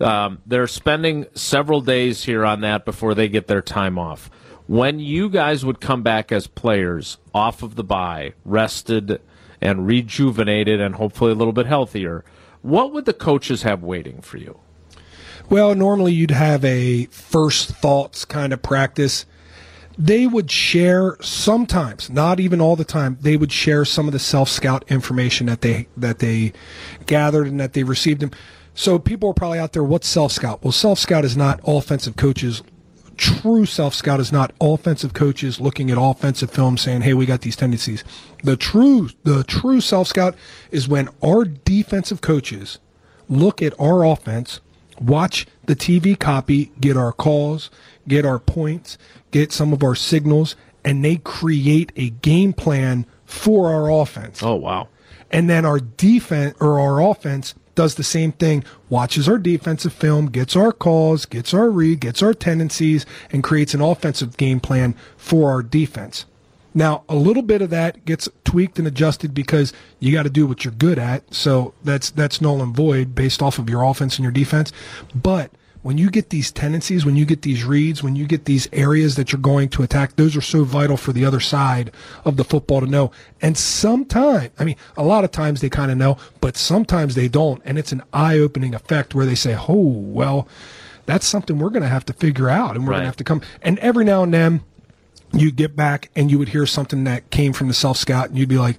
Um, 0.00 0.40
they're 0.46 0.66
spending 0.66 1.26
several 1.34 1.80
days 1.80 2.24
here 2.24 2.44
on 2.44 2.60
that 2.62 2.84
before 2.84 3.14
they 3.14 3.28
get 3.28 3.48
their 3.48 3.62
time 3.62 3.98
off. 3.98 4.30
When 4.66 4.98
you 5.00 5.28
guys 5.28 5.64
would 5.64 5.80
come 5.80 6.02
back 6.02 6.30
as 6.30 6.46
players 6.46 7.18
off 7.34 7.62
of 7.62 7.74
the 7.74 7.84
bye, 7.84 8.34
rested 8.44 9.20
and 9.60 9.86
rejuvenated 9.86 10.80
and 10.80 10.94
hopefully 10.94 11.32
a 11.32 11.34
little 11.34 11.52
bit 11.52 11.66
healthier, 11.66 12.24
what 12.62 12.92
would 12.92 13.04
the 13.04 13.12
coaches 13.12 13.62
have 13.62 13.82
waiting 13.82 14.22
for 14.22 14.38
you? 14.38 14.60
Well, 15.50 15.74
normally 15.74 16.12
you'd 16.12 16.30
have 16.30 16.64
a 16.64 17.06
first 17.06 17.70
thoughts 17.70 18.24
kind 18.24 18.52
of 18.52 18.62
practice. 18.62 19.26
They 19.98 20.28
would 20.28 20.48
share 20.48 21.16
sometimes, 21.20 22.08
not 22.08 22.38
even 22.38 22.60
all 22.60 22.76
the 22.76 22.84
time. 22.84 23.18
They 23.20 23.36
would 23.36 23.50
share 23.50 23.84
some 23.84 24.06
of 24.06 24.12
the 24.12 24.20
self 24.20 24.48
scout 24.48 24.84
information 24.88 25.48
that 25.48 25.60
they 25.62 25.88
that 25.96 26.20
they 26.20 26.52
gathered 27.06 27.48
and 27.48 27.58
that 27.58 27.72
they 27.72 27.82
received. 27.82 28.20
Them. 28.20 28.30
So 28.74 29.00
people 29.00 29.30
are 29.30 29.34
probably 29.34 29.58
out 29.58 29.72
there. 29.72 29.82
What's 29.82 30.06
self 30.06 30.30
scout? 30.30 30.62
Well, 30.62 30.70
self 30.70 31.00
scout 31.00 31.24
is 31.24 31.36
not 31.36 31.58
offensive 31.66 32.14
coaches. 32.14 32.62
True 33.16 33.66
self 33.66 33.92
scout 33.92 34.20
is 34.20 34.30
not 34.30 34.52
offensive 34.60 35.14
coaches 35.14 35.60
looking 35.60 35.90
at 35.90 35.98
offensive 36.00 36.52
film 36.52 36.78
saying, 36.78 37.00
"Hey, 37.00 37.12
we 37.12 37.26
got 37.26 37.40
these 37.40 37.56
tendencies." 37.56 38.04
The 38.44 38.56
true 38.56 39.10
the 39.24 39.42
true 39.42 39.80
self 39.80 40.06
scout 40.06 40.36
is 40.70 40.86
when 40.86 41.08
our 41.24 41.44
defensive 41.44 42.20
coaches 42.20 42.78
look 43.28 43.60
at 43.60 43.74
our 43.80 44.06
offense, 44.06 44.60
watch 45.00 45.46
the 45.66 45.74
TV 45.74 46.18
copy, 46.18 46.72
get 46.80 46.96
our 46.96 47.12
calls, 47.12 47.70
get 48.06 48.24
our 48.24 48.38
points, 48.38 48.98
get 49.30 49.52
some 49.52 49.72
of 49.72 49.82
our 49.82 49.94
signals, 49.94 50.56
and 50.84 51.04
they 51.04 51.16
create 51.16 51.92
a 51.96 52.10
game 52.10 52.52
plan 52.52 53.06
for 53.24 53.72
our 53.72 53.90
offense. 53.90 54.42
Oh, 54.42 54.56
wow. 54.56 54.88
And 55.30 55.48
then 55.48 55.64
our 55.64 55.78
defense 55.78 56.56
or 56.60 56.80
our 56.80 57.00
offense 57.00 57.54
does 57.74 57.94
the 57.94 58.04
same 58.04 58.32
thing, 58.32 58.64
watches 58.88 59.28
our 59.28 59.38
defensive 59.38 59.92
film, 59.92 60.26
gets 60.26 60.56
our 60.56 60.72
calls, 60.72 61.24
gets 61.24 61.54
our 61.54 61.70
read, 61.70 62.00
gets 62.00 62.22
our 62.22 62.34
tendencies, 62.34 63.06
and 63.30 63.44
creates 63.44 63.74
an 63.74 63.80
offensive 63.80 64.36
game 64.36 64.60
plan 64.60 64.94
for 65.16 65.50
our 65.50 65.62
defense. 65.62 66.26
Now, 66.72 67.02
a 67.08 67.14
little 67.16 67.42
bit 67.42 67.62
of 67.62 67.70
that 67.70 68.04
gets 68.04 68.28
tweaked 68.44 68.78
and 68.78 68.86
adjusted 68.86 69.34
because 69.34 69.72
you 69.98 70.12
got 70.12 70.22
to 70.22 70.30
do 70.30 70.46
what 70.46 70.64
you're 70.64 70.72
good 70.74 70.98
at. 70.98 71.34
So 71.34 71.74
that's 71.82 72.10
that's 72.10 72.40
null 72.40 72.62
and 72.62 72.74
void 72.74 73.14
based 73.14 73.42
off 73.42 73.58
of 73.58 73.68
your 73.68 73.82
offense 73.82 74.16
and 74.16 74.22
your 74.22 74.32
defense. 74.32 74.72
But 75.14 75.50
when 75.82 75.96
you 75.96 76.10
get 76.10 76.28
these 76.28 76.52
tendencies, 76.52 77.06
when 77.06 77.16
you 77.16 77.24
get 77.24 77.40
these 77.42 77.64
reads, 77.64 78.02
when 78.02 78.14
you 78.14 78.26
get 78.26 78.44
these 78.44 78.68
areas 78.72 79.16
that 79.16 79.32
you're 79.32 79.40
going 79.40 79.70
to 79.70 79.82
attack, 79.82 80.14
those 80.16 80.36
are 80.36 80.42
so 80.42 80.62
vital 80.62 80.98
for 80.98 81.12
the 81.12 81.24
other 81.24 81.40
side 81.40 81.90
of 82.26 82.36
the 82.36 82.44
football 82.44 82.80
to 82.80 82.86
know. 82.86 83.10
And 83.40 83.56
sometimes, 83.56 84.50
I 84.58 84.64
mean, 84.64 84.76
a 84.98 85.02
lot 85.02 85.24
of 85.24 85.30
times 85.30 85.62
they 85.62 85.70
kind 85.70 85.90
of 85.90 85.96
know, 85.96 86.18
but 86.42 86.56
sometimes 86.56 87.14
they 87.14 87.28
don't. 87.28 87.62
And 87.64 87.78
it's 87.78 87.92
an 87.92 88.02
eye 88.12 88.38
opening 88.38 88.74
effect 88.74 89.14
where 89.14 89.24
they 89.24 89.34
say, 89.34 89.56
oh, 89.68 89.88
well, 89.88 90.46
that's 91.06 91.26
something 91.26 91.58
we're 91.58 91.70
going 91.70 91.82
to 91.82 91.88
have 91.88 92.04
to 92.06 92.12
figure 92.12 92.50
out. 92.50 92.76
And 92.76 92.84
we're 92.84 92.90
Right. 92.92 92.96
going 92.98 93.02
to 93.04 93.08
have 93.08 93.16
to 93.16 93.24
come. 93.24 93.40
And 93.62 93.78
every 93.78 94.04
now 94.04 94.22
and 94.22 94.34
then, 94.34 94.60
you'd 95.32 95.56
get 95.56 95.76
back 95.76 96.10
and 96.16 96.30
you 96.30 96.38
would 96.38 96.48
hear 96.48 96.66
something 96.66 97.04
that 97.04 97.30
came 97.30 97.52
from 97.52 97.68
the 97.68 97.74
self 97.74 97.96
scout, 97.96 98.28
and 98.30 98.38
you'd 98.38 98.48
be 98.48 98.58
like, 98.58 98.78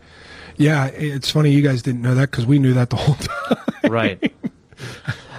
yeah, 0.58 0.86
it's 0.88 1.30
funny 1.32 1.52
you 1.52 1.62
guys 1.62 1.82
didn't 1.82 2.02
know 2.02 2.16
that 2.16 2.30
because 2.32 2.46
we 2.46 2.60
knew 2.60 2.74
that 2.74 2.90
the 2.90 2.96
whole 2.98 3.16
time. 3.16 3.92
Right. 3.92 4.34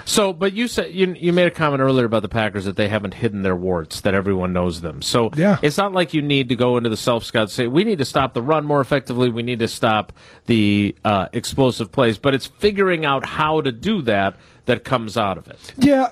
So, 0.05 0.33
but 0.33 0.53
you 0.53 0.67
said 0.67 0.93
you 0.93 1.15
you 1.19 1.33
made 1.33 1.47
a 1.47 1.51
comment 1.51 1.81
earlier 1.81 2.05
about 2.07 2.23
the 2.23 2.29
Packers 2.29 2.65
that 2.65 2.75
they 2.77 2.89
haven't 2.89 3.15
hidden 3.15 3.43
their 3.43 3.55
warts, 3.55 4.01
that 4.01 4.15
everyone 4.15 4.53
knows 4.53 4.81
them. 4.81 5.01
So, 5.01 5.31
Yeah. 5.37 5.59
it's 5.63 5.79
not 5.79 5.93
like 5.93 6.13
you 6.13 6.21
need 6.23 6.49
to 6.49 6.57
go 6.57 6.77
into 6.77 6.91
the 6.91 6.97
self 6.97 7.25
scout 7.25 7.43
and 7.43 7.51
say 7.51 7.67
we 7.69 7.85
need 7.85 7.99
to 7.99 8.05
stop 8.05 8.35
the 8.35 8.43
run 8.43 8.65
more 8.65 8.81
effectively. 8.81 9.31
We 9.31 9.43
need 9.45 9.61
to 9.61 9.69
stop 9.69 10.13
the 10.47 10.97
uh, 11.05 11.29
explosive 11.33 11.93
plays, 11.93 12.19
but 12.19 12.35
it's 12.35 12.47
figuring 12.47 13.05
out 13.07 13.25
how 13.25 13.61
to 13.61 13.71
do 13.71 14.03
that 14.03 14.37
that 14.67 14.83
comes 14.85 15.17
out 15.17 15.39
of 15.39 15.47
it. 15.49 15.73
Yeah. 15.79 16.09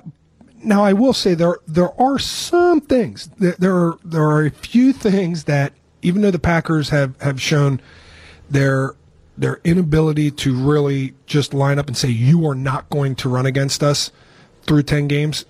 Now 0.63 0.85
I 0.85 0.93
will 0.93 1.13
say 1.13 1.35
there 1.35 1.59
there 1.67 2.01
are 2.01 2.19
some 2.19 2.81
things 2.81 3.29
there 3.39 3.57
there 3.59 3.77
are, 3.77 3.99
there 4.05 4.25
are 4.25 4.47
a 4.47 4.51
few 4.51 4.93
things 4.93 5.45
that 5.45 5.73
even 6.03 6.23
though 6.23 6.31
the 6.31 6.39
Packers 6.39 6.91
have 6.91 7.21
have 7.21 7.41
shown 7.41 7.81
their 8.49 8.95
their 9.39 9.61
inability 9.65 10.31
to 10.31 10.55
really 10.55 11.15
just 11.27 11.55
line 11.55 11.79
up 11.79 11.87
and 11.87 11.97
say 11.97 12.09
you 12.09 12.47
are 12.47 12.55
not 12.55 12.91
going 12.91 13.15
to 13.17 13.29
run 13.29 13.47
against 13.47 13.83
us 13.83 14.13
through 14.67 14.83
10 14.83 15.09
games 15.09 15.47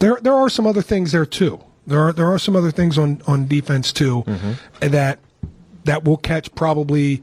there 0.00 0.18
there 0.20 0.34
are 0.34 0.48
some 0.48 0.66
other 0.66 0.82
things 0.82 1.12
there 1.12 1.26
too. 1.26 1.60
There 1.86 2.00
are 2.00 2.12
there 2.12 2.26
are 2.26 2.38
some 2.38 2.56
other 2.56 2.72
things 2.72 2.98
on 2.98 3.22
on 3.26 3.46
defense 3.46 3.92
too 3.92 4.24
mm-hmm. 4.26 4.88
that 4.88 5.20
that 5.84 6.04
will 6.04 6.16
catch 6.16 6.52
probably 6.54 7.22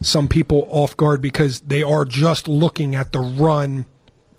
some 0.00 0.26
people 0.28 0.66
off 0.70 0.96
guard 0.96 1.22
because 1.22 1.60
they 1.60 1.82
are 1.82 2.04
just 2.04 2.48
looking 2.48 2.94
at 2.94 3.12
the 3.12 3.20
run 3.20 3.86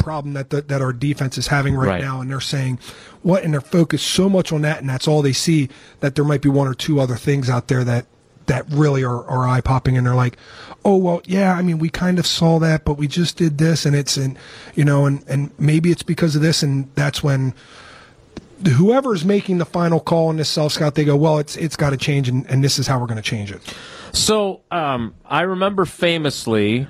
problem 0.05 0.33
that 0.35 0.49
the, 0.51 0.61
that 0.61 0.81
our 0.81 0.93
defense 0.93 1.37
is 1.37 1.47
having 1.47 1.75
right, 1.75 1.87
Right. 1.87 2.01
now 2.01 2.21
and 2.21 2.29
they're 2.29 2.39
saying 2.39 2.77
what 3.23 3.43
and 3.43 3.51
they're 3.53 3.59
focused 3.79 4.05
so 4.05 4.29
much 4.29 4.53
on 4.53 4.61
that 4.61 4.79
and 4.79 4.87
that's 4.89 5.07
all 5.07 5.21
they 5.23 5.33
see 5.33 5.67
that 6.01 6.13
there 6.15 6.23
might 6.23 6.41
be 6.41 6.49
one 6.49 6.67
or 6.67 6.75
two 6.75 6.99
other 6.99 7.15
things 7.15 7.49
out 7.49 7.67
there 7.69 7.83
that 7.83 8.05
that 8.45 8.63
really 8.69 9.03
are, 9.03 9.25
are 9.25 9.47
eye 9.47 9.61
popping 9.61 9.97
and 9.97 10.05
they're 10.05 10.13
like 10.25 10.37
oh 10.85 10.95
well 10.95 11.21
yeah 11.25 11.53
i 11.57 11.61
mean 11.63 11.79
we 11.79 11.89
kind 11.89 12.19
of 12.19 12.27
saw 12.27 12.59
that 12.59 12.85
but 12.85 12.93
we 12.99 13.07
just 13.07 13.35
did 13.37 13.57
this 13.57 13.83
and 13.87 13.95
it's 13.95 14.15
and 14.17 14.37
you 14.75 14.85
know 14.85 15.07
and 15.07 15.23
and 15.27 15.49
maybe 15.57 15.89
it's 15.89 16.03
because 16.03 16.35
of 16.35 16.41
this 16.43 16.61
and 16.61 16.87
that's 16.93 17.23
when 17.23 17.51
whoever's 18.77 19.25
making 19.25 19.57
the 19.57 19.65
final 19.65 19.99
call 19.99 20.27
on 20.27 20.37
this 20.37 20.49
self 20.49 20.71
scout 20.73 20.93
they 20.95 21.03
go 21.03 21.15
well 21.15 21.39
it's 21.39 21.57
it's 21.57 21.75
got 21.75 21.89
to 21.89 21.97
change 21.97 22.29
and, 22.29 22.45
and 22.47 22.63
this 22.63 22.77
is 22.77 22.85
how 22.85 22.99
we're 22.99 23.07
going 23.07 23.17
to 23.17 23.29
change 23.35 23.51
it 23.51 23.61
So, 24.13 24.61
um, 24.71 25.13
I 25.25 25.41
remember 25.41 25.83
famously, 25.85 26.87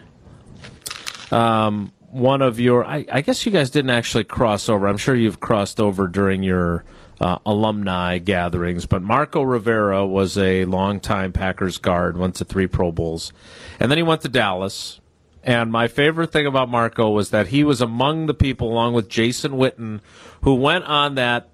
um, 1.32 1.92
one 2.16 2.42
of 2.42 2.60
your, 2.60 2.86
I, 2.86 3.06
I 3.12 3.22
guess 3.22 3.46
you 3.46 3.52
guys 3.52 3.70
didn't 3.70 3.92
actually 3.92 4.24
cross 4.24 4.70
over. 4.70 4.88
I'm 4.88 4.98
sure 4.98 5.16
you've 5.16 5.42
crossed 5.42 5.82
over 5.82 6.08
during 6.08 6.44
your 6.44 6.86
uh, 7.20 7.40
alumni 7.46 8.18
gatherings. 8.20 8.86
But 8.86 9.02
Marco 9.02 9.42
Rivera 9.42 10.06
was 10.08 10.38
a 10.38 10.64
longtime 10.66 11.34
Packers 11.34 11.78
guard, 11.78 12.18
went 12.18 12.36
to 12.36 12.46
three 12.46 12.68
Pro 12.68 12.92
Bowls, 12.92 13.34
and 13.80 13.92
then 13.92 13.98
he 13.98 14.04
went 14.04 14.22
to 14.22 14.30
Dallas. 14.30 15.02
And 15.44 15.72
my 15.72 15.88
favorite 15.88 16.32
thing 16.32 16.48
about 16.48 16.70
Marco 16.70 17.10
was 17.10 17.30
that 17.30 17.48
he 17.48 17.64
was 17.64 17.82
among 17.82 18.26
the 18.26 18.34
people, 18.34 18.72
along 18.72 18.94
with 18.94 19.10
Jason 19.10 19.52
Witten, 19.54 20.00
who 20.42 20.56
went 20.56 20.86
on 20.86 21.16
that 21.16 21.50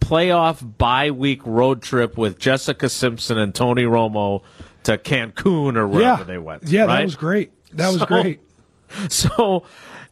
playoff 0.00 0.76
bye 0.78 1.10
week 1.10 1.42
road 1.44 1.82
trip 1.82 2.16
with 2.16 2.38
Jessica 2.38 2.88
Simpson 2.88 3.38
and 3.38 3.54
Tony 3.54 3.84
Romo 3.84 4.42
to 4.84 4.96
Cancun 4.96 5.76
or 5.76 5.86
wherever 5.86 6.22
yeah. 6.22 6.24
they 6.24 6.38
went. 6.38 6.64
Yeah, 6.64 6.86
right? 6.86 6.96
that 6.98 7.04
was 7.04 7.16
great. 7.16 7.52
That 7.74 7.88
was 7.88 8.00
So- 8.00 8.06
great. 8.06 8.40
So 9.10 9.64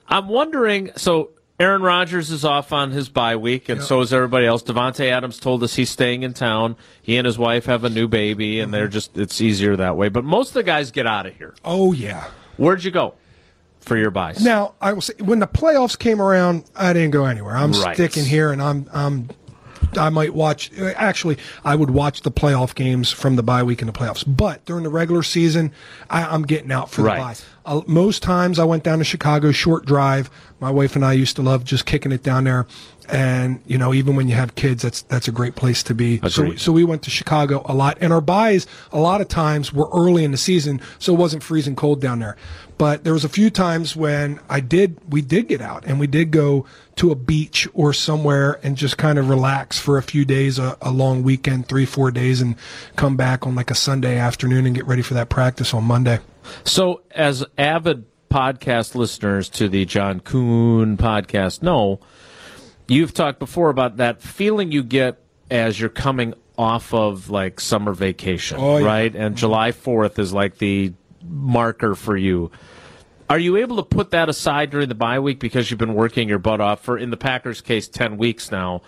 I'm 0.08 0.28
wondering. 0.28 0.90
So 0.96 1.30
Aaron 1.58 1.82
Rodgers 1.82 2.30
is 2.30 2.44
off 2.44 2.72
on 2.72 2.90
his 2.90 3.08
bye 3.08 3.36
week, 3.36 3.68
and 3.68 3.82
so 3.82 4.00
is 4.02 4.12
everybody 4.12 4.46
else. 4.46 4.62
Davante 4.62 5.10
Adams 5.10 5.38
told 5.38 5.62
us 5.62 5.74
he's 5.74 5.90
staying 5.90 6.22
in 6.22 6.34
town. 6.34 6.76
He 7.02 7.16
and 7.16 7.24
his 7.26 7.38
wife 7.38 7.64
have 7.66 7.84
a 7.84 7.90
new 7.90 8.08
baby, 8.08 8.60
and 8.60 8.72
they're 8.74 8.88
mhm. 8.88 8.92
just 8.92 9.16
it's 9.16 9.40
easier 9.40 9.76
that 9.76 9.96
way. 9.96 10.08
But 10.08 10.24
most 10.24 10.48
of 10.48 10.54
the 10.54 10.62
guys 10.64 10.90
get 10.90 11.06
out 11.06 11.26
of 11.26 11.34
here. 11.36 11.54
Oh 11.64 11.92
yeah. 11.92 12.24
Where'd 12.58 12.84
you 12.84 12.90
go 12.90 13.14
for 13.80 13.96
your 13.96 14.10
byes? 14.10 14.42
Now 14.44 14.74
I 14.80 14.92
will 14.92 15.00
say 15.00 15.14
when 15.18 15.38
the 15.38 15.46
playoffs 15.46 15.98
came 15.98 16.20
around, 16.20 16.64
I 16.76 16.92
didn't 16.92 17.12
go 17.12 17.24
anywhere. 17.24 17.56
I'm 17.56 17.72
Right. 17.72 17.94
sticking 17.94 18.24
here, 18.24 18.52
and 18.52 18.60
I'm 18.62 18.86
I'm 18.92 19.30
I 19.96 20.10
might 20.10 20.34
watch. 20.34 20.70
Actually, 20.78 21.38
I 21.64 21.74
would 21.76 21.90
watch 21.90 22.22
the 22.22 22.30
playoff 22.30 22.74
games 22.74 23.10
from 23.12 23.36
the 23.36 23.42
bye 23.42 23.62
week 23.62 23.80
in 23.80 23.86
the 23.86 23.92
playoffs. 23.92 24.24
But 24.26 24.64
during 24.64 24.84
the 24.84 24.90
regular 24.90 25.22
season, 25.22 25.72
I, 26.10 26.24
I'm 26.24 26.42
getting 26.42 26.72
out 26.72 26.90
for 26.90 27.02
Right. 27.02 27.16
the 27.16 27.22
bye. 27.22 27.78
Uh, 27.78 27.82
most 27.88 28.22
times, 28.22 28.58
I 28.60 28.64
went 28.64 28.84
down 28.84 28.98
to 28.98 29.04
Chicago, 29.04 29.50
short 29.50 29.86
drive. 29.86 30.30
My 30.60 30.70
wife 30.70 30.94
and 30.94 31.04
I 31.04 31.12
used 31.14 31.34
to 31.36 31.42
love 31.42 31.64
just 31.64 31.84
kicking 31.84 32.12
it 32.12 32.22
down 32.22 32.44
there. 32.44 32.66
And 33.08 33.60
you 33.66 33.76
know, 33.78 33.92
even 33.94 34.16
when 34.16 34.28
you 34.28 34.34
have 34.34 34.54
kids, 34.56 34.82
that's 34.82 35.02
that's 35.02 35.28
a 35.28 35.32
great 35.32 35.54
place 35.56 35.82
to 35.84 35.94
be. 35.94 36.20
So, 36.28 36.54
so 36.56 36.72
we 36.72 36.82
went 36.84 37.02
to 37.02 37.10
Chicago 37.10 37.62
a 37.66 37.74
lot, 37.74 37.98
and 38.00 38.12
our 38.12 38.20
byes 38.20 38.66
a 38.92 38.98
lot 39.00 39.20
of 39.20 39.28
times 39.28 39.72
were 39.72 39.88
early 39.92 40.24
in 40.24 40.30
the 40.32 40.36
season, 40.36 40.80
so 40.98 41.12
it 41.14 41.16
wasn't 41.16 41.42
freezing 41.42 41.76
cold 41.76 42.00
down 42.00 42.18
there. 42.20 42.36
But 42.78 43.04
there 43.04 43.12
was 43.12 43.24
a 43.24 43.28
few 43.28 43.48
times 43.50 43.94
when 43.96 44.38
I 44.50 44.60
did, 44.60 44.98
we 45.08 45.22
did 45.22 45.48
get 45.48 45.60
out, 45.60 45.84
and 45.86 45.98
we 46.00 46.06
did 46.06 46.30
go 46.30 46.66
to 46.96 47.10
a 47.10 47.14
beach 47.14 47.68
or 47.74 47.92
somewhere 47.92 48.58
and 48.62 48.76
just 48.76 48.96
kind 48.96 49.18
of 49.18 49.28
relax 49.28 49.78
for 49.78 49.98
a 49.98 50.02
few 50.02 50.24
days, 50.24 50.58
a, 50.58 50.76
a 50.80 50.90
long 50.90 51.22
weekend, 51.22 51.68
three 51.68 51.84
four 51.86 52.10
days, 52.10 52.40
and 52.40 52.56
come 52.96 53.16
back 53.16 53.46
on 53.46 53.54
like 53.54 53.70
a 53.70 53.74
Sunday 53.74 54.16
afternoon 54.18 54.66
and 54.66 54.74
get 54.74 54.86
ready 54.86 55.02
for 55.02 55.14
that 55.14 55.28
practice 55.28 55.74
on 55.74 55.84
Monday. 55.84 56.18
So, 56.64 57.02
as 57.10 57.44
avid 57.58 58.04
podcast 58.30 58.94
listeners 58.94 59.48
to 59.50 59.68
the 59.68 59.84
John 59.84 60.20
Kuhn 60.20 60.96
podcast 60.96 61.62
know, 61.62 62.00
you've 62.88 63.12
talked 63.14 63.38
before 63.38 63.68
about 63.70 63.98
that 63.98 64.22
feeling 64.22 64.72
you 64.72 64.82
get 64.82 65.18
as 65.50 65.78
you're 65.78 65.88
coming 65.90 66.34
off 66.58 66.94
of 66.94 67.28
like 67.28 67.60
summer 67.60 67.92
vacation, 67.92 68.56
Oh, 68.58 68.78
yeah. 68.78 68.86
right? 68.86 69.14
And 69.14 69.36
July 69.36 69.72
4th 69.72 70.18
is 70.18 70.32
like 70.32 70.58
the 70.58 70.94
marker 71.22 71.94
for 71.94 72.16
you. 72.16 72.50
Are 73.28 73.38
you 73.38 73.56
able 73.56 73.76
to 73.76 73.82
put 73.82 74.12
that 74.12 74.28
aside 74.28 74.70
during 74.70 74.88
the 74.88 74.94
bye 74.94 75.18
week 75.18 75.40
because 75.40 75.70
you've 75.70 75.78
been 75.78 75.94
working 75.94 76.28
your 76.28 76.38
butt 76.38 76.60
off 76.60 76.82
for, 76.82 76.96
in 76.96 77.10
the 77.10 77.16
Packers' 77.16 77.60
case, 77.60 77.88
10 77.88 78.16
weeks 78.18 78.52
now? 78.52 78.82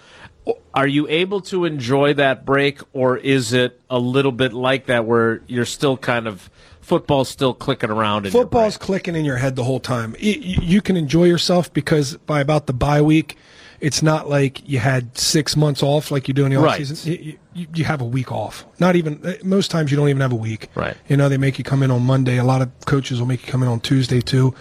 Are 0.73 0.87
you 0.87 1.09
able 1.09 1.41
to 1.43 1.65
enjoy 1.65 2.15
that 2.15 2.47
break, 2.47 2.81
or 2.93 3.17
is 3.19 3.53
it 3.53 3.81
a 3.91 3.99
little 3.99 4.33
bit 4.33 4.53
like 4.53 4.87
that 4.87 5.05
where 5.05 5.43
you're 5.47 5.67
still 5.67 5.97
kind 5.97 6.27
of 6.27 6.49
football's 6.81 7.29
still 7.29 7.53
clicking 7.53 7.91
around? 7.91 8.27
In 8.27 8.33
Football's 8.33 8.79
clicking 8.79 9.15
in 9.15 9.25
your 9.25 9.37
head 9.37 9.57
the 9.57 9.65
whole 9.65 9.81
time. 9.81 10.15
You 10.19 10.81
can 10.81 10.97
enjoy 10.97 11.25
yourself 11.25 11.73
because 11.73 12.17
by 12.17 12.41
about 12.41 12.67
the 12.67 12.73
bye 12.73 13.03
week, 13.03 13.37
it's 13.81 14.03
not 14.03 14.29
like 14.29 14.69
you 14.69 14.79
had 14.79 15.17
six 15.17 15.57
months 15.57 15.83
off 15.83 16.11
like 16.11 16.27
you 16.29 16.35
do 16.35 16.45
in 16.45 16.51
the 16.51 16.57
off 16.59 16.65
Right. 16.65 16.79
season. 16.87 17.13
You, 17.13 17.39
you, 17.55 17.67
you 17.75 17.85
have 17.85 18.01
a 18.01 18.05
week 18.05 18.33
off. 18.33 18.65
Not 18.79 18.97
even 18.97 19.25
uh, 19.25 19.35
most 19.45 19.71
times 19.71 19.91
you 19.91 19.97
don't 19.97 20.09
even 20.09 20.21
have 20.21 20.33
a 20.33 20.37
week. 20.37 20.69
Right. 20.75 20.97
You 21.09 21.17
know 21.17 21.29
they 21.29 21.39
make 21.39 21.59
you 21.59 21.65
come 21.65 21.83
in 21.83 21.91
on 21.91 22.03
Monday. 22.03 22.39
A 22.39 22.45
lot 22.45 22.61
of 22.63 22.71
coaches 22.87 23.21
will 23.21 23.27
make 23.29 23.47
you 23.47 23.53
come 23.53 23.63
in 23.63 23.69
on 23.69 23.81
Tuesday 23.81 24.21
too. 24.21 24.55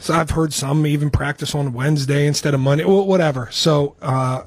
So 0.00 0.14
I've 0.14 0.30
heard 0.30 0.52
some 0.52 0.86
even 0.86 1.10
practice 1.10 1.54
on 1.54 1.72
Wednesday 1.72 2.26
instead 2.26 2.54
of 2.54 2.60
Monday. 2.60 2.84
Well, 2.84 3.06
whatever. 3.06 3.48
So. 3.50 3.96
uh 4.02 4.44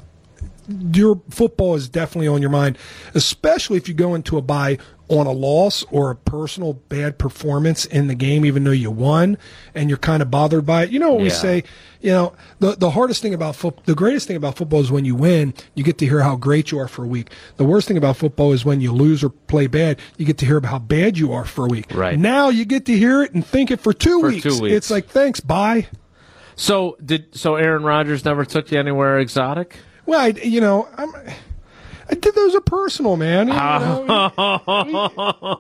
your 0.92 1.22
football 1.30 1.76
is 1.76 1.88
definitely 1.88 2.28
on 2.28 2.42
your 2.42 2.50
mind, 2.52 2.78
especially 3.16 3.78
if 3.78 3.88
you 3.88 3.94
go 3.94 4.16
into 4.16 4.38
a 4.38 4.42
bye 4.42 4.78
on 5.10 5.26
a 5.26 5.32
loss 5.32 5.86
or 5.90 6.12
a 6.12 6.16
personal 6.16 6.74
bad 6.74 7.18
performance 7.18 7.86
in 7.86 8.08
the 8.08 8.16
game, 8.16 8.46
even 8.46 8.64
though 8.64 8.72
you 8.72 8.92
won 8.92 9.38
and 9.74 9.90
you're 9.90 9.98
kind 9.98 10.22
of 10.22 10.30
bothered 10.30 10.66
by 10.66 10.84
it. 10.84 10.90
You 10.92 11.00
know 11.00 11.12
what 11.14 11.22
we 11.22 11.30
say? 11.30 11.64
You 12.02 12.12
know, 12.12 12.34
the 12.60 12.76
the 12.76 12.90
hardest 12.92 13.22
thing 13.22 13.34
about 13.34 13.56
football, 13.56 13.84
the 13.86 13.96
greatest 13.96 14.28
thing 14.28 14.36
about 14.36 14.58
football 14.58 14.82
is 14.82 14.92
when 14.92 15.06
you 15.06 15.16
win, 15.16 15.54
you 15.76 15.84
get 15.84 15.98
to 16.00 16.06
hear 16.06 16.22
how 16.22 16.36
great 16.36 16.72
you 16.72 16.80
are 16.80 16.88
for 16.88 17.06
a 17.06 17.08
week. 17.08 17.32
The 17.56 17.64
worst 17.64 17.88
thing 17.88 17.98
about 17.98 18.18
football 18.18 18.52
is 18.54 18.66
when 18.66 18.82
you 18.82 18.92
lose 18.92 19.24
or 19.24 19.30
play 19.30 19.68
bad, 19.68 20.00
you 20.18 20.26
get 20.26 20.38
to 20.40 20.46
hear 20.46 20.58
about 20.58 20.70
how 20.72 20.80
bad 20.80 21.18
you 21.18 21.32
are 21.34 21.46
for 21.46 21.66
a 21.66 21.70
week. 21.70 21.88
Right. 21.94 22.20
Now 22.20 22.50
you 22.50 22.66
get 22.66 22.86
to 22.88 22.98
hear 22.98 23.24
it 23.24 23.34
and 23.34 23.46
think 23.46 23.72
it 23.72 23.80
for 23.80 23.94
two 23.94 24.20
For 24.20 24.28
weeks. 24.28 24.44
two 24.44 24.62
weeks. 24.62 24.76
It's 24.76 24.92
like, 24.92 25.08
thanks, 25.08 25.40
bye. 25.40 25.88
So 26.56 26.98
did 27.04 27.36
so 27.36 27.56
Aaron 27.56 27.84
Rodgers 27.84 28.26
never 28.26 28.44
took 28.44 28.72
you 28.72 28.80
anywhere 28.80 29.20
exotic? 29.20 29.78
Well, 30.06 30.20
I, 30.20 30.28
you 30.28 30.60
know, 30.62 30.88
I'm, 30.98 31.14
I 32.10 32.16
did 32.16 32.34
those 32.36 32.56
are 32.56 32.62
personal, 32.62 33.18
man. 33.18 33.48
You 33.50 33.54
know, 33.54 34.34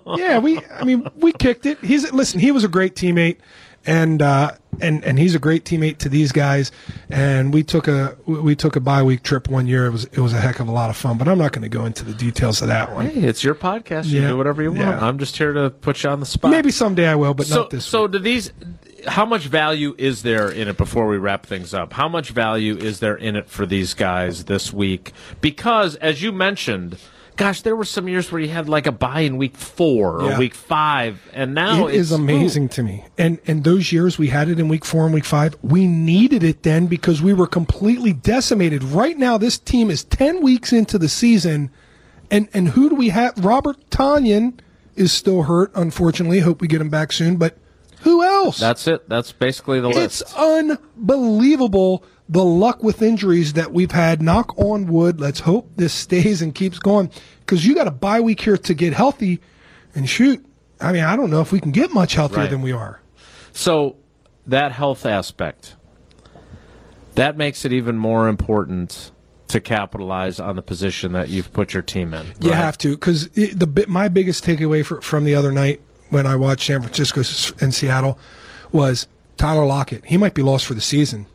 we- 0.05 0.21
yeah, 0.21 0.39
we. 0.39 0.63
I 0.65 0.83
mean, 0.83 1.07
we 1.17 1.31
kicked 1.33 1.65
it. 1.65 1.79
He's 1.79 2.11
listen. 2.11 2.39
He 2.39 2.51
was 2.51 2.63
a 2.63 2.67
great 2.69 2.95
teammate, 2.95 3.37
and 3.85 4.21
uh, 4.21 4.51
and 4.81 5.03
and 5.03 5.19
he's 5.19 5.35
a 5.35 5.39
great 5.39 5.65
teammate 5.65 5.97
to 5.99 6.09
these 6.09 6.31
guys. 6.31 6.71
And 7.09 7.53
we 7.53 7.63
took 7.63 7.87
a 7.87 8.17
we 8.25 8.55
took 8.55 8.75
a 8.75 8.79
bye 8.79 9.03
week 9.03 9.23
trip 9.23 9.47
one 9.49 9.67
year. 9.67 9.85
It 9.87 9.91
was 9.91 10.05
it 10.05 10.19
was 10.19 10.33
a 10.33 10.39
heck 10.39 10.59
of 10.59 10.67
a 10.67 10.71
lot 10.71 10.89
of 10.89 10.97
fun. 10.97 11.17
But 11.17 11.27
I'm 11.27 11.37
not 11.37 11.51
going 11.51 11.63
to 11.63 11.69
go 11.69 11.85
into 11.85 12.03
the 12.05 12.13
details 12.13 12.61
of 12.61 12.67
that 12.69 12.93
one. 12.93 13.07
Hey, 13.09 13.21
it's 13.23 13.43
your 13.43 13.55
podcast. 13.55 14.05
You 14.05 14.21
Yeah. 14.21 14.27
do 14.29 14.37
whatever 14.37 14.61
you 14.63 14.69
want. 14.71 14.81
Yeah. 14.81 15.05
I'm 15.05 15.19
just 15.19 15.37
here 15.37 15.53
to 15.53 15.69
put 15.69 16.03
you 16.03 16.09
on 16.09 16.19
the 16.19 16.25
spot. 16.25 16.51
Maybe 16.51 16.71
someday 16.71 17.07
I 17.07 17.15
will, 17.15 17.33
but 17.33 17.47
so, 17.47 17.55
not 17.61 17.69
this. 17.71 17.85
so 17.85 18.03
week. 18.03 18.11
do 18.13 18.19
these? 18.19 18.51
How 19.07 19.25
much 19.25 19.45
value 19.47 19.95
is 19.97 20.23
there 20.23 20.49
in 20.49 20.67
it 20.67 20.77
before 20.77 21.07
we 21.07 21.17
wrap 21.17 21.45
things 21.45 21.73
up? 21.73 21.93
How 21.93 22.07
much 22.09 22.29
value 22.29 22.75
is 22.77 22.99
there 22.99 23.15
in 23.15 23.35
it 23.35 23.49
for 23.49 23.65
these 23.65 23.93
guys 23.93 24.45
this 24.45 24.73
week? 24.73 25.13
Because 25.41 25.95
as 25.95 26.21
you 26.21 26.31
mentioned, 26.31 26.97
gosh, 27.37 27.61
there 27.61 27.75
were 27.75 27.85
some 27.85 28.07
years 28.07 28.31
where 28.31 28.41
you 28.41 28.49
had 28.49 28.67
like 28.67 28.85
a 28.87 28.91
bye 28.91 29.21
in 29.21 29.37
week 29.37 29.55
four 29.55 30.21
or 30.21 30.29
Yeah. 30.31 30.37
week 30.39 30.55
five, 30.55 31.19
and 31.33 31.53
now 31.53 31.87
It 31.87 31.95
is 31.95 32.11
amazing 32.11 32.69
to 32.69 32.83
me. 32.83 33.05
And 33.17 33.37
and 33.47 33.63
those 33.63 33.91
years 33.91 34.17
we 34.17 34.27
had 34.27 34.49
it 34.49 34.59
in 34.59 34.67
week 34.67 34.83
four 34.83 35.05
and 35.05 35.13
week 35.13 35.25
five, 35.25 35.55
we 35.61 35.87
needed 35.87 36.43
it 36.43 36.63
then 36.63 36.87
because 36.87 37.21
we 37.21 37.33
were 37.33 37.47
completely 37.47 38.11
decimated. 38.13 38.83
Right 38.83 39.17
now, 39.17 39.37
this 39.37 39.57
team 39.57 39.89
is 39.89 40.03
ten 40.03 40.41
weeks 40.41 40.73
into 40.73 40.97
the 40.97 41.09
season, 41.09 41.69
and 42.29 42.47
and 42.53 42.69
who 42.69 42.89
do 42.89 42.95
we 42.95 43.09
have? 43.09 43.33
Robert 43.43 43.77
Tonyan 43.89 44.53
is 44.95 45.13
still 45.13 45.43
hurt, 45.43 45.71
unfortunately. 45.75 46.39
Hope 46.39 46.59
we 46.59 46.67
get 46.67 46.81
him 46.81 46.89
back 46.89 47.11
soon. 47.11 47.37
But 47.37 47.55
who 48.01 48.23
else? 48.23 48.59
That's 48.59 48.87
it. 48.87 49.07
That's 49.09 49.31
basically 49.31 49.79
the 49.79 49.89
list. 49.89 50.21
it's 50.21 50.33
unbelievable 50.35 52.03
the 52.29 52.43
luck 52.43 52.83
with 52.83 53.01
injuries 53.01 53.53
that 53.53 53.71
we've 53.71 53.91
had. 53.91 54.21
Knock 54.21 54.57
on 54.57 54.87
wood. 54.87 55.19
Let's 55.19 55.39
hope 55.39 55.71
this 55.77 55.93
stays 55.93 56.41
and 56.41 56.53
keeps 56.53 56.77
going 56.79 57.09
because 57.39 57.65
you 57.65 57.73
got 57.75 57.87
a 57.87 57.91
bye 57.91 58.19
week 58.19 58.41
here 58.41 58.57
to 58.57 58.73
get 58.73 58.93
healthy. 58.93 59.39
And 59.95 60.09
shoot, 60.09 60.45
I 60.79 60.91
mean, 60.91 61.03
I 61.03 61.15
don't 61.15 61.29
know 61.29 61.41
if 61.41 61.51
we 61.51 61.59
can 61.59 61.71
get 61.71 61.93
much 61.93 62.13
healthier 62.13 62.39
Right. 62.39 62.49
than 62.49 62.61
we 62.61 62.71
are. 62.71 63.01
So 63.53 63.95
that 64.45 64.71
health 64.73 65.05
aspect 65.05 65.75
that 67.15 67.35
makes 67.35 67.65
it 67.65 67.73
even 67.73 67.97
more 67.97 68.27
important 68.27 69.11
to 69.47 69.59
capitalize 69.59 70.39
on 70.39 70.55
the 70.55 70.61
position 70.61 71.13
that 71.13 71.29
you've 71.29 71.51
put 71.53 71.73
your 71.73 71.81
team 71.81 72.13
in. 72.13 72.27
You 72.41 72.51
have 72.51 72.77
to 72.79 72.91
because 72.91 73.29
the 73.29 73.85
my 73.87 74.07
biggest 74.09 74.43
takeaway 74.43 74.85
for, 74.85 75.01
from 75.01 75.23
the 75.23 75.33
other 75.35 75.51
night 75.51 75.81
when 76.09 76.25
I 76.27 76.35
watched 76.35 76.67
San 76.67 76.81
Francisco 76.81 77.21
and 77.61 77.73
Seattle 77.73 78.17
was 78.71 79.07
Tyler 79.37 79.65
Lockett. 79.65 80.05
He 80.05 80.17
might 80.17 80.33
be 80.33 80.41
lost 80.41 80.65
for 80.65 80.73
the 80.73 80.81
season. 80.81 81.25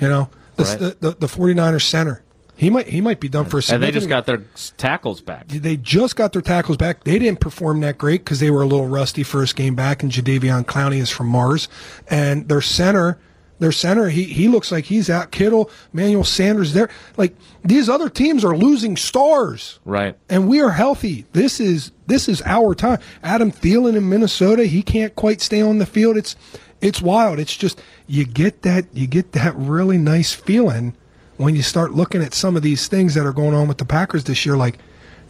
You 0.00 0.08
know, 0.08 0.30
the, 0.56 0.64
Right. 0.64 0.78
the, 0.78 0.96
the, 1.00 1.10
the 1.20 1.26
49ers 1.26 1.82
center. 1.82 2.22
He 2.56 2.70
might 2.70 2.86
he 2.86 3.00
might 3.00 3.18
be 3.18 3.28
done 3.28 3.46
for 3.46 3.58
a 3.58 3.62
season. 3.62 3.76
and 3.76 3.82
they 3.82 3.90
just 3.90 4.08
got 4.08 4.26
their 4.26 4.44
tackles 4.76 5.20
back. 5.20 5.48
they 5.48 5.76
just 5.76 6.14
got 6.14 6.32
their 6.32 6.40
tackles 6.42 6.76
back. 6.76 7.02
They 7.02 7.18
didn't 7.18 7.40
perform 7.40 7.80
that 7.80 7.98
great 7.98 8.24
because 8.24 8.38
they 8.38 8.48
were 8.50 8.62
a 8.62 8.66
little 8.66 8.86
rusty 8.86 9.24
first 9.24 9.56
game 9.56 9.74
back, 9.74 10.04
and 10.04 10.12
Jadeveon 10.12 10.64
Clowney 10.64 10.98
is 10.98 11.10
from 11.10 11.26
Mars. 11.26 11.66
And 12.08 12.48
their 12.48 12.60
center, 12.60 13.18
their 13.60 13.72
center, 13.72 14.08
he, 14.08 14.24
he 14.24 14.48
looks 14.48 14.72
like 14.72 14.84
he's 14.86 15.08
out. 15.08 15.30
Kittle, 15.30 15.70
Manuel 15.92 16.24
Sanders, 16.24 16.72
there. 16.72 16.88
Like 17.16 17.34
these 17.64 17.88
other 17.88 18.08
teams 18.08 18.44
are 18.44 18.56
losing 18.56 18.96
stars, 18.96 19.78
Right. 19.84 20.16
and 20.28 20.48
we 20.48 20.60
are 20.60 20.70
healthy. 20.70 21.24
This 21.32 21.60
is 21.60 21.92
this 22.06 22.28
is 22.28 22.42
our 22.44 22.74
time. 22.74 22.98
Adam 23.22 23.50
Thielen 23.52 23.96
in 23.96 24.08
Minnesota, 24.08 24.64
he 24.66 24.82
can't 24.82 25.14
quite 25.14 25.40
stay 25.40 25.62
on 25.62 25.78
the 25.78 25.86
field. 25.86 26.16
It's 26.16 26.34
it's 26.80 27.00
wild. 27.00 27.38
It's 27.38 27.56
just 27.56 27.80
you 28.06 28.24
get 28.26 28.62
that 28.62 28.86
you 28.92 29.06
get 29.06 29.32
that 29.32 29.54
really 29.56 29.98
nice 29.98 30.32
feeling 30.32 30.94
when 31.36 31.54
you 31.56 31.62
start 31.62 31.92
looking 31.92 32.22
at 32.22 32.34
some 32.34 32.56
of 32.56 32.62
these 32.62 32.88
things 32.88 33.14
that 33.14 33.24
are 33.26 33.32
going 33.32 33.54
on 33.54 33.68
with 33.68 33.78
the 33.78 33.84
Packers 33.84 34.24
this 34.24 34.44
year. 34.44 34.56
Like, 34.56 34.78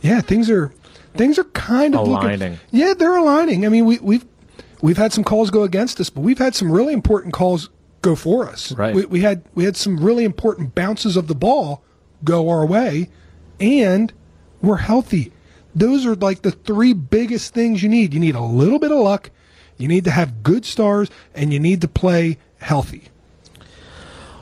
yeah, 0.01 0.21
things 0.21 0.49
are 0.51 0.73
things 1.15 1.39
are 1.39 1.45
kind 1.45 1.95
of 1.95 2.09
looking- 2.09 2.29
Aligning. 2.31 2.59
yeah, 2.73 2.95
they're 2.95 3.17
aligning. 3.17 3.65
I 3.65 3.69
mean, 3.69 3.85
we, 3.85 3.99
we've 3.99 4.25
we've 4.83 4.97
had 4.97 5.13
some 5.13 5.23
calls 5.25 5.51
go 5.51 5.63
against 5.63 6.01
us, 6.01 6.11
but 6.11 6.23
we've 6.23 6.39
had 6.39 6.55
some 6.55 6.73
really 6.73 6.93
important 6.95 7.33
calls 7.35 7.71
go 8.05 8.15
for 8.15 8.49
us. 8.49 8.73
Right. 8.73 8.95
We, 8.95 9.07
we 9.07 9.21
had 9.21 9.43
we 9.55 9.65
had 9.65 9.77
some 9.77 9.99
really 9.99 10.25
important 10.25 10.75
bounces 10.75 11.17
of 11.17 11.27
the 11.27 11.35
ball 11.35 11.83
go 12.23 12.49
our 12.49 12.65
way, 12.65 13.11
and 13.59 14.13
we're 14.63 14.77
healthy. 14.77 15.33
Those 15.75 16.07
are 16.07 16.15
like 16.15 16.43
the 16.43 16.53
three 16.53 16.93
biggest 16.93 17.53
things 17.53 17.83
you 17.83 17.89
need. 17.89 18.15
You 18.15 18.21
need 18.21 18.37
a 18.37 18.43
little 18.43 18.79
bit 18.79 18.93
of 18.93 18.99
luck, 18.99 19.31
you 19.77 19.89
need 19.89 20.05
to 20.05 20.11
have 20.11 20.43
good 20.43 20.65
stars, 20.65 21.11
and 21.35 21.53
you 21.53 21.59
need 21.59 21.81
to 21.81 21.89
play 21.89 22.39
healthy. 22.59 23.05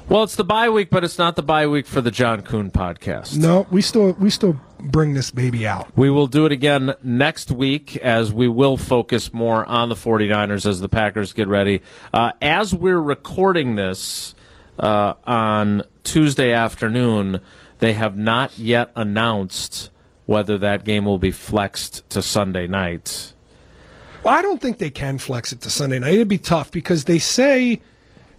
Well, 0.09 0.25
it's 0.25 0.37
the 0.37 0.45
bye 0.45 0.69
week, 0.69 0.91
but 0.91 1.05
it's 1.05 1.17
not 1.17 1.37
the 1.37 1.43
bye 1.43 1.67
week 1.67 1.87
for 1.87 2.01
the 2.01 2.11
John 2.11 2.43
Kuhn 2.43 2.71
podcast. 2.71 3.37
No, 3.39 3.67
we 3.71 3.81
still 3.81 4.13
we 4.15 4.29
still 4.29 4.61
bring 4.83 5.15
this 5.15 5.31
baby 5.31 5.67
out. 5.67 5.97
We 5.97 6.11
will 6.11 6.27
do 6.27 6.47
it 6.47 6.53
again 6.53 6.95
next 7.03 7.51
week 7.51 7.97
as 7.97 8.33
we 8.33 8.49
will 8.49 8.77
focus 8.77 9.33
more 9.33 9.65
on 9.65 9.89
the 9.89 9.95
49ers 9.95 10.67
as 10.67 10.81
the 10.81 10.89
Packers 10.89 11.33
get 11.33 11.49
ready. 11.49 11.83
Uh, 12.13 12.33
as 12.41 12.75
we're 12.75 13.01
recording 13.01 13.77
this 13.77 14.35
uh, 14.79 15.15
on 15.25 15.83
Tuesday 16.05 16.53
afternoon, 16.53 17.41
they 17.79 17.93
have 17.93 18.17
not 18.17 18.59
yet 18.59 18.91
announced 18.97 19.91
whether 20.27 20.59
that 20.59 20.85
game 20.85 21.05
will 21.05 21.19
be 21.19 21.31
flexed 21.31 22.09
to 22.11 22.23
Sunday 22.23 22.67
night. 22.67 23.33
Well, 24.23 24.35
I 24.35 24.43
don't 24.43 24.61
think 24.61 24.79
they 24.79 24.91
can 24.91 25.19
flex 25.19 25.53
it 25.53 25.61
to 25.63 25.71
Sunday 25.71 25.99
night. 25.99 26.15
It'd 26.15 26.29
be 26.29 26.39
tough 26.39 26.71
because 26.71 27.05
they 27.05 27.19
say. 27.19 27.81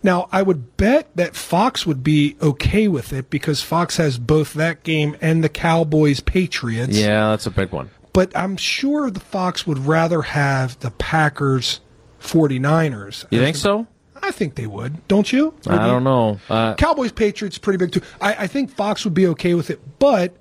Now, 0.03 0.27
I 0.31 0.41
would 0.41 0.75
bet 0.77 1.09
that 1.15 1.35
Fox 1.35 1.85
would 1.85 2.03
be 2.03 2.35
okay 2.41 2.87
with 2.89 3.13
it 3.13 3.29
because 3.29 3.61
Fox 3.61 3.97
has 3.97 4.17
both 4.19 4.53
that 4.53 4.83
game 4.83 5.15
and 5.21 5.43
the 5.43 5.49
Cowboys 5.49 6.19
Patriots. 6.19 6.97
Yeah, 6.97 7.29
that's 7.29 7.45
a 7.45 7.51
big 7.51 7.71
one. 7.71 7.89
But 8.11 8.35
I'm 8.37 8.57
sure 8.57 9.09
the 9.09 9.19
Fox 9.21 9.65
would 9.65 9.79
rather 9.79 10.21
have 10.21 10.77
the 10.79 10.91
Packers 10.91 11.79
49ers. 12.21 13.25
You 13.31 13.39
think 13.39 13.55
so? 13.55 13.87
I 14.21 14.31
think 14.31 14.55
they 14.55 14.67
would. 14.67 15.05
Don't 15.07 15.31
you? 15.33 15.53
Or 15.67 15.73
I 15.73 15.77
do 15.77 15.83
you- 15.83 15.91
don't 15.91 16.03
know. 16.03 16.39
Uh, 16.49 16.75
Cowboys 16.75 17.11
Patriots 17.11 17.57
pretty 17.57 17.77
big 17.77 17.91
too. 17.91 18.01
I, 18.21 18.35
I 18.43 18.47
think 18.47 18.71
Fox 18.71 19.03
would 19.03 19.13
be 19.13 19.27
okay 19.27 19.53
with 19.53 19.69
it, 19.69 19.81
but 19.99 20.35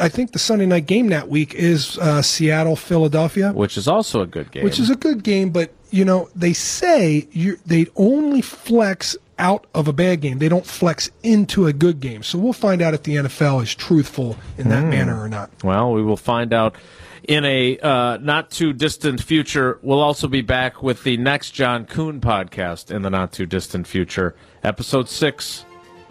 I 0.00 0.08
think 0.08 0.32
the 0.32 0.38
Sunday 0.38 0.66
night 0.66 0.86
game 0.86 1.08
that 1.08 1.28
week 1.28 1.54
is 1.54 1.98
uh, 1.98 2.22
Seattle 2.22 2.76
Philadelphia, 2.76 3.52
which 3.52 3.76
is 3.76 3.86
also 3.86 4.22
a 4.22 4.26
good 4.26 4.50
game. 4.50 4.64
which 4.64 4.78
is 4.78 4.90
a 4.90 4.96
good 4.96 5.22
game. 5.22 5.50
But 5.50 5.72
you 5.90 6.04
know 6.04 6.28
they 6.34 6.52
say 6.52 7.28
you 7.32 7.58
they 7.66 7.86
only 7.96 8.40
flex 8.40 9.16
out 9.38 9.66
of 9.74 9.86
a 9.86 9.92
bad 9.92 10.20
game. 10.20 10.38
They 10.38 10.48
don't 10.48 10.66
flex 10.66 11.10
into 11.22 11.66
a 11.66 11.72
good 11.72 12.00
game. 12.00 12.22
So 12.22 12.38
we'll 12.38 12.52
find 12.52 12.82
out 12.82 12.94
if 12.94 13.04
the 13.04 13.16
NFL 13.16 13.62
is 13.62 13.74
truthful 13.74 14.36
in 14.56 14.68
that 14.70 14.84
manner 14.84 15.20
or 15.20 15.28
not. 15.28 15.50
Well, 15.62 15.92
we 15.92 16.02
will 16.02 16.16
find 16.16 16.52
out 16.52 16.74
in 17.22 17.44
a 17.44 17.78
uh, 17.78 18.16
not 18.16 18.50
too 18.50 18.72
distant 18.72 19.22
future. 19.22 19.78
We'll 19.82 20.00
also 20.00 20.26
be 20.28 20.40
back 20.40 20.82
with 20.82 21.04
the 21.04 21.18
next 21.18 21.50
John 21.52 21.84
Kuhn 21.84 22.20
podcast 22.20 22.90
in 22.90 23.02
the 23.02 23.10
not 23.10 23.32
too 23.32 23.46
distant 23.46 23.86
future. 23.86 24.34
Episode 24.64 25.08
six 25.08 25.64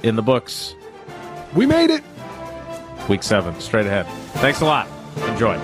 in 0.03 0.15
the 0.15 0.21
books, 0.21 0.75
We 1.55 1.65
made 1.65 1.89
it. 1.89 2.03
Week 3.09 3.23
seven, 3.23 3.59
straight 3.59 3.85
ahead. 3.85 4.05
Thanks 4.41 4.61
a 4.61 4.65
lot. 4.65 4.87
Enjoy. 5.27 5.57